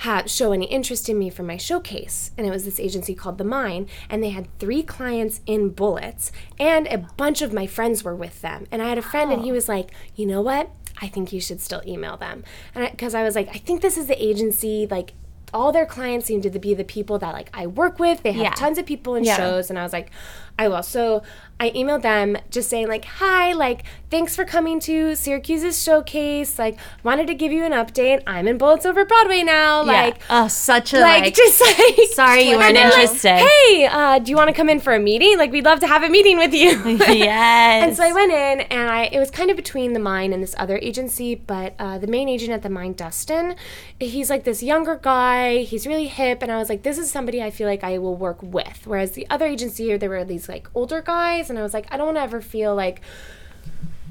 have 0.00 0.30
show 0.30 0.52
any 0.52 0.66
interest 0.66 1.08
in 1.08 1.18
me 1.18 1.30
for 1.30 1.42
my 1.42 1.56
showcase. 1.56 2.30
And 2.36 2.46
it 2.46 2.50
was 2.50 2.64
this 2.64 2.78
agency 2.78 3.14
called 3.14 3.38
the 3.38 3.44
mine 3.44 3.88
and 4.10 4.22
they 4.22 4.28
had 4.30 4.46
three 4.58 4.82
clients 4.82 5.40
in 5.46 5.70
bullets 5.70 6.32
and 6.58 6.86
a 6.88 6.98
bunch 6.98 7.40
of 7.42 7.52
my 7.52 7.66
friends 7.66 8.04
were 8.04 8.14
with 8.14 8.42
them. 8.42 8.66
And 8.70 8.82
i 8.82 8.88
had 8.88 8.98
a 8.98 9.02
friend 9.02 9.32
and 9.32 9.42
he 9.42 9.52
was 9.52 9.68
like 9.68 9.90
you 10.14 10.26
know 10.26 10.40
what? 10.42 10.70
I 11.00 11.08
think 11.08 11.32
you 11.32 11.40
should 11.40 11.60
still 11.60 11.82
email 11.86 12.16
them. 12.16 12.44
And 12.74 12.90
because 12.90 13.14
I, 13.14 13.22
was 13.22 13.34
like 13.34 13.48
i 13.48 13.58
think 13.58 13.80
this 13.80 13.96
is 13.96 14.06
the 14.06 14.22
agency 14.22 14.86
like 14.90 15.14
all 15.54 15.70
their 15.72 15.86
clients 15.86 16.26
seem 16.26 16.40
to 16.42 16.50
be 16.58 16.74
the 16.74 16.84
people 16.84 17.18
that 17.20 17.32
like 17.32 17.48
i 17.54 17.66
work 17.66 17.98
with. 17.98 18.22
They 18.22 18.32
have 18.32 18.42
Yeah. 18.42 18.54
tons 18.54 18.76
of 18.78 18.84
people 18.84 19.14
in 19.14 19.24
Yeah. 19.24 19.36
shows. 19.36 19.70
And 19.70 19.78
i 19.78 19.82
was 19.82 19.92
like 19.94 20.10
i 20.58 20.68
will 20.68 20.82
so 20.82 21.22
i 21.58 21.70
emailed 21.70 22.02
them 22.02 22.36
just 22.50 22.68
saying 22.68 22.86
like 22.88 23.04
hi 23.04 23.52
like 23.52 23.84
thanks 24.10 24.36
for 24.36 24.44
coming 24.44 24.78
to 24.78 25.14
syracuse's 25.14 25.82
showcase 25.82 26.58
like 26.58 26.78
wanted 27.02 27.26
to 27.26 27.34
give 27.34 27.50
you 27.52 27.64
an 27.64 27.72
update 27.72 28.22
i'm 28.26 28.46
in 28.46 28.58
bullets 28.58 28.84
over 28.86 29.04
broadway 29.04 29.42
now 29.42 29.84
Yeah. 29.84 29.92
like 29.92 30.18
oh, 30.30 30.48
such 30.48 30.92
a 30.92 31.00
like, 31.00 31.24
like. 31.24 31.34
just 31.42 31.60
like 31.60 32.08
sorry 32.12 32.48
you 32.48 32.56
weren't 32.58 32.74
then, 32.74 32.90
like, 32.90 32.98
interested. 32.98 33.36
hey 33.38 33.86
uh, 33.86 34.18
do 34.18 34.30
you 34.30 34.36
want 34.36 34.48
to 34.48 34.54
come 34.54 34.68
in 34.68 34.80
for 34.80 34.94
a 34.94 35.00
meeting 35.00 35.38
like 35.38 35.50
we'd 35.50 35.64
love 35.64 35.80
to 35.80 35.86
have 35.86 36.02
a 36.02 36.08
meeting 36.08 36.36
with 36.36 36.52
you 36.52 36.70
yes. 36.98 37.84
and 37.86 37.96
so 37.96 38.02
I 38.04 38.12
went 38.12 38.32
in, 38.32 38.60
and 38.72 38.90
I 38.90 39.04
it 39.04 39.18
was 39.18 39.30
kind 39.30 39.50
of 39.50 39.56
between 39.56 39.92
the 39.92 39.98
mine 40.00 40.32
and 40.32 40.42
this 40.42 40.54
other 40.58 40.78
agency, 40.78 41.34
but 41.34 41.74
uh, 41.78 41.98
the 41.98 42.06
main 42.06 42.28
agent 42.28 42.52
at 42.52 42.62
the 42.62 42.68
mine, 42.68 42.92
Dustin, 42.94 43.56
he's 43.98 44.30
like 44.30 44.44
this 44.44 44.62
younger 44.62 44.96
guy. 44.96 45.58
He's 45.58 45.86
really 45.86 46.06
hip, 46.06 46.42
and 46.42 46.50
I 46.50 46.56
was 46.58 46.68
like, 46.68 46.82
this 46.82 46.98
is 46.98 47.10
somebody 47.10 47.42
I 47.42 47.50
feel 47.50 47.68
like 47.68 47.84
I 47.84 47.98
will 47.98 48.16
work 48.16 48.42
with. 48.42 48.82
Whereas 48.86 49.12
the 49.12 49.26
other 49.30 49.46
agency, 49.46 49.96
there 49.96 50.10
were 50.10 50.24
these 50.24 50.45
like 50.48 50.68
older 50.74 51.02
guys, 51.02 51.50
and 51.50 51.58
I 51.58 51.62
was 51.62 51.74
like, 51.74 51.86
I 51.90 51.96
don't 51.96 52.06
want 52.06 52.18
to 52.18 52.22
ever 52.22 52.40
feel 52.40 52.74
like. 52.74 53.00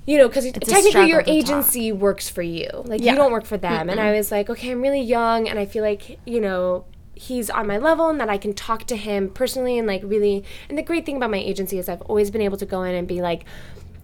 You 0.08 0.20
know, 0.20 0.28
because 0.28 0.52
technically 0.52 1.10
your 1.10 1.24
to 1.24 1.26
talk. 1.26 1.34
agency 1.34 1.92
works 1.92 2.30
for 2.30 2.44
you. 2.44 2.70
Like 2.86 3.02
Yeah. 3.02 3.14
you 3.14 3.18
don't 3.18 3.32
work 3.32 3.46
for 3.46 3.58
them. 3.58 3.90
And 3.90 4.00
I 4.00 4.12
was 4.16 4.32
like, 4.32 4.52
okay, 4.52 4.70
I'm 4.70 4.82
really 4.84 5.02
young, 5.02 5.50
and 5.50 5.58
I 5.58 5.66
feel 5.66 5.84
like 5.84 6.20
you 6.26 6.40
know 6.40 6.86
he's 7.16 7.50
on 7.50 7.66
my 7.66 7.78
level 7.78 8.10
and 8.10 8.20
that 8.20 8.30
I 8.30 8.38
can 8.38 8.54
talk 8.54 8.84
to 8.88 8.96
him 8.98 9.30
personally 9.30 9.78
and 9.80 9.88
like 9.88 10.02
really 10.04 10.44
and 10.68 10.78
the 10.78 10.84
great 10.84 11.06
thing 11.06 11.16
about 11.16 11.32
my 11.32 11.38
agency 11.38 11.80
is 11.80 11.88
I've 11.88 12.02
always 12.04 12.30
been 12.30 12.42
able 12.42 12.58
to 12.58 12.66
go 12.66 12.84
in 12.84 12.94
and 12.94 13.08
be 13.08 13.22
like 13.22 13.46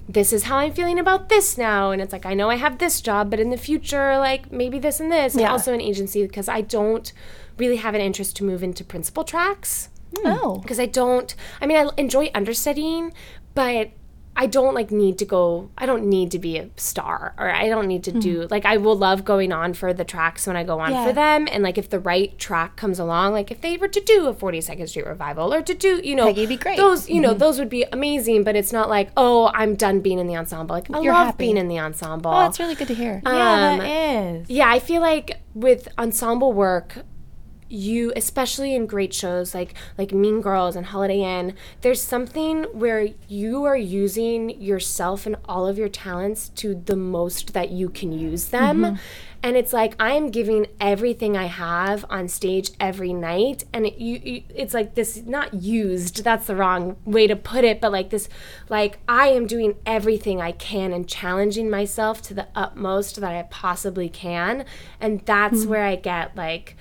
this 0.07 0.31
is 0.31 0.43
how 0.43 0.57
I'm 0.57 0.71
feeling 0.73 0.97
about 0.97 1.27
this 1.27 1.57
now 1.57 1.91
and 1.91 2.01
it's 2.01 2.13
like 2.13 2.25
I 2.25 2.33
know 2.33 2.49
I 2.49 2.55
have 2.55 2.77
this 2.77 3.01
job 3.01 3.29
but 3.29 3.39
in 3.41 3.49
the 3.49 3.57
future 3.57 4.17
like 4.17 4.49
maybe 4.51 4.79
this 4.79 5.01
and 5.01 5.11
this 5.11 5.35
and 5.35 5.45
also 5.45 5.73
an 5.73 5.81
agency 5.81 6.25
because 6.25 6.47
I 6.47 6.61
don't 6.61 7.11
really 7.57 7.75
have 7.75 7.95
an 7.95 8.01
interest 8.01 8.37
to 8.37 8.45
move 8.45 8.63
into 8.63 8.85
principal 8.85 9.25
tracks 9.25 9.89
Hmm. 10.17 10.27
Oh. 10.27 10.59
because 10.61 10.79
I 10.79 10.85
don't. 10.85 11.33
I 11.61 11.65
mean, 11.65 11.77
I 11.77 11.89
enjoy 11.97 12.31
understudying, 12.35 13.13
but 13.53 13.91
I 14.33 14.45
don't 14.45 14.73
like 14.73 14.91
need 14.91 15.17
to 15.19 15.25
go. 15.25 15.69
I 15.77 15.85
don't 15.85 16.05
need 16.05 16.31
to 16.31 16.39
be 16.39 16.57
a 16.57 16.69
star, 16.77 17.35
or 17.37 17.49
I 17.49 17.67
don't 17.67 17.87
need 17.87 18.05
to 18.05 18.13
do 18.13 18.39
mm-hmm. 18.39 18.47
like. 18.49 18.65
I 18.65 18.77
will 18.77 18.95
love 18.95 19.25
going 19.25 19.51
on 19.51 19.73
for 19.73 19.93
the 19.93 20.05
tracks 20.05 20.47
when 20.47 20.55
I 20.55 20.63
go 20.63 20.79
on 20.79 20.91
Yeah. 20.91 21.05
for 21.05 21.13
them, 21.13 21.49
and 21.51 21.61
like 21.63 21.77
if 21.77 21.89
the 21.89 21.99
right 21.99 22.37
track 22.39 22.77
comes 22.77 22.97
along, 22.97 23.33
like 23.33 23.51
if 23.51 23.59
they 23.59 23.75
were 23.75 23.89
to 23.89 23.99
do 23.99 24.27
a 24.27 24.33
Forty 24.33 24.61
Second 24.61 24.87
Street 24.87 25.05
revival 25.05 25.53
or 25.53 25.61
to 25.61 25.73
do, 25.73 25.99
you 26.01 26.15
know, 26.15 26.27
Peggy'd 26.27 26.47
be 26.47 26.55
great. 26.55 26.77
Those, 26.77 27.09
you 27.09 27.19
know, 27.19 27.31
mm-hmm. 27.31 27.39
those 27.39 27.59
would 27.59 27.69
be 27.69 27.83
amazing. 27.91 28.45
But 28.45 28.55
it's 28.55 28.71
not 28.71 28.87
like, 28.89 29.09
oh, 29.17 29.51
I'm 29.53 29.75
done 29.75 29.99
being 29.99 30.17
in 30.17 30.27
the 30.27 30.37
ensemble. 30.37 30.75
Like 30.75 30.89
I 30.89 31.01
You're 31.01 31.13
love 31.13 31.25
happy. 31.27 31.37
being 31.45 31.57
in 31.57 31.67
the 31.67 31.79
ensemble. 31.79 32.31
Oh, 32.31 32.39
that's 32.39 32.59
really 32.59 32.75
good 32.75 32.87
to 32.87 32.95
hear. 32.95 33.21
Yeah, 33.25 33.71
Um, 33.73 33.79
that 33.79 33.85
is. 33.85 34.49
yeah, 34.49 34.69
I 34.69 34.79
feel 34.79 35.01
like 35.01 35.41
with 35.53 35.89
ensemble 35.97 36.53
work, 36.53 37.03
you 37.71 38.11
especially 38.15 38.75
in 38.75 38.85
great 38.85 39.13
shows 39.13 39.55
like 39.55 39.73
like 39.97 40.11
Mean 40.11 40.41
Girls 40.41 40.75
and 40.75 40.85
Holiday 40.87 41.21
Inn, 41.21 41.55
there's 41.81 42.01
something 42.01 42.63
where 42.73 43.09
you 43.27 43.63
are 43.63 43.77
using 43.77 44.61
yourself 44.61 45.25
and 45.25 45.35
all 45.45 45.67
of 45.67 45.77
your 45.77 45.89
talents 45.89 46.49
to 46.49 46.75
the 46.75 46.95
most 46.95 47.53
that 47.53 47.71
you 47.71 47.89
can 47.89 48.11
use 48.11 48.49
them. 48.49 48.81
Mm-hmm. 48.81 48.95
And 49.43 49.57
it's 49.57 49.73
like 49.73 49.95
I 49.99 50.11
am 50.11 50.29
giving 50.29 50.67
everything 50.79 51.35
I 51.35 51.45
have 51.45 52.05
on 52.11 52.27
stage 52.27 52.71
every 52.79 53.11
night, 53.11 53.63
and 53.73 53.87
it, 53.87 53.97
you, 53.97 54.21
you, 54.23 54.43
it's 54.53 54.75
like 54.75 54.93
this 54.93 55.17
not 55.25 55.55
used. 55.55 56.23
That's 56.23 56.45
the 56.45 56.55
wrong 56.55 56.97
way 57.05 57.25
to 57.25 57.35
put 57.35 57.63
it, 57.63 57.81
but 57.81 57.91
like 57.91 58.11
this, 58.11 58.29
like 58.69 58.99
I 59.07 59.29
am 59.29 59.47
doing 59.47 59.77
everything 59.83 60.41
I 60.41 60.51
can 60.51 60.93
and 60.93 61.07
challenging 61.07 61.71
myself 61.71 62.21
to 62.23 62.35
the 62.35 62.49
utmost 62.53 63.19
that 63.19 63.33
I 63.33 63.41
possibly 63.49 64.09
can, 64.09 64.63
and 64.99 65.21
that's 65.25 65.61
mm-hmm. 65.61 65.69
where 65.71 65.85
I 65.85 65.95
get 65.95 66.35
like 66.35 66.77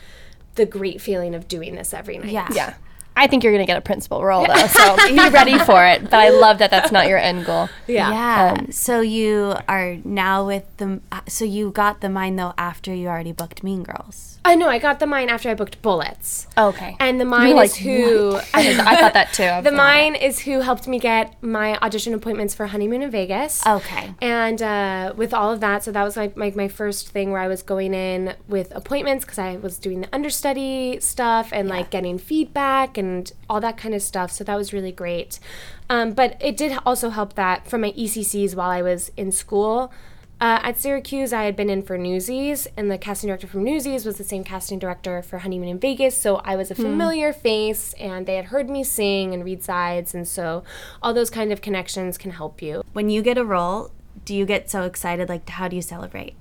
the 0.54 0.66
great 0.66 1.00
feeling 1.00 1.34
of 1.34 1.48
doing 1.48 1.74
this 1.74 1.94
every 1.94 2.18
night. 2.18 2.32
Yeah. 2.32 2.48
yeah. 2.54 2.74
I 3.16 3.26
think 3.26 3.44
you're 3.44 3.52
going 3.52 3.64
to 3.64 3.66
get 3.66 3.76
a 3.76 3.82
principal 3.82 4.24
role, 4.24 4.46
though. 4.46 4.66
So 4.66 4.96
be 5.08 5.28
ready 5.28 5.58
for 5.58 5.84
it. 5.84 6.04
But 6.04 6.14
I 6.14 6.30
love 6.30 6.58
that 6.58 6.70
that's 6.70 6.92
not 6.92 7.08
your 7.08 7.18
end 7.18 7.44
goal. 7.44 7.68
yeah. 7.86 8.10
Yeah. 8.10 8.66
so 8.70 9.00
you 9.00 9.56
are 9.68 9.96
now 10.04 10.46
with 10.46 10.64
the. 10.78 11.00
So 11.28 11.44
you 11.44 11.70
got 11.70 12.00
the 12.00 12.08
mine 12.08 12.36
though 12.36 12.54
after 12.56 12.94
you 12.94 13.08
already 13.08 13.32
booked 13.32 13.62
Mean 13.62 13.82
Girls. 13.82 14.38
I 14.44 14.54
know. 14.54 14.68
I 14.68 14.78
got 14.78 15.00
the 15.00 15.06
mine 15.06 15.28
after 15.28 15.50
I 15.50 15.54
booked 15.54 15.82
Bullets. 15.82 16.46
Okay. 16.56 16.96
And 16.98 17.20
the 17.20 17.26
mine 17.26 17.56
like, 17.56 17.70
is 17.70 17.76
who 17.76 18.36
I 18.54 18.96
thought 18.96 19.12
that 19.12 19.32
too. 19.34 19.44
I 19.44 19.60
the 19.60 19.70
mine 19.70 20.14
is 20.14 20.40
who 20.40 20.60
helped 20.60 20.88
me 20.88 20.98
get 20.98 21.40
my 21.42 21.76
audition 21.78 22.14
appointments 22.14 22.54
for 22.54 22.66
honeymoon 22.66 23.02
in 23.02 23.10
Vegas. 23.10 23.64
Okay. 23.66 24.14
And 24.22 24.62
uh, 24.62 25.12
with 25.14 25.34
all 25.34 25.52
of 25.52 25.60
that, 25.60 25.84
so 25.84 25.92
that 25.92 26.02
was 26.02 26.16
like 26.16 26.36
my, 26.36 26.52
my 26.56 26.68
first 26.68 27.10
thing 27.10 27.32
where 27.32 27.40
I 27.40 27.48
was 27.48 27.62
going 27.62 27.92
in 27.92 28.34
with 28.48 28.74
appointments 28.74 29.24
because 29.24 29.38
I 29.38 29.56
was 29.56 29.78
doing 29.78 30.00
the 30.00 30.08
understudy 30.12 30.98
stuff 31.00 31.50
and 31.52 31.68
like 31.68 31.90
getting 31.90 32.18
feedback 32.18 32.96
and 33.00 33.32
all 33.48 33.60
that 33.60 33.76
kind 33.76 33.94
of 33.94 34.02
stuff. 34.02 34.30
So 34.30 34.44
that 34.44 34.54
was 34.54 34.72
really 34.72 34.92
great. 34.92 35.40
Um, 35.88 36.12
but 36.12 36.36
it 36.40 36.56
did 36.56 36.78
also 36.86 37.10
help 37.10 37.34
that 37.34 37.68
from 37.68 37.80
my 37.80 37.90
ECCs 37.92 38.54
while 38.54 38.70
I 38.70 38.82
was 38.82 39.10
in 39.16 39.32
school. 39.32 39.92
Uh, 40.40 40.58
at 40.62 40.78
Syracuse, 40.78 41.34
I 41.34 41.42
had 41.42 41.54
been 41.54 41.68
in 41.68 41.82
for 41.82 41.98
Newsies, 41.98 42.66
and 42.74 42.90
the 42.90 42.96
casting 42.96 43.28
director 43.28 43.46
from 43.46 43.62
Newsies 43.62 44.06
was 44.06 44.16
the 44.16 44.24
same 44.24 44.42
casting 44.42 44.78
director 44.78 45.20
for 45.20 45.38
Honeymoon 45.40 45.68
in 45.68 45.78
Vegas. 45.78 46.16
So 46.16 46.36
I 46.36 46.56
was 46.56 46.70
a 46.70 46.74
familiar 46.74 47.34
face, 47.34 47.92
and 48.00 48.24
they 48.24 48.36
had 48.36 48.46
heard 48.46 48.70
me 48.70 48.82
sing 48.82 49.34
and 49.34 49.44
read 49.44 49.62
sides, 49.62 50.14
and 50.14 50.26
so 50.26 50.62
all 51.02 51.12
those 51.12 51.28
kind 51.28 51.52
of 51.52 51.60
connections 51.60 52.16
can 52.16 52.30
help 52.30 52.62
you. 52.62 52.82
When 52.94 53.10
you 53.10 53.20
get 53.20 53.36
a 53.36 53.44
role, 53.44 53.90
do 54.24 54.34
you 54.34 54.46
get 54.46 54.70
so 54.70 54.84
excited? 54.84 55.28
Like, 55.28 55.46
how 55.46 55.68
do 55.68 55.76
you 55.76 55.82
celebrate? 55.82 56.34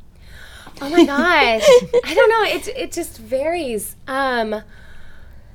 Oh 0.81 0.89
my 0.89 1.03
gosh. 1.05 1.63
I 2.05 2.13
don't 2.13 2.29
know. 2.29 2.43
It 2.55 2.67
it 2.69 2.91
just 2.91 3.17
varies. 3.17 3.95
Um 4.07 4.63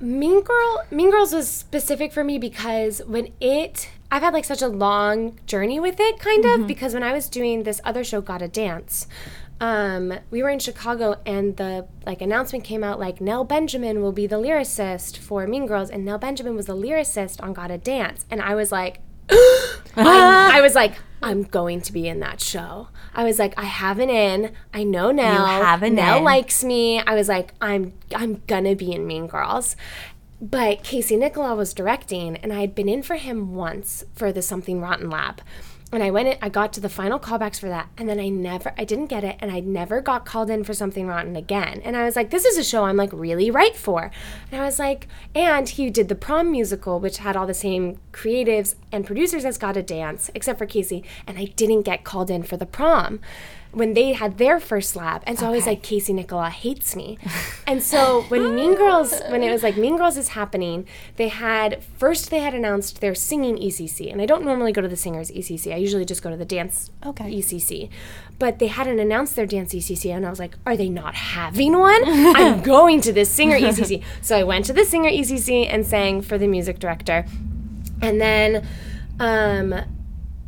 Mean 0.05 0.43
Girl 0.43 0.85
Mean 0.91 1.11
Girls 1.11 1.33
was 1.33 1.49
specific 1.49 2.13
for 2.13 2.23
me 2.23 2.39
because 2.39 3.01
when 3.07 3.33
it 3.41 3.89
I've 4.11 4.23
had 4.23 4.33
like 4.35 4.45
such 4.45 4.63
a 4.63 4.69
long 4.69 5.39
journey 5.47 5.81
with 5.81 5.99
it 5.99 6.19
kind 6.19 6.45
of 6.45 6.67
because 6.67 6.95
when 6.95 7.03
I 7.03 7.13
was 7.13 7.29
doing 7.29 7.63
this 7.63 7.81
other 7.85 8.05
show 8.05 8.21
Gotta 8.21 8.49
Dance 8.49 9.07
um, 9.61 10.13
we 10.31 10.43
were 10.43 10.51
in 10.51 10.59
Chicago 10.59 11.21
and 11.25 11.57
the 11.57 11.87
like 12.05 12.21
announcement 12.21 12.65
came 12.65 12.85
out 12.85 13.01
like 13.01 13.21
Nell 13.21 13.45
Benjamin 13.45 14.03
will 14.03 14.13
be 14.13 14.27
the 14.27 14.37
lyricist 14.37 15.17
for 15.17 15.47
Mean 15.47 15.67
Girls 15.67 15.91
and 15.91 16.05
Nell 16.05 16.19
Benjamin 16.19 16.55
was 16.55 16.67
the 16.67 16.77
lyricist 16.77 17.43
on 17.43 17.53
Gotta 17.55 17.79
Dance 17.79 18.27
and 18.31 18.43
I 18.43 18.55
was 18.55 18.71
like 18.71 19.01
I, 19.97 20.51
I 20.55 20.61
was 20.61 20.75
like, 20.75 20.95
I'm 21.25 21.43
going 21.45 21.81
to 21.81 21.93
be 21.93 22.07
in 22.07 22.21
that 22.21 22.41
show. 22.41 22.89
I 23.15 23.25
was 23.25 23.39
like, 23.39 23.55
I 23.59 23.65
have 23.65 23.99
an 23.99 24.11
in. 24.11 24.53
I 24.75 24.85
know 24.85 25.11
Nell. 25.11 25.47
have 25.47 25.83
an 25.83 25.95
Nell 25.95 26.19
in. 26.19 26.25
likes 26.25 26.63
me. 26.63 27.01
I 27.01 27.15
was 27.15 27.29
like, 27.29 27.55
I'm 27.61 27.95
I'm 28.15 28.43
gonna 28.47 28.77
be 28.77 28.93
in 28.93 29.07
Mean 29.07 29.27
Girls. 29.27 29.75
But 30.41 30.83
Casey 30.85 31.17
Nicholaw 31.17 31.57
was 31.57 31.73
directing, 31.73 32.37
and 32.37 32.53
I 32.53 32.61
had 32.61 32.75
been 32.75 32.89
in 32.89 33.03
for 33.03 33.15
him 33.15 33.55
once 33.55 34.05
for 34.15 34.33
the 34.33 34.43
Something 34.43 34.81
Rotten 34.83 35.09
Lab. 35.09 35.41
And 35.95 36.03
I 36.03 36.11
went 36.11 36.27
in, 36.27 36.37
I 36.43 36.49
got 36.49 36.73
to 36.73 36.81
the 36.81 36.89
final 36.89 37.21
callbacks 37.21 37.61
for 37.61 37.69
that, 37.69 37.89
and 37.97 38.09
then 38.09 38.19
I 38.19 38.29
never, 38.29 38.75
I 38.77 38.83
didn't 38.83 39.07
get 39.07 39.23
it, 39.23 39.37
and 39.39 39.53
I 39.53 39.61
never 39.61 40.01
got 40.01 40.27
called 40.27 40.51
in 40.51 40.65
for 40.65 40.75
Something 40.75 41.07
Rotten 41.07 41.37
again. 41.37 41.81
And 41.85 41.97
I 41.97 42.05
was 42.05 42.17
like, 42.17 42.31
this 42.31 42.45
is 42.45 42.59
a 42.59 42.65
show 42.65 42.85
I'm 42.85 42.97
like 42.97 43.13
really 43.13 43.49
right 43.49 43.77
for. 43.77 44.11
And 44.51 44.61
I 44.61 44.65
was 44.65 44.81
like, 44.81 45.07
and 45.37 45.69
he 45.69 45.91
did 45.91 46.09
the 46.09 46.17
prom 46.17 46.51
musical, 46.51 46.99
which 46.99 47.19
had 47.19 47.37
all 47.37 47.47
the 47.47 47.55
same 47.55 48.01
creatives 48.13 48.75
and 48.91 49.07
producers 49.07 49.45
as 49.45 49.57
Gotta 49.57 49.85
Dance, 49.85 50.33
except 50.35 50.59
for 50.59 50.67
Casey, 50.67 51.05
and 51.29 51.39
I 51.39 51.45
didn't 51.45 51.83
get 51.83 52.03
called 52.03 52.29
in 52.29 52.43
for 52.43 52.57
the 52.57 52.67
prom 52.67 53.21
when 53.75 53.95
they 53.95 54.13
had 54.13 54.39
their 54.39 54.61
first 54.61 54.97
lab. 54.97 55.23
And 55.27 55.39
so 55.39 55.47
I 55.47 55.51
was 55.51 55.67
like, 55.67 55.83
Casey 55.83 56.13
Nicholaw 56.13 56.51
hates 56.51 56.95
me. 56.97 57.19
and 57.67 57.83
so 57.83 58.23
when 58.29 58.55
Mean 58.55 58.75
Girls, 58.75 59.21
when 59.29 59.43
it 59.43 59.51
was 59.51 59.63
like 59.63 59.77
Mean 59.77 59.97
Girls 59.97 60.17
is 60.17 60.29
happening, 60.29 60.87
they 61.17 61.29
had, 61.29 61.83
first 61.99 62.31
they 62.31 62.41
had 62.41 62.55
announced 62.55 63.01
their 63.01 63.15
singing 63.15 63.57
ECC. 63.57 64.11
And 64.13 64.21
I 64.23 64.27
don't 64.27 64.45
normally 64.45 64.73
go 64.73 64.81
to 64.81 64.89
the 64.89 64.97
singers 64.97 65.31
ECC. 65.31 65.73
I 65.73 65.77
usually 65.77 66.05
just 66.05 66.23
go 66.23 66.31
to 66.31 66.37
the 66.37 66.45
dance 66.45 66.91
Okay. 67.05 67.31
ECC. 67.33 67.91
But 68.39 68.59
they 68.59 68.67
hadn't 68.69 68.99
announced 68.99 69.37
their 69.37 69.47
dance 69.47 69.75
ECC. 69.75 70.15
And 70.15 70.25
I 70.27 70.31
was 70.31 70.39
like, 70.39 70.57
are 70.67 70.77
they 70.77 70.89
not 70.89 71.15
having 71.15 71.79
one? 71.79 72.01
I'm 72.05 72.63
going 72.75 73.01
to 73.03 73.13
this 73.13 73.31
singer 73.31 73.59
ECC. 73.59 74.03
So 74.23 74.37
I 74.37 74.45
went 74.45 74.65
to 74.67 74.73
the 74.73 74.85
singer 74.85 75.11
ECC 75.11 75.67
and 75.69 75.85
sang 75.87 76.23
for 76.23 76.39
the 76.39 76.47
music 76.47 76.79
director. 76.79 77.25
And 78.03 78.21
then, 78.21 78.67
um, 79.21 79.75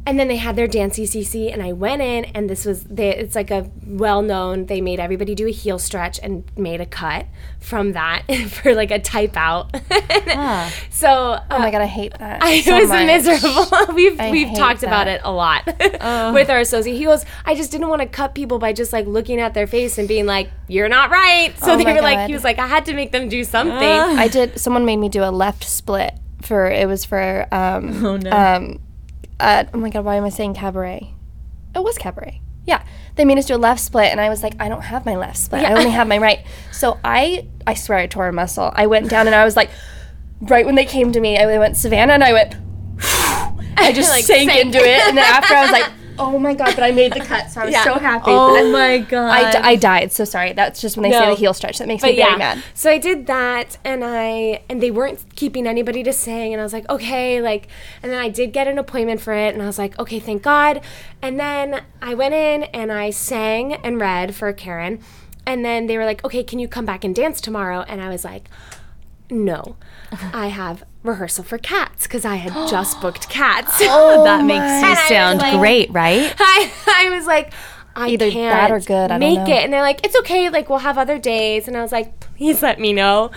and 0.06 0.18
then 0.18 0.28
they 0.28 0.36
had 0.36 0.54
their 0.56 0.68
dance 0.68 0.98
ECC, 0.98 1.52
and 1.52 1.62
I 1.62 1.72
went 1.72 2.00
in, 2.00 2.24
and 2.26 2.48
this 2.48 2.64
was 2.64 2.84
they, 2.84 3.14
it's 3.14 3.34
like 3.34 3.50
a 3.50 3.70
well 3.84 4.22
known. 4.22 4.66
They 4.66 4.80
made 4.80 5.00
everybody 5.00 5.34
do 5.34 5.46
a 5.46 5.50
heel 5.50 5.78
stretch 5.78 6.20
and 6.22 6.44
made 6.56 6.80
a 6.80 6.86
cut 6.86 7.26
from 7.58 7.92
that 7.92 8.22
for 8.48 8.74
like 8.74 8.90
a 8.90 8.98
type 8.98 9.36
out. 9.36 9.74
So 10.90 11.08
uh, 11.08 11.44
Oh 11.50 11.58
my 11.58 11.70
god, 11.70 11.82
I 11.82 11.86
hate 11.86 12.12
that. 12.18 12.42
I, 12.42 12.60
so 12.60 12.78
was 12.78 12.88
much. 12.88 13.06
miserable. 13.06 13.66
we've 13.94 14.18
I 14.18 14.30
we've 14.30 14.48
hate 14.48 14.56
talked 14.56 14.82
about 14.82 15.08
it 15.08 15.20
a 15.24 15.30
lot 15.32 15.66
with 15.66 16.48
our 16.50 16.60
associate. 16.60 16.96
He 16.96 17.04
goes, 17.04 17.24
I 17.44 17.54
just 17.54 17.70
didn't 17.70 17.88
want 17.88 18.02
to 18.02 18.08
cut 18.08 18.34
people 18.34 18.58
by 18.58 18.72
just 18.72 18.92
like 18.92 19.06
looking 19.06 19.40
at 19.40 19.54
their 19.54 19.66
face 19.66 19.98
and 19.98 20.08
being 20.08 20.26
like, 20.26 20.50
"You're 20.68 20.88
not 20.88 21.10
right." 21.10 21.52
So 21.58 21.72
Oh 21.72 21.76
they 21.76 21.84
my 21.84 21.94
were 21.94 22.00
like, 22.02 22.28
he 22.28 22.34
was 22.34 22.44
like, 22.44 22.58
I 22.58 22.66
had 22.66 22.86
to 22.86 22.94
make 22.94 23.12
them 23.12 23.28
do 23.28 23.44
something. 23.44 23.76
I 23.76 24.28
did. 24.28 24.58
Someone 24.60 24.84
made 24.84 24.96
me 24.96 25.08
do 25.08 25.22
a 25.22 25.30
left 25.30 25.64
split 25.64 26.14
for 26.42 26.70
it 26.70 26.86
was 26.86 27.04
for 27.04 27.46
um 27.50 28.04
oh 28.04 28.16
no 28.16 28.30
um 28.30 28.78
uh, 29.40 29.64
oh 29.72 29.78
my 29.78 29.90
god 29.90 30.04
why 30.04 30.16
am 30.16 30.24
I 30.24 30.28
saying 30.30 30.54
cabaret? 30.54 31.14
It 31.74 31.82
was 31.82 31.98
cabaret. 31.98 32.40
Yeah, 32.64 32.82
they 33.14 33.24
made 33.24 33.38
us 33.38 33.46
do 33.46 33.54
a 33.54 33.58
left 33.58 33.80
split, 33.80 34.10
and 34.10 34.20
I 34.20 34.28
was 34.28 34.42
like, 34.42 34.54
I 34.58 34.68
don't 34.68 34.82
have 34.82 35.06
my 35.06 35.14
left 35.16 35.36
split. 35.38 35.64
I 35.64 35.72
only 35.74 35.90
have 35.90 36.08
my 36.08 36.18
right. 36.18 36.44
So 36.72 36.98
I 37.04 37.46
I 37.66 37.74
swear 37.74 37.98
I 37.98 38.06
tore 38.06 38.28
a 38.28 38.32
muscle. 38.32 38.72
I 38.74 38.86
went 38.86 39.08
down 39.08 39.26
and 39.26 39.34
I 39.36 39.44
was 39.44 39.54
like, 39.56 39.70
right 40.40 40.66
when 40.66 40.74
they 40.74 40.84
came 40.86 41.12
to 41.12 41.20
me, 41.20 41.38
I 41.38 41.46
went 41.58 41.76
Savannah, 41.76 42.14
and 42.14 42.24
I 42.24 42.32
went. 42.32 42.54
I 43.78 43.92
just 43.94 44.10
Like, 44.10 44.24
sank, 44.24 44.50
sank. 44.50 44.64
into 44.66 44.78
it, 44.78 45.06
and 45.06 45.16
then 45.16 45.24
after 45.24 45.54
I 45.54 45.62
was 45.62 45.70
like, 45.70 45.92
"Oh 46.18 46.38
my 46.38 46.54
god!" 46.54 46.74
But 46.74 46.82
I 46.84 46.90
made 46.92 47.12
the 47.12 47.20
cut, 47.20 47.50
so 47.50 47.60
I 47.60 47.64
was 47.66 47.72
Yeah. 47.72 47.84
so 47.84 47.94
happy. 47.94 48.30
Oh 48.30 48.70
my 48.70 48.98
god! 48.98 49.30
I, 49.30 49.52
d- 49.52 49.58
I 49.58 49.76
died. 49.76 50.12
So 50.12 50.24
sorry. 50.24 50.52
That's 50.52 50.80
just 50.80 50.96
when 50.96 51.02
they 51.04 51.16
say 51.16 51.28
the 51.30 51.34
heel 51.34 51.54
stretch. 51.54 51.78
That 51.78 51.88
makes 51.88 52.02
but 52.02 52.10
me 52.12 52.16
very 52.16 52.36
mad. 52.36 52.62
so 52.74 52.90
I 52.90 52.98
did 52.98 53.26
that, 53.26 53.78
and 53.84 54.02
I 54.04 54.62
and 54.68 54.82
they 54.82 54.90
weren't 54.90 55.24
keeping 55.36 55.66
anybody 55.66 56.02
to 56.02 56.12
sing, 56.12 56.52
and 56.52 56.60
I 56.60 56.64
was 56.64 56.72
like, 56.72 56.88
okay, 56.88 57.40
like, 57.40 57.68
and 58.02 58.10
then 58.12 58.18
I 58.20 58.28
did 58.28 58.52
get 58.52 58.66
an 58.68 58.78
appointment 58.78 59.20
for 59.20 59.32
it, 59.34 59.54
and 59.54 59.62
I 59.62 59.66
was 59.66 59.78
like, 59.78 59.98
okay, 59.98 60.18
thank 60.18 60.42
God. 60.42 60.80
And 61.22 61.38
then 61.40 61.82
I 62.02 62.14
went 62.14 62.34
in 62.34 62.64
and 62.64 62.92
I 62.92 63.10
sang 63.10 63.74
and 63.74 64.00
read 64.00 64.34
for 64.34 64.52
Karen, 64.52 65.00
and 65.46 65.64
then 65.64 65.86
they 65.86 65.96
were 65.98 66.04
like, 66.04 66.24
okay, 66.24 66.42
can 66.44 66.58
you 66.58 66.68
come 66.68 66.84
back 66.84 67.04
and 67.04 67.14
dance 67.14 67.40
tomorrow? 67.40 67.84
And 67.88 68.00
I 68.00 68.08
was 68.08 68.24
like, 68.24 68.48
no, 69.30 69.76
I 70.32 70.48
have 70.48 70.84
rehearsal 71.06 71.44
for 71.44 71.58
Cats 71.58 72.06
because 72.06 72.24
I 72.24 72.36
had 72.36 72.52
just 72.70 73.00
booked 73.00 73.28
Cats. 73.28 73.78
Oh, 73.82 74.24
that 74.24 74.44
makes 74.44 74.58
you 74.60 74.88
I 74.88 75.08
sound 75.08 75.38
like- 75.40 75.58
great, 75.58 75.90
right? 75.92 76.34
I, 76.38 76.70
I 76.86 77.10
was 77.10 77.26
like, 77.26 77.52
I 77.98 78.08
Either 78.10 78.30
can't 78.30 78.54
that 78.54 78.70
or 78.70 78.78
good, 78.80 79.10
I 79.10 79.18
don't 79.18 79.20
make 79.20 79.48
it. 79.48 79.64
And 79.64 79.72
they're 79.72 79.80
like, 79.80 80.04
it's 80.04 80.14
okay. 80.16 80.50
Like 80.50 80.68
we'll 80.68 80.80
have 80.80 80.98
other 80.98 81.18
days. 81.18 81.66
And 81.66 81.74
I 81.78 81.80
was 81.80 81.92
like, 81.92 82.20
please 82.20 82.62
let 82.62 82.78
me 82.78 82.92
know. 82.92 83.30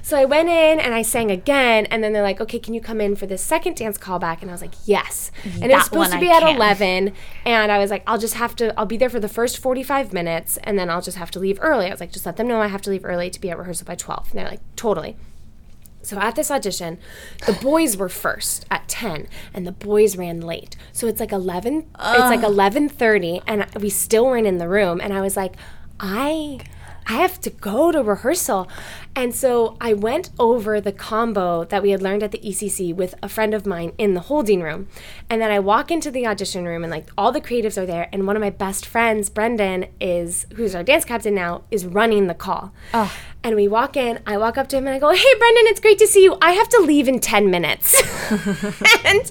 So 0.00 0.16
I 0.16 0.24
went 0.24 0.48
in 0.48 0.80
and 0.80 0.94
I 0.94 1.02
sang 1.02 1.30
again. 1.30 1.84
And 1.86 2.02
then 2.02 2.14
they're 2.14 2.22
like, 2.22 2.40
okay, 2.40 2.58
can 2.58 2.72
you 2.72 2.80
come 2.80 2.98
in 3.02 3.14
for 3.14 3.26
this 3.26 3.42
second 3.42 3.76
dance 3.76 3.98
callback? 3.98 4.40
And 4.40 4.50
I 4.50 4.54
was 4.54 4.62
like, 4.62 4.72
yes. 4.86 5.30
And 5.60 5.70
it 5.70 5.74
was 5.74 5.84
supposed 5.84 6.12
to 6.12 6.16
I 6.16 6.20
be 6.20 6.30
at 6.30 6.40
can. 6.42 6.56
11. 6.56 7.12
And 7.44 7.70
I 7.70 7.76
was 7.76 7.90
like, 7.90 8.04
I'll 8.06 8.16
just 8.16 8.34
have 8.34 8.56
to, 8.56 8.72
I'll 8.80 8.86
be 8.86 8.96
there 8.96 9.10
for 9.10 9.20
the 9.20 9.28
first 9.28 9.58
45 9.58 10.14
minutes. 10.14 10.56
And 10.64 10.78
then 10.78 10.88
I'll 10.88 11.02
just 11.02 11.18
have 11.18 11.30
to 11.32 11.38
leave 11.38 11.58
early. 11.60 11.84
I 11.88 11.90
was 11.90 12.00
like, 12.00 12.10
just 12.12 12.24
let 12.24 12.38
them 12.38 12.48
know 12.48 12.62
I 12.62 12.68
have 12.68 12.80
to 12.82 12.90
leave 12.90 13.04
early 13.04 13.28
to 13.28 13.38
be 13.38 13.50
at 13.50 13.58
rehearsal 13.58 13.84
by 13.84 13.96
12. 13.96 14.30
And 14.30 14.38
they're 14.38 14.48
like, 14.48 14.60
totally. 14.76 15.16
So 16.06 16.18
at 16.18 16.36
this 16.36 16.52
audition, 16.52 16.98
the 17.46 17.52
boys 17.52 17.96
were 17.96 18.08
first 18.08 18.64
at 18.70 18.86
10 18.86 19.26
and 19.52 19.66
the 19.66 19.72
boys 19.72 20.16
ran 20.16 20.40
late. 20.40 20.76
So 20.92 21.08
it's 21.08 21.18
like 21.18 21.32
11 21.32 21.78
it's 21.98 22.30
like 22.30 22.40
11:30 22.40 23.42
and 23.46 23.66
we 23.82 23.90
still 23.90 24.26
weren't 24.26 24.46
in 24.46 24.58
the 24.58 24.68
room 24.68 25.00
and 25.00 25.12
I 25.12 25.20
was 25.20 25.36
like 25.36 25.54
I 25.98 26.60
I 27.08 27.14
have 27.14 27.40
to 27.42 27.50
go 27.50 27.92
to 27.92 28.02
rehearsal. 28.02 28.68
And 29.14 29.32
so 29.32 29.76
I 29.80 29.92
went 29.92 30.30
over 30.40 30.80
the 30.80 30.90
combo 30.90 31.62
that 31.64 31.80
we 31.80 31.90
had 31.90 32.02
learned 32.02 32.24
at 32.24 32.32
the 32.32 32.38
ECC 32.38 32.92
with 32.92 33.14
a 33.22 33.28
friend 33.28 33.54
of 33.54 33.64
mine 33.64 33.92
in 33.96 34.14
the 34.14 34.20
holding 34.20 34.60
room. 34.60 34.88
And 35.30 35.40
then 35.40 35.52
I 35.52 35.60
walk 35.60 35.92
into 35.92 36.10
the 36.10 36.26
audition 36.26 36.64
room 36.64 36.82
and 36.82 36.90
like 36.90 37.08
all 37.16 37.30
the 37.30 37.40
creatives 37.40 37.78
are 37.78 37.86
there 37.86 38.08
and 38.12 38.26
one 38.26 38.34
of 38.34 38.40
my 38.40 38.50
best 38.50 38.84
friends, 38.86 39.30
Brendan, 39.30 39.86
is 40.00 40.46
who's 40.56 40.74
our 40.74 40.82
dance 40.82 41.04
captain 41.04 41.34
now, 41.34 41.62
is 41.70 41.86
running 41.86 42.26
the 42.26 42.34
call. 42.34 42.72
And 43.46 43.54
we 43.54 43.68
walk 43.68 43.96
in, 43.96 44.18
I 44.26 44.38
walk 44.38 44.58
up 44.58 44.66
to 44.70 44.76
him 44.76 44.88
and 44.88 44.96
I 44.96 44.98
go, 44.98 45.12
Hey 45.12 45.34
Brendan, 45.38 45.66
it's 45.68 45.78
great 45.78 45.98
to 46.00 46.06
see 46.08 46.24
you. 46.24 46.36
I 46.42 46.50
have 46.50 46.68
to 46.70 46.80
leave 46.80 47.06
in 47.06 47.20
10 47.20 47.48
minutes. 47.48 47.94
and 49.04 49.30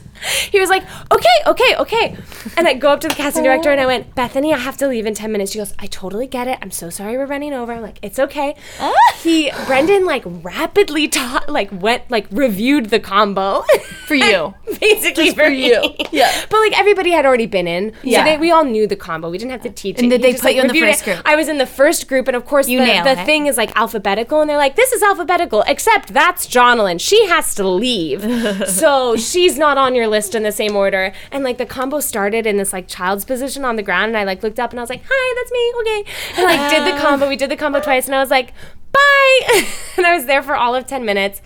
he 0.49 0.57
was 0.57 0.69
like, 0.69 0.83
Okay, 1.11 1.27
okay, 1.47 1.75
okay. 1.75 2.17
And 2.55 2.65
I 2.65 2.75
go 2.75 2.91
up 2.91 3.01
to 3.01 3.09
the 3.09 3.13
casting 3.13 3.43
director 3.43 3.71
and 3.71 3.81
I 3.81 3.85
went, 3.85 4.15
Bethany, 4.15 4.53
I 4.53 4.57
have 4.57 4.77
to 4.77 4.87
leave 4.87 5.05
in 5.05 5.15
10 5.15 5.33
minutes. 5.33 5.51
She 5.51 5.57
goes, 5.59 5.73
I 5.79 5.87
totally 5.87 6.27
get 6.27 6.47
it. 6.47 6.57
I'm 6.61 6.71
so 6.71 6.89
sorry 6.89 7.17
we're 7.17 7.25
running 7.25 7.51
over. 7.51 7.73
I'm 7.73 7.81
like, 7.81 7.99
it's 8.01 8.17
okay. 8.17 8.55
He 9.21 9.51
Brendan 9.65 10.05
like 10.05 10.23
rapidly 10.25 11.07
taught 11.07 11.49
like 11.49 11.69
went 11.71 12.09
like 12.11 12.27
reviewed 12.31 12.91
the 12.91 12.99
combo. 13.01 13.63
For 14.07 14.13
you. 14.29 14.53
Basically 14.79 15.31
for, 15.31 15.45
you. 15.47 15.81
me. 15.81 15.97
Yeah. 16.11 16.31
But 16.49 16.59
like 16.59 16.77
everybody 16.79 17.09
had 17.11 17.25
already 17.25 17.47
been 17.47 17.67
in. 17.67 17.91
Yeah. 18.03 18.19
So 18.19 18.25
they, 18.31 18.37
we 18.37 18.51
all 18.51 18.63
knew 18.63 18.85
the 18.87 18.95
combo. 18.95 19.29
We 19.29 19.39
didn't 19.39 19.51
have 19.51 19.63
to 19.63 19.71
teach 19.71 19.97
And 19.97 20.05
it. 20.05 20.09
did 20.17 20.21
He 20.21 20.27
they 20.27 20.31
just, 20.33 20.43
put 20.43 20.53
you 20.53 20.61
in 20.61 20.67
the 20.67 20.79
first 20.79 21.01
it. 21.01 21.05
group? 21.05 21.21
I 21.25 21.35
was 21.35 21.49
in 21.49 21.57
the 21.57 21.65
first 21.65 22.07
group 22.07 22.27
and 22.27 22.37
of 22.37 22.45
course 22.45 22.69
You 22.69 22.79
the, 22.79 23.01
the 23.15 23.25
thing 23.25 23.47
is 23.47 23.57
like 23.57 23.71
alphabetical 24.05 24.41
and 24.41 24.49
they're 24.49 24.57
like, 24.57 24.75
this 24.75 24.91
is 24.91 25.01
alphabetical, 25.01 25.63
except 25.67 26.13
that's 26.13 26.45
Jonalyn. 26.45 26.99
She 26.99 27.25
has 27.27 27.55
to 27.55 27.67
leave. 27.67 28.21
so 28.67 29.15
she's 29.15 29.57
not 29.57 29.77
on 29.77 29.95
your 29.95 30.07
list 30.07 30.35
in 30.35 30.43
the 30.43 30.51
same 30.51 30.75
order. 30.75 31.11
And 31.31 31.43
like 31.43 31.57
the 31.57 31.65
combo 31.65 31.99
started 31.99 32.45
in 32.45 32.57
this 32.57 32.71
like 32.71 32.87
child's 32.87 33.25
position 33.25 33.65
on 33.65 33.75
the 33.75 33.83
ground 33.83 34.09
and 34.09 34.17
I 34.17 34.23
like 34.23 34.43
looked 34.43 34.59
up 34.59 34.71
and 34.71 34.79
I 34.79 34.83
was 34.83 34.89
like, 34.89 35.01
hi, 35.07 35.35
that's 35.35 35.51
me. 35.51 35.73
Okay. 35.81 36.11
And 36.37 36.43
like 36.43 36.69
did 36.69 36.93
the 36.93 36.97
ah. 36.97 37.01
combo. 37.01 37.27
We 37.27 37.35
did 37.35 37.49
the 37.49 37.55
combo 37.55 37.81
twice 37.81 38.05
and 38.05 38.15
I 38.15 38.19
was 38.19 38.29
like, 38.29 38.53
bye. 38.91 39.39
and 39.97 40.05
I 40.05 40.15
was 40.15 40.25
there 40.25 40.43
for 40.43 40.55
all 40.55 40.75
of 40.75 40.85
10 40.85 41.03
minutes. 41.03 41.41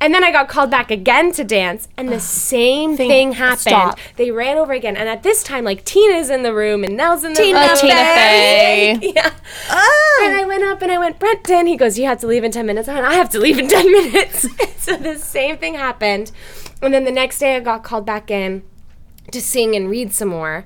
And 0.00 0.12
then 0.12 0.22
I 0.22 0.30
got 0.30 0.48
called 0.48 0.70
back 0.70 0.90
again 0.90 1.32
to 1.32 1.44
dance, 1.44 1.88
and 1.96 2.10
the 2.10 2.20
same 2.20 2.96
thing, 2.96 3.32
happened. 3.32 3.60
stop. 3.60 3.98
They 4.16 4.30
ran 4.30 4.58
over 4.58 4.72
again, 4.72 4.96
and 4.96 5.08
at 5.08 5.22
this 5.22 5.42
time, 5.42 5.64
like 5.64 5.84
Tina's 5.84 6.28
in 6.28 6.42
the 6.42 6.54
room 6.54 6.84
and 6.84 6.96
Nell's 6.96 7.24
in 7.24 7.32
the 7.32 7.40
Tina 7.40 7.60
room. 7.60 7.68
Oh, 7.72 7.80
Tina 7.80 7.94
Fey. 7.94 8.98
yeah. 9.14 9.32
And 10.22 10.36
I 10.36 10.44
went 10.46 10.64
up 10.64 10.82
and 10.82 10.92
I 10.92 10.98
went, 10.98 11.18
Brendan. 11.18 11.66
He 11.66 11.76
goes, 11.76 11.98
You 11.98 12.06
have 12.06 12.20
to 12.20 12.26
leave 12.26 12.44
in 12.44 12.52
10 12.52 12.66
minutes. 12.66 12.88
I 12.88 12.94
went, 12.94 13.06
I 13.06 13.14
have 13.14 13.30
to 13.30 13.38
leave 13.38 13.58
in 13.58 13.68
10 13.68 13.90
minutes. 13.90 14.46
so 14.82 14.96
the 14.96 15.18
same 15.18 15.56
thing 15.58 15.74
happened. 15.74 16.30
And 16.82 16.92
then 16.92 17.04
the 17.04 17.12
next 17.12 17.38
day, 17.38 17.56
I 17.56 17.60
got 17.60 17.82
called 17.82 18.04
back 18.04 18.30
in 18.30 18.62
to 19.32 19.40
sing 19.40 19.74
and 19.74 19.88
read 19.88 20.12
some 20.12 20.28
more. 20.28 20.64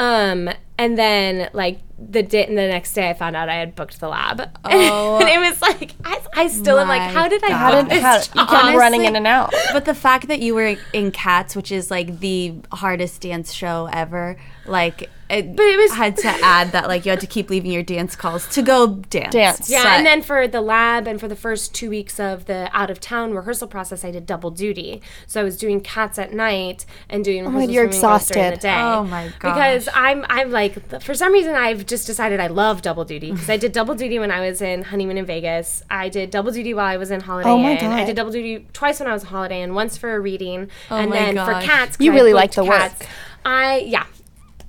Um, 0.00 0.50
and 0.78 0.98
then, 0.98 1.50
like, 1.52 1.80
the 1.98 2.22
day, 2.22 2.46
and 2.46 2.58
the 2.58 2.66
next 2.66 2.92
day, 2.94 3.08
I 3.08 3.14
found 3.14 3.36
out 3.36 3.48
I 3.48 3.54
had 3.54 3.74
booked 3.74 4.00
the 4.00 4.08
lab. 4.08 4.50
Oh. 4.64 5.18
and 5.20 5.28
it 5.28 5.38
was 5.38 5.60
like, 5.62 5.92
I, 6.04 6.20
I 6.34 6.46
still 6.48 6.78
am 6.78 6.88
like, 6.88 7.02
How 7.12 7.28
did 7.28 7.44
I 7.44 7.48
God. 7.48 7.70
book 7.70 7.74
How 7.74 7.82
did 7.82 7.90
this 7.90 8.02
how, 8.02 8.20
job? 8.20 8.34
you 8.34 8.56
kept 8.56 8.78
running 8.78 9.04
in 9.04 9.14
and 9.14 9.26
out? 9.26 9.54
But 9.72 9.84
the 9.84 9.94
fact 9.94 10.28
that 10.28 10.40
you 10.40 10.54
were 10.54 10.76
in 10.92 11.12
Cats, 11.12 11.54
which 11.54 11.70
is 11.70 11.90
like 11.90 12.20
the 12.20 12.54
hardest 12.72 13.20
dance 13.20 13.52
show 13.52 13.88
ever, 13.92 14.36
like 14.66 15.10
it, 15.30 15.56
But 15.56 15.64
it 15.66 15.76
was- 15.78 15.92
had 15.92 16.16
to 16.18 16.28
add 16.42 16.72
that 16.72 16.86
like 16.88 17.04
you 17.06 17.10
had 17.10 17.20
to 17.20 17.26
keep 17.26 17.48
leaving 17.50 17.70
your 17.70 17.82
dance 17.82 18.14
calls 18.16 18.46
to 18.48 18.62
go 18.62 18.86
dance. 19.10 19.32
Dance. 19.32 19.70
Yeah, 19.70 19.82
But- 19.82 19.92
and 19.92 20.06
then 20.06 20.22
for 20.22 20.46
the 20.46 20.60
lab 20.60 21.06
and 21.06 21.18
for 21.18 21.28
the 21.28 21.36
first 21.36 21.74
two 21.74 21.88
weeks 21.90 22.20
of 22.20 22.44
the 22.46 22.68
out 22.72 22.90
of 22.90 23.00
town 23.00 23.32
rehearsal 23.34 23.68
process, 23.68 24.04
I 24.04 24.10
did 24.10 24.26
double 24.26 24.50
duty. 24.50 25.00
So 25.26 25.40
I 25.40 25.44
was 25.44 25.56
doing 25.56 25.80
cats 25.80 26.18
at 26.18 26.32
night 26.32 26.84
and 27.08 27.24
doing 27.24 27.46
oh 27.46 27.50
rehearsals 27.50 27.68
Oh 27.68 27.72
you're 27.72 27.82
for 27.84 27.90
Mean 27.90 27.90
during 27.90 27.90
the 27.90 27.96
exhausted. 27.96 28.60
day. 28.60 28.74
Oh 28.80 29.04
my 29.04 29.32
god. 29.38 29.54
Because. 29.54 29.88
I'm 29.94 30.24
I'm 30.28 30.50
like 30.50 31.02
for 31.02 31.14
some 31.14 31.32
reason 31.32 31.54
I've 31.54 31.86
just 31.86 32.06
decided 32.06 32.40
I 32.40 32.48
love 32.48 32.82
double 32.82 33.04
duty 33.04 33.30
because 33.32 33.48
I 33.48 33.56
did 33.56 33.72
double 33.80 33.94
duty 33.94 34.18
when 34.18 34.30
I 34.30 34.46
was 34.46 34.60
in 34.60 34.82
honeymoon 34.82 35.16
in 35.18 35.24
Vegas. 35.26 35.82
I 35.90 36.08
did 36.08 36.30
double 36.30 36.50
duty 36.52 36.74
while 36.74 36.86
I 36.86 36.96
was 36.96 37.10
in 37.10 37.20
Holiday 37.20 37.48
Oh 37.48 37.58
my 37.58 37.76
Inn. 37.78 37.92
I 37.92 38.04
did 38.04 38.16
double 38.16 38.32
duty 38.32 38.66
twice 38.72 39.00
when 39.00 39.08
I 39.08 39.12
was 39.12 39.22
on 39.24 39.30
Holiday 39.30 39.62
Inn, 39.62 39.74
once 39.74 39.96
for 39.96 40.14
a 40.14 40.20
reading, 40.20 40.68
Oh 40.90 40.96
and 40.96 41.10
my 41.10 41.16
then 41.16 41.34
gosh. 41.36 41.62
for 41.62 41.66
cats. 41.68 41.96
You 42.00 42.12
I 42.12 42.14
really 42.14 42.34
like 42.34 42.52
the 42.52 42.64
work. 42.64 42.78
Cats, 42.78 43.06
I 43.44 43.78
yeah. 43.86 44.04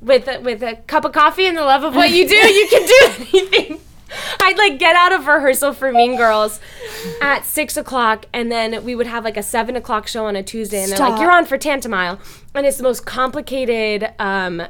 With 0.01 0.27
a, 0.27 0.39
with 0.39 0.61
a 0.61 0.75
cup 0.87 1.05
of 1.05 1.13
coffee 1.13 1.47
and 1.47 1.57
the 1.57 1.63
love 1.63 1.83
of 1.83 1.95
what 1.95 2.11
you 2.11 2.27
do, 2.27 2.35
you 2.35 2.67
can 2.69 2.85
do 2.85 3.25
anything. 3.39 3.79
I'd 4.41 4.57
like 4.57 4.77
get 4.77 4.95
out 4.95 5.11
of 5.11 5.27
rehearsal 5.27 5.73
for 5.73 5.91
Mean 5.91 6.15
Girls 6.15 6.59
at 7.21 7.43
six 7.43 7.75
o'clock, 7.75 8.25
and 8.33 8.51
then 8.51 8.83
we 8.83 8.95
would 8.95 9.07
have 9.07 9.23
like 9.23 9.35
a 9.35 9.43
seven 9.43 9.75
o'clock 9.75 10.07
show 10.07 10.25
on 10.25 10.35
a 10.35 10.43
Tuesday, 10.43 10.83
and 10.83 10.91
they're 10.91 10.99
like, 10.99 11.19
"You're 11.19 11.31
on 11.31 11.45
for 11.45 11.57
Tantomile," 11.57 12.19
and 12.53 12.65
it's 12.65 12.77
the 12.77 12.83
most 12.83 13.05
complicated 13.05 14.13
um, 14.19 14.61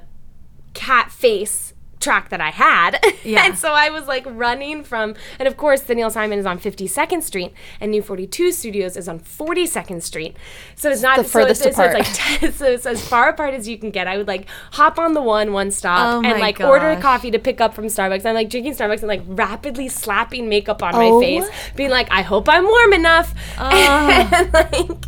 cat 0.73 1.11
face 1.11 1.73
track 2.05 2.29
that 2.29 2.41
I 2.41 2.51
had. 2.51 2.91
Yeah. 3.25 3.43
and 3.47 3.57
so 3.57 3.69
I 3.73 3.89
was 3.89 4.05
like 4.05 4.23
running 4.27 4.83
from, 4.83 5.15
and 5.39 5.47
of 5.47 5.57
course, 5.57 5.81
the 5.81 5.95
Neil 5.95 6.11
Simon 6.11 6.37
is 6.37 6.45
on 6.45 6.59
52nd 6.59 7.23
Street, 7.23 7.51
and 7.81 7.89
New 7.89 8.03
42 8.03 8.51
Studios 8.51 8.95
is 8.95 9.07
on 9.09 9.19
42nd 9.19 10.03
Street. 10.03 10.37
So 10.75 10.91
it's 10.91 11.01
not 11.01 11.17
the 11.17 11.23
so 11.23 11.29
furthest 11.39 11.65
it's, 11.65 11.75
so 11.75 11.83
it's 11.85 11.93
apart. 11.95 12.05
like 12.05 12.07
ten, 12.39 12.53
so 12.53 12.65
it's 12.67 12.85
as 12.85 13.01
far 13.07 13.29
apart 13.29 13.55
as 13.55 13.67
you 13.67 13.79
can 13.79 13.89
get. 13.89 14.07
I 14.07 14.17
would 14.17 14.27
like 14.27 14.45
hop 14.73 14.99
on 14.99 15.13
the 15.13 15.23
one 15.23 15.53
one 15.53 15.71
stop 15.71 15.97
Oh 16.13 16.21
and 16.27 16.39
like 16.39 16.59
order 16.59 16.89
a 16.91 17.01
coffee 17.01 17.31
to 17.31 17.39
pick 17.39 17.59
up 17.59 17.73
from 17.73 17.85
Starbucks. 17.85 18.25
I'm 18.27 18.35
like 18.35 18.49
drinking 18.51 18.73
Starbucks 18.75 18.99
and 18.99 19.07
like 19.07 19.23
rapidly 19.25 19.87
slapping 19.89 20.47
makeup 20.47 20.83
on 20.83 20.93
Oh. 20.93 21.19
my 21.19 21.25
face, 21.25 21.49
being 21.75 21.89
like, 21.89 22.07
I 22.11 22.21
hope 22.21 22.47
I'm 22.47 22.65
warm 22.65 22.93
enough. 22.93 23.33
Ah. 23.57 24.29
And 24.35 24.53
like 24.53 25.05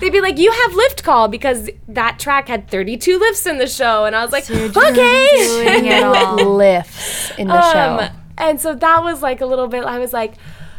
they'd 0.00 0.10
be 0.10 0.20
like, 0.20 0.38
You 0.38 0.50
have 0.52 0.74
lift 0.74 1.02
call 1.04 1.28
because 1.28 1.68
that 1.88 2.18
track 2.18 2.48
had 2.48 2.68
32 2.70 3.18
lifts 3.18 3.46
in 3.46 3.58
the 3.58 3.66
show. 3.66 4.04
And 4.04 4.14
I 4.16 4.22
was 4.22 4.32
like, 4.32 4.46
doing 4.46 4.70
Okay. 4.76 6.44
Lifts 6.44 7.32
in 7.38 7.48
the 7.48 7.54
Um, 7.54 7.72
show. 7.72 8.08
and 8.38 8.60
so 8.60 8.74
that 8.74 9.02
was 9.02 9.22
like 9.22 9.40
a 9.40 9.46
little 9.46 9.68
bit. 9.68 9.84
I 9.84 9.98
was 9.98 10.12
like, 10.12 10.34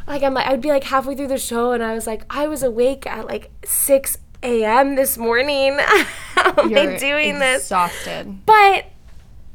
like 0.08 0.24
I'm 0.24 0.34
like 0.34 0.48
I 0.48 0.52
would 0.52 0.62
be 0.62 0.70
like 0.70 0.84
halfway 0.86 1.16
through 1.16 1.28
the 1.28 1.38
show, 1.38 1.72
and 1.72 1.84
I 1.84 1.94
was 1.94 2.08
like, 2.08 2.24
I 2.30 2.48
was 2.48 2.64
awake 2.64 3.06
at 3.08 3.26
like 3.28 3.52
6 3.66 4.18
a.m. 4.44 4.96
this 4.96 5.18
morning. 5.18 5.78
How 6.36 6.54
am 6.58 6.76
I 6.76 6.98
doing 6.98 7.40
this? 7.40 7.64
Exhausted. 7.66 8.46
But 8.46 8.86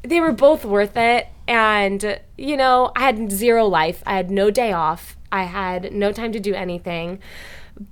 they 0.02 0.20
were 0.20 0.32
both 0.32 0.64
worth 0.64 0.96
it, 0.96 1.26
and 1.48 2.20
you 2.38 2.56
know, 2.56 2.92
I 2.96 3.00
had 3.00 3.30
zero 3.32 3.66
life. 3.66 4.02
I 4.06 4.16
had 4.16 4.30
no 4.30 4.50
day 4.50 4.72
off. 4.72 5.16
I 5.32 5.42
had 5.44 5.92
no 5.92 6.12
time 6.12 6.32
to 6.32 6.40
do 6.40 6.54
anything. 6.54 7.18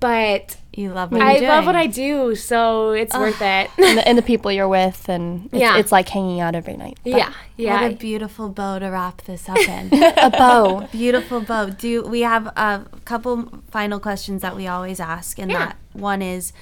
But 0.00 0.56
You 0.72 0.92
love 0.92 1.12
what 1.12 1.20
I 1.20 1.38
love 1.40 1.66
what. 1.66 1.76
I 1.76 1.86
do, 1.86 2.34
so 2.34 2.92
it's 2.92 3.14
worth 3.16 3.40
it. 3.42 3.70
And 3.78 3.98
the, 3.98 4.08
and 4.08 4.16
the 4.18 4.22
people 4.22 4.50
you're 4.50 4.68
with, 4.68 5.08
and 5.08 5.44
it's, 5.46 5.54
Yeah. 5.54 5.76
it's 5.78 5.92
like 5.92 6.08
hanging 6.08 6.40
out 6.40 6.54
every 6.54 6.76
night. 6.76 6.98
But 7.04 7.12
yeah, 7.12 7.32
yeah. 7.56 7.82
What 7.82 7.92
a 7.92 7.94
beautiful 7.96 8.48
bow 8.48 8.78
to 8.78 8.86
wrap 8.88 9.22
this 9.22 9.48
up 9.48 9.58
in. 9.58 9.90
a 10.18 10.30
bow. 10.30 10.88
beautiful 10.90 11.40
bow. 11.42 11.66
Do 11.68 12.02
we 12.02 12.22
have 12.22 12.46
a 12.56 12.86
couple 13.04 13.62
final 13.70 14.00
questions 14.00 14.40
that 14.42 14.56
we 14.56 14.66
always 14.66 15.00
ask? 15.00 15.38
And 15.38 15.50
Yeah. 15.50 15.58
that 15.66 15.76
one 15.92 16.22
is, 16.22 16.52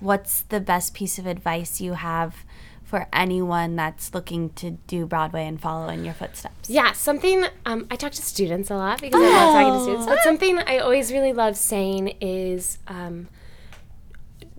what's 0.00 0.40
the 0.42 0.58
best 0.60 0.92
piece 0.94 1.18
of 1.18 1.26
advice 1.26 1.80
you 1.80 1.92
have 1.94 2.44
for 2.92 3.08
anyone 3.10 3.74
that's 3.74 4.12
looking 4.12 4.50
to 4.50 4.72
do 4.86 5.06
Broadway 5.06 5.46
and 5.46 5.58
follow 5.58 5.88
in 5.88 6.04
your 6.04 6.12
footsteps? 6.12 6.68
Yeah, 6.68 6.92
something 6.92 7.46
um, 7.64 7.86
I 7.90 7.96
talk 7.96 8.12
to 8.12 8.20
students 8.20 8.70
a 8.70 8.76
lot 8.76 9.00
because 9.00 9.18
I 9.18 9.28
love 9.30 9.54
talking 9.54 9.72
to 9.72 9.80
students. 9.80 10.06
But 10.06 10.18
something 10.22 10.58
I 10.58 10.76
always 10.76 11.10
really 11.10 11.32
love 11.32 11.56
saying 11.56 12.08
is 12.20 12.76
um, 12.86 13.28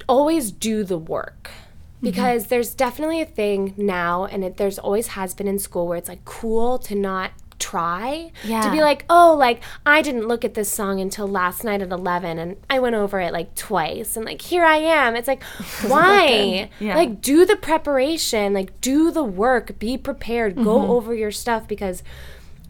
always 0.10 0.52
do 0.52 0.84
the 0.84 0.98
work. 0.98 1.52
Because 2.02 2.48
there's 2.48 2.74
definitely 2.74 3.22
a 3.22 3.26
thing 3.26 3.76
now, 3.78 4.26
and 4.26 4.44
it, 4.44 4.58
there's 4.58 4.80
always 4.80 5.10
has 5.10 5.36
been 5.36 5.48
in 5.48 5.60
school 5.60 5.88
where 5.88 5.98
it's 6.00 6.10
like 6.10 6.26
cool 6.26 6.80
to 6.80 6.96
not 6.96 7.34
try 7.64 8.30
yeah. 8.44 8.62
to 8.62 8.70
be 8.72 8.82
like 8.82 9.06
oh 9.10 9.34
like 9.40 9.64
i 9.86 10.02
didn't 10.02 10.28
look 10.28 10.44
at 10.44 10.54
this 10.54 10.70
song 10.70 11.00
until 11.00 11.26
last 11.28 11.64
night 11.64 11.82
at 11.82 11.92
11 11.92 12.38
and 12.38 12.58
i 12.70 12.78
went 12.78 12.94
over 12.94 13.22
it 13.22 13.32
like 13.32 13.56
twice 13.56 14.18
and 14.18 14.26
like 14.26 14.42
here 14.42 14.66
i 14.66 14.76
am 14.76 15.16
it's 15.16 15.28
like 15.30 15.42
why 15.88 16.70
Yeah. 16.80 16.96
like 16.96 17.22
do 17.22 17.46
the 17.46 17.56
preparation 17.56 18.54
like 18.54 18.82
do 18.82 19.12
the 19.12 19.24
work 19.24 19.80
be 19.80 19.98
prepared 19.98 20.56
go 20.56 20.74
Mm-hmm. 20.80 20.92
over 20.92 21.16
your 21.16 21.32
stuff 21.32 21.68
because 21.68 22.04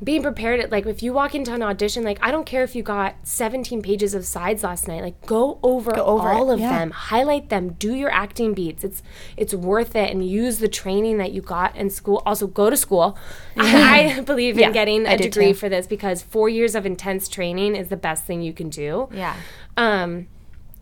being 0.04 0.22
prepared 0.22 0.70
like 0.72 0.86
if 0.86 1.01
you 1.01 1.14
walk 1.14 1.34
into 1.34 1.54
an 1.54 1.62
audition 1.64 2.04
like 2.04 2.18
i 2.22 2.30
don't 2.32 2.45
care 2.45 2.64
if 2.64 2.76
you 2.76 2.84
got 2.84 3.16
17 3.24 3.82
pages 3.82 4.14
of 4.14 4.26
sides 4.26 4.64
last 4.64 4.88
night 4.88 5.01
like 5.01 5.26
go 5.26 5.60
over, 5.64 5.97
over 5.97 6.30
all 6.30 6.51
it, 6.51 6.56
of 6.56 6.60
yeah. 6.60 6.80
them 6.80 6.91
highlight 6.91 7.49
them 7.49 7.74
do 7.74 7.93
your 7.93 8.12
acting 8.12 8.54
beats 8.54 8.84
it's 8.84 9.01
it's 9.38 9.54
worth 9.54 9.95
it 9.95 10.12
and 10.12 10.28
use 10.28 10.60
the 10.60 10.68
training 10.68 11.18
that 11.18 11.32
you 11.32 11.41
got 11.41 11.76
in 11.76 11.89
school 11.89 12.22
also 12.26 12.47
go 12.47 12.70
to 12.70 12.78
school 12.78 13.18
i 13.58 14.20
believe 14.26 14.58
in 14.58 14.72
getting 14.72 15.06
a 15.06 15.18
degree 15.18 15.54
for 15.54 15.70
this 15.70 15.88
because 15.88 16.22
four 16.22 16.49
years 16.49 16.76
of 16.76 16.86
intense 16.86 17.28
training 17.28 17.76
is 17.76 17.88
the 17.89 17.97
best 17.97 18.26
thing 18.26 18.41
you 18.41 18.54
can 18.54 18.70
do 18.70 19.08
Yeah. 19.12 19.36
um, 19.78 20.28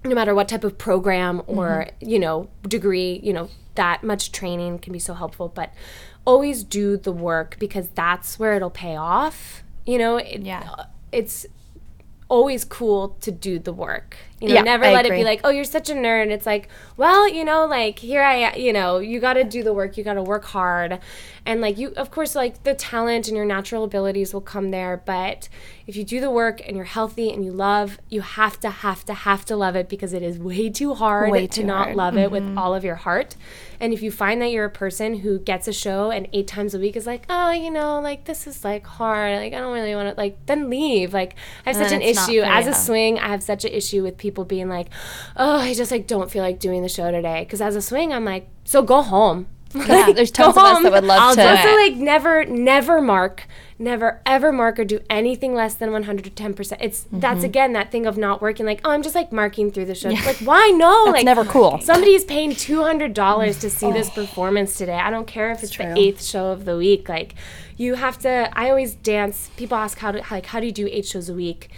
no 0.04 0.16
matter 0.16 0.34
what 0.34 0.48
type 0.48 0.64
of 0.64 0.78
program 0.78 1.42
or 1.48 1.86
Mm-hmm. 2.02 2.10
you 2.10 2.20
know 2.20 2.50
degree 2.68 3.20
you 3.24 3.34
know 3.34 3.50
that 3.76 4.04
much 4.04 4.32
training 4.32 4.80
can 4.80 4.92
be 4.92 5.00
so 5.00 5.14
helpful 5.14 5.48
but 5.48 5.72
always 6.26 6.64
do 6.64 6.98
the 6.98 7.12
work 7.12 7.58
because 7.60 7.88
that's 7.90 8.38
where 8.38 8.54
it'll 8.54 8.70
pay 8.70 8.96
off 8.96 9.64
you 9.86 9.98
know 9.98 10.18
it, 10.18 10.42
Yeah. 10.42 10.70
Uh, 10.78 10.84
it's 11.12 11.46
always 12.30 12.64
cool 12.64 13.18
to 13.22 13.32
do 13.32 13.60
the 13.60 13.74
work. 13.74 14.16
You 14.42 14.50
know, 14.50 14.56
Yeah, 14.56 14.62
never 14.64 14.86
I 14.86 14.94
let 14.94 15.06
it 15.06 15.12
be 15.12 15.24
like, 15.24 15.42
oh, 15.44 15.50
you're 15.50 15.64
such 15.64 15.90
a 15.90 15.94
nerd. 15.94 16.32
It's 16.32 16.48
like, 16.48 16.68
well, 16.98 17.30
you 17.30 17.46
know, 17.46 17.66
like 17.68 18.00
here 18.00 18.24
I, 18.24 18.56
you 18.56 18.74
know, 18.74 18.98
you 18.98 19.20
got 19.20 19.34
to 19.34 19.44
do 19.44 19.62
the 19.62 19.74
work. 19.74 19.98
You 19.98 20.04
got 20.04 20.16
to 20.16 20.24
work 20.24 20.46
hard, 20.46 21.00
and 21.46 21.62
like 21.62 21.78
you, 21.78 21.90
of 21.96 22.10
course, 22.12 22.36
like 22.36 22.64
the 22.64 22.74
talent 22.74 23.28
and 23.28 23.38
your 23.38 23.46
natural 23.46 23.84
abilities 23.84 24.34
will 24.34 24.42
come 24.42 24.72
there. 24.72 25.02
But 25.06 25.48
if 25.88 25.96
you 25.96 26.04
do 26.04 26.20
the 26.20 26.32
work 26.32 26.62
and 26.66 26.76
you're 26.76 26.86
healthy 26.86 27.32
and 27.32 27.44
you 27.44 27.52
love, 27.52 28.00
you 28.10 28.22
have 28.22 28.60
to, 28.62 28.70
have 28.70 29.04
to, 29.06 29.14
have 29.14 29.44
to 29.46 29.56
love 29.56 29.76
it 29.76 29.90
because 29.90 30.14
it 30.14 30.24
is 30.24 30.40
way 30.40 30.70
too 30.70 30.94
hard 30.94 31.32
Way 31.32 31.48
to 31.48 31.62
too 31.62 31.66
not 31.66 31.86
hard. 31.86 31.96
love 31.98 32.18
it 32.18 32.32
with 32.32 32.44
mm-hmm. 32.44 32.58
all 32.58 32.74
of 32.74 32.84
your 32.84 32.96
heart. 32.96 33.36
And 33.80 33.92
if 33.92 34.02
you 34.02 34.12
find 34.12 34.42
that 34.42 34.52
you're 34.52 34.66
a 34.66 34.70
person 34.70 35.16
who 35.18 35.40
gets 35.40 35.68
a 35.68 35.74
show 35.74 36.12
and 36.12 36.28
eight 36.34 36.48
times 36.48 36.74
a 36.76 36.80
week 36.80 36.96
is 36.96 37.08
like, 37.08 37.26
oh, 37.30 37.52
you 37.52 37.72
know, 37.72 38.00
like 38.00 38.26
this 38.26 38.48
is 38.48 38.64
like 38.64 38.86
hard, 38.86 39.38
like 39.38 39.54
I 39.54 39.60
don't 39.60 39.74
really 39.74 39.96
want 39.96 40.16
to, 40.16 40.22
like 40.22 40.46
then 40.46 40.70
leave. 40.70 41.14
Like 41.14 41.36
I 41.66 41.72
have 41.74 41.82
And 41.82 41.90
such 41.90 41.94
an 41.94 42.00
not 42.00 42.30
issue 42.30 42.42
as 42.42 42.68
a 42.68 42.74
swing. 42.74 43.20
I 43.20 43.28
have 43.30 43.44
such 43.44 43.66
an 43.66 43.72
issue 43.72 44.04
with 44.04 44.18
people 44.18 44.31
being 44.46 44.70
like, 44.70 44.88
oh, 45.38 45.58
I 45.60 45.74
just 45.74 45.92
like 45.92 46.08
don't 46.08 46.32
feel 46.32 46.42
like 46.44 46.60
doing 46.60 46.82
the 46.82 46.90
show 46.90 47.12
today. 47.12 47.44
Because 47.44 47.62
as 47.62 47.76
a 47.76 47.82
swing, 47.82 48.12
I'm 48.14 48.26
like, 48.26 48.48
so 48.64 48.82
go 48.82 49.02
home. 49.02 49.48
Yeah, 49.74 50.12
there's 50.12 50.32
Go 50.32 50.52
tons 50.52 50.58
of 50.58 50.64
us 50.64 50.74
home. 50.74 50.84
that 50.84 50.92
would 50.92 51.06
love 51.06 51.22
I'll 51.22 51.36
to. 51.36 51.42
do 51.42 51.48
Also, 51.48 51.68
it. 51.70 51.92
like 51.92 51.96
never, 51.96 52.44
never 52.44 53.00
mark, 53.02 53.48
never 53.80 54.22
ever 54.26 54.52
mark 54.52 54.78
or 54.80 54.84
do 54.84 55.00
anything 55.10 55.56
less 55.56 55.76
than 55.76 55.94
110. 55.94 56.54
percent 56.54 56.82
It's 56.82 57.06
Mm-hmm. 57.06 57.20
that's 57.22 57.46
again 57.46 57.72
that 57.72 57.90
thing 57.90 58.06
of 58.06 58.18
not 58.18 58.42
working. 58.42 58.66
Like, 58.66 58.82
oh, 58.84 58.90
I'm 58.92 59.02
just 59.02 59.16
like 59.16 59.32
marking 59.32 59.72
through 59.72 59.86
the 59.86 59.96
show. 59.96 60.10
It's 60.10 60.26
like, 60.26 60.40
why 60.40 60.74
no? 60.76 61.06
like 61.14 61.24
never 61.24 61.46
cool. 61.46 61.80
Somebody's 61.80 62.26
paying 62.26 62.54
two 62.54 62.82
hundred 62.84 63.14
dollars 63.14 63.60
to 63.60 63.70
see 63.70 63.90
this 63.94 64.10
performance 64.10 64.78
today. 64.78 64.96
I 65.00 65.10
don't 65.10 65.26
care 65.26 65.52
if 65.52 65.64
it's 65.64 65.78
the 65.78 65.98
eighth 65.98 66.22
show 66.22 66.48
of 66.52 66.66
the 66.66 66.76
week. 66.76 67.08
Like, 67.08 67.36
you 67.78 67.94
have 67.96 68.20
to. 68.20 68.50
I 68.52 68.70
always 68.70 68.94
dance. 68.96 69.52
People 69.56 69.78
ask 69.78 69.98
how 70.00 70.12
to 70.12 70.22
like 70.30 70.48
how 70.48 70.60
do 70.60 70.66
you 70.66 70.74
do 70.74 70.90
eight 70.92 71.06
shows 71.06 71.30
a 71.30 71.34
week. 71.34 71.70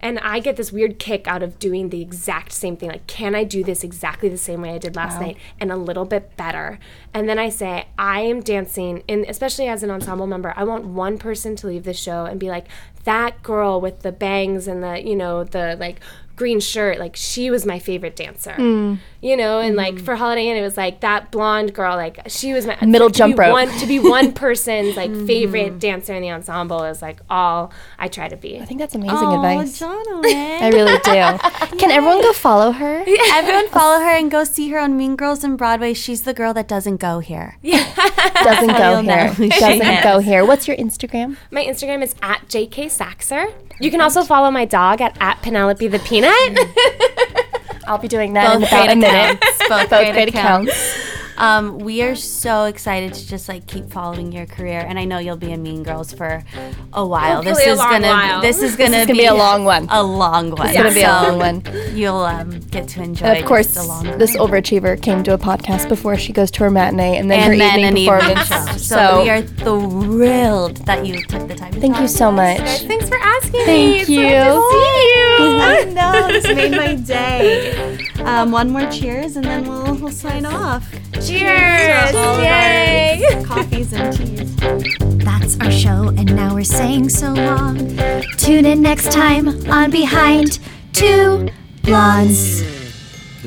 And 0.00 0.18
I 0.18 0.40
get 0.40 0.56
this 0.56 0.70
weird 0.70 0.98
kick 0.98 1.26
out 1.26 1.42
of 1.42 1.58
doing 1.58 1.88
the 1.88 2.02
exact 2.02 2.52
same 2.52 2.76
thing. 2.76 2.90
Like, 2.90 3.06
can 3.06 3.34
I 3.34 3.44
do 3.44 3.64
this 3.64 3.82
exactly 3.82 4.28
the 4.28 4.36
same 4.36 4.60
way 4.60 4.74
I 4.74 4.78
did 4.78 4.96
last 4.96 5.20
night 5.20 5.38
and 5.58 5.72
a 5.72 5.76
little 5.76 6.04
bit 6.04 6.36
better? 6.36 6.78
And 7.14 7.28
then 7.28 7.38
I 7.38 7.48
say, 7.48 7.86
I 7.98 8.20
am 8.20 8.40
dancing, 8.40 9.02
and 9.08 9.24
especially 9.26 9.66
as 9.66 9.82
an 9.82 9.90
ensemble 9.90 10.26
member, 10.26 10.52
I 10.56 10.64
want 10.64 10.84
one 10.84 11.16
person 11.16 11.56
to 11.56 11.66
leave 11.66 11.84
the 11.84 11.94
show 11.94 12.26
and 12.26 12.38
be 12.38 12.50
like, 12.50 12.66
that 13.04 13.42
girl 13.42 13.80
with 13.80 14.00
the 14.00 14.12
bangs 14.12 14.66
and 14.66 14.82
the, 14.82 15.06
you 15.06 15.14
know, 15.14 15.44
the 15.44 15.76
like 15.78 16.00
green 16.36 16.60
shirt, 16.60 16.98
like 16.98 17.16
she 17.16 17.50
was 17.50 17.64
my 17.64 17.78
favorite 17.78 18.16
dancer. 18.16 18.52
Mm. 18.52 18.98
You 19.24 19.38
know, 19.38 19.58
and 19.60 19.74
like 19.74 19.94
mm. 19.94 20.04
for 20.04 20.16
Holiday 20.16 20.48
Inn, 20.48 20.58
it 20.58 20.60
was 20.60 20.76
like 20.76 21.00
that 21.00 21.30
blonde 21.30 21.72
girl, 21.72 21.96
like 21.96 22.20
she 22.28 22.52
was 22.52 22.66
my 22.66 22.76
Middle 22.84 23.08
to 23.08 23.16
jump 23.16 23.36
be 23.36 23.40
rope. 23.40 23.52
One, 23.52 23.70
to 23.78 23.86
be 23.86 23.98
one 23.98 24.32
person's 24.44 24.98
like 24.98 25.10
mm-hmm. 25.10 25.26
favorite 25.26 25.78
dancer 25.78 26.12
in 26.12 26.20
the 26.20 26.30
ensemble 26.30 26.84
is 26.84 27.00
like 27.00 27.20
all 27.30 27.72
I 27.98 28.08
try 28.08 28.28
to 28.28 28.36
be. 28.36 28.60
I 28.60 28.66
think 28.66 28.80
that's 28.80 28.94
amazing 28.94 29.16
Oh, 29.16 29.36
advice. 29.36 29.80
Jonalyn. 29.80 30.60
I 30.60 30.68
really 30.68 30.98
do. 30.98 31.78
Can 31.78 31.90
everyone 31.90 32.20
go 32.20 32.34
follow 32.34 32.72
her? 32.72 33.02
Yeah. 33.06 33.16
Everyone 33.32 33.66
follow 33.70 34.00
her 34.00 34.10
and 34.10 34.30
go 34.30 34.44
see 34.44 34.68
her 34.68 34.78
on 34.78 34.94
Mean 34.98 35.16
Girls 35.16 35.42
in 35.42 35.56
Broadway. 35.56 35.94
She's 35.94 36.24
the 36.24 36.34
girl 36.34 36.52
that 36.52 36.68
doesn't 36.68 36.98
go 36.98 37.20
here. 37.20 37.56
Yeah. 37.62 37.94
Doesn't 38.44 38.76
go 38.76 39.00
here. 39.00 39.48
Doesn't 39.58 39.86
is. 39.86 40.04
go 40.04 40.18
here. 40.18 40.44
What's 40.44 40.68
your 40.68 40.76
Instagram? 40.76 41.38
My 41.50 41.64
Instagram 41.64 42.02
is 42.02 42.14
at 42.20 42.46
JK 42.48 42.92
Saxer. 42.92 43.50
You 43.80 43.90
can 43.90 44.02
also 44.02 44.22
follow 44.22 44.50
my 44.50 44.66
dog 44.66 45.00
at, 45.00 45.16
at 45.18 45.40
Penelope 45.40 45.88
the 45.88 45.98
Peanut. 46.00 47.30
I'll 47.86 47.98
be 47.98 48.08
doing 48.08 48.32
that 48.34 48.56
in 48.56 48.62
about 48.62 48.90
a 48.90 48.96
minute. 48.96 49.40
Both, 49.68 49.68
Both 49.68 49.88
great, 49.88 50.12
great 50.12 50.28
accounts. 50.28 50.70
accounts. 50.70 51.23
Um, 51.36 51.78
we 51.78 52.02
are 52.02 52.14
so 52.14 52.64
excited 52.64 53.12
to 53.14 53.26
just 53.28 53.48
like 53.48 53.66
keep 53.66 53.90
following 53.90 54.30
your 54.32 54.46
career, 54.46 54.80
and 54.86 54.98
I 54.98 55.04
know 55.04 55.18
you'll 55.18 55.36
be 55.36 55.50
in 55.52 55.62
Mean 55.62 55.82
Girls 55.82 56.12
for 56.12 56.42
a 56.92 57.04
while. 57.06 57.36
Hopefully 57.42 57.54
this 57.54 57.66
a 57.66 57.70
is 57.72 57.78
long 57.78 57.90
gonna 57.90 58.06
while. 58.08 58.40
this 58.40 58.62
is 58.62 58.76
gonna, 58.76 59.04
gonna 59.06 59.12
be 59.18 59.26
a 59.26 59.34
long 59.34 59.64
one. 59.64 59.86
A 59.90 60.02
long 60.02 60.50
one. 60.52 60.68
It's 60.68 60.76
gonna 60.76 60.94
be 60.94 61.02
a 61.02 61.08
long 61.08 61.38
one. 61.38 61.62
You'll 61.96 62.16
um, 62.18 62.60
get 62.70 62.88
to 62.88 63.02
enjoy. 63.02 63.26
And 63.26 63.38
of 63.38 63.44
course, 63.46 63.74
just 63.74 63.84
a 63.84 63.88
long 63.88 64.18
this 64.18 64.36
overachiever 64.36 65.00
came 65.00 65.22
to 65.24 65.34
a 65.34 65.38
podcast 65.38 65.88
before 65.88 66.16
she 66.16 66.32
goes 66.32 66.50
to 66.52 66.60
her 66.64 66.70
matinee 66.70 67.16
and 67.18 67.30
then 67.30 67.40
and 67.40 67.52
her 67.52 67.58
then 67.58 67.78
evening 67.80 67.84
an 67.86 67.96
evening 67.96 68.36
performance. 68.36 68.48
show. 68.48 68.76
So, 68.78 68.96
So, 68.96 69.22
we 69.22 69.30
are 69.30 69.42
thrilled 69.42 70.76
that 70.86 71.04
you 71.06 71.22
took 71.24 71.48
the 71.48 71.54
time. 71.54 71.72
To 71.72 71.80
thank 71.80 71.98
you 71.98 72.08
so 72.08 72.28
us. 72.28 72.34
much. 72.36 72.80
Thanks 72.86 73.08
for 73.08 73.18
asking 73.20 73.60
me. 73.60 73.64
Thank 73.66 73.96
It's 74.02 74.06
so 74.06 74.12
you. 74.12 74.20
good 74.28 74.70
see 74.70 75.14
you. 75.16 75.58
I 75.60 75.84
know 75.92 76.28
this 76.28 76.46
made 76.46 76.72
my 76.72 76.94
day. 76.94 77.98
Um, 78.26 78.50
one 78.52 78.70
more 78.70 78.90
cheers, 78.90 79.36
and 79.36 79.44
then 79.44 79.64
we'll 79.68 79.94
we'll 79.96 80.10
sign 80.10 80.46
off. 80.46 80.90
Cheers. 81.12 82.10
to 82.10 82.16
all 82.16 82.34
of 82.36 82.42
Yay. 82.42 83.22
our 83.34 83.44
coffees 83.44 83.92
and 83.92 84.16
teas. 84.16 84.56
That's 85.24 85.58
our 85.60 85.70
show, 85.70 86.08
and 86.08 86.34
now 86.34 86.54
we're 86.54 86.64
saying 86.64 87.10
so 87.10 87.32
long. 87.32 87.76
Tune 88.38 88.64
in 88.66 88.80
next 88.82 89.12
time 89.12 89.48
on 89.70 89.90
Behind 89.90 90.58
Too 90.92 91.48
Blondes. 91.82 92.73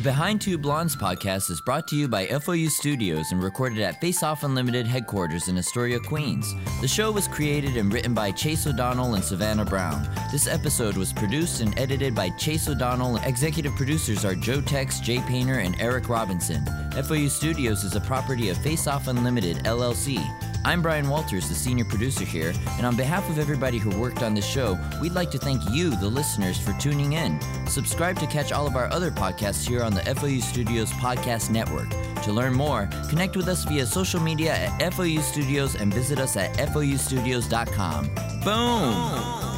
Behind 0.07 0.39
Too 0.39 0.57
Blondes 0.57 0.95
podcast 0.95 1.51
is 1.51 1.59
brought 1.59 1.85
to 1.89 1.95
you 1.97 2.07
by 2.07 2.27
FOU 2.27 2.69
Studios 2.69 3.33
and 3.33 3.43
recorded 3.43 3.79
at 3.79 3.99
Face 3.99 4.23
Off 4.23 4.45
Unlimited 4.45 4.87
headquarters 4.87 5.49
in 5.49 5.57
Astoria, 5.57 5.99
Queens. 5.99 6.55
The 6.79 6.87
show 6.87 7.11
was 7.11 7.27
created 7.27 7.75
and 7.75 7.91
written 7.91 8.13
by 8.13 8.31
Chase 8.31 8.65
O'Donnell 8.65 9.15
and 9.15 9.23
Savannah 9.23 9.65
Brown. 9.65 10.09
This 10.31 10.47
episode 10.47 10.95
was 10.95 11.11
produced 11.11 11.59
and 11.59 11.77
edited 11.77 12.15
by 12.15 12.29
Chase 12.37 12.69
O'Donnell. 12.69 13.17
Executive 13.17 13.75
producers 13.75 14.23
are 14.23 14.33
Joe 14.33 14.61
Tex, 14.61 15.01
Jay 15.01 15.19
Painter, 15.27 15.59
and 15.59 15.75
Eric 15.81 16.07
Robinson. 16.07 16.65
FOU 16.93 17.27
Studios 17.27 17.83
is 17.83 17.97
a 17.97 17.99
property 17.99 18.47
of 18.47 18.57
Face 18.59 18.87
Off 18.87 19.09
Unlimited 19.09 19.57
LLC. 19.65 20.25
I'm 20.67 20.81
Brian 20.81 21.07
Walters, 21.07 21.47
the 21.47 21.55
senior 21.55 21.85
producer 21.85 22.25
here, 22.25 22.53
and 22.71 22.85
on 22.85 22.97
behalf 22.97 23.29
of 23.29 23.39
everybody 23.39 23.77
who 23.77 23.89
worked 23.97 24.21
on 24.21 24.33
this 24.33 24.45
show, 24.45 24.77
we'd 25.01 25.13
like 25.13 25.31
to 25.31 25.37
thank 25.37 25.61
you, 25.71 25.91
the 25.91 26.09
listeners, 26.09 26.59
for 26.59 26.73
tuning 26.73 27.13
in. 27.13 27.39
Subscribe 27.67 28.19
to 28.19 28.27
catch 28.27 28.51
all 28.51 28.67
of 28.67 28.75
our 28.75 28.91
other 28.91 29.09
podcasts 29.09 29.65
here 29.65 29.81
on 29.81 29.93
the 29.93 30.01
FOU 30.01 30.41
Studios 30.41 30.91
Podcast 30.91 31.51
Network. 31.51 31.89
To 32.23 32.33
learn 32.33 32.53
more, 32.53 32.89
connect 33.07 33.37
with 33.37 33.47
us 33.47 33.63
via 33.63 33.85
social 33.85 34.19
media 34.19 34.55
at 34.55 34.93
FOU 34.93 35.21
Studios 35.21 35.75
and 35.75 35.93
visit 35.93 36.19
us 36.19 36.35
at 36.35 36.53
FOUstudios.com. 36.57 38.09
Boom! 38.43 39.56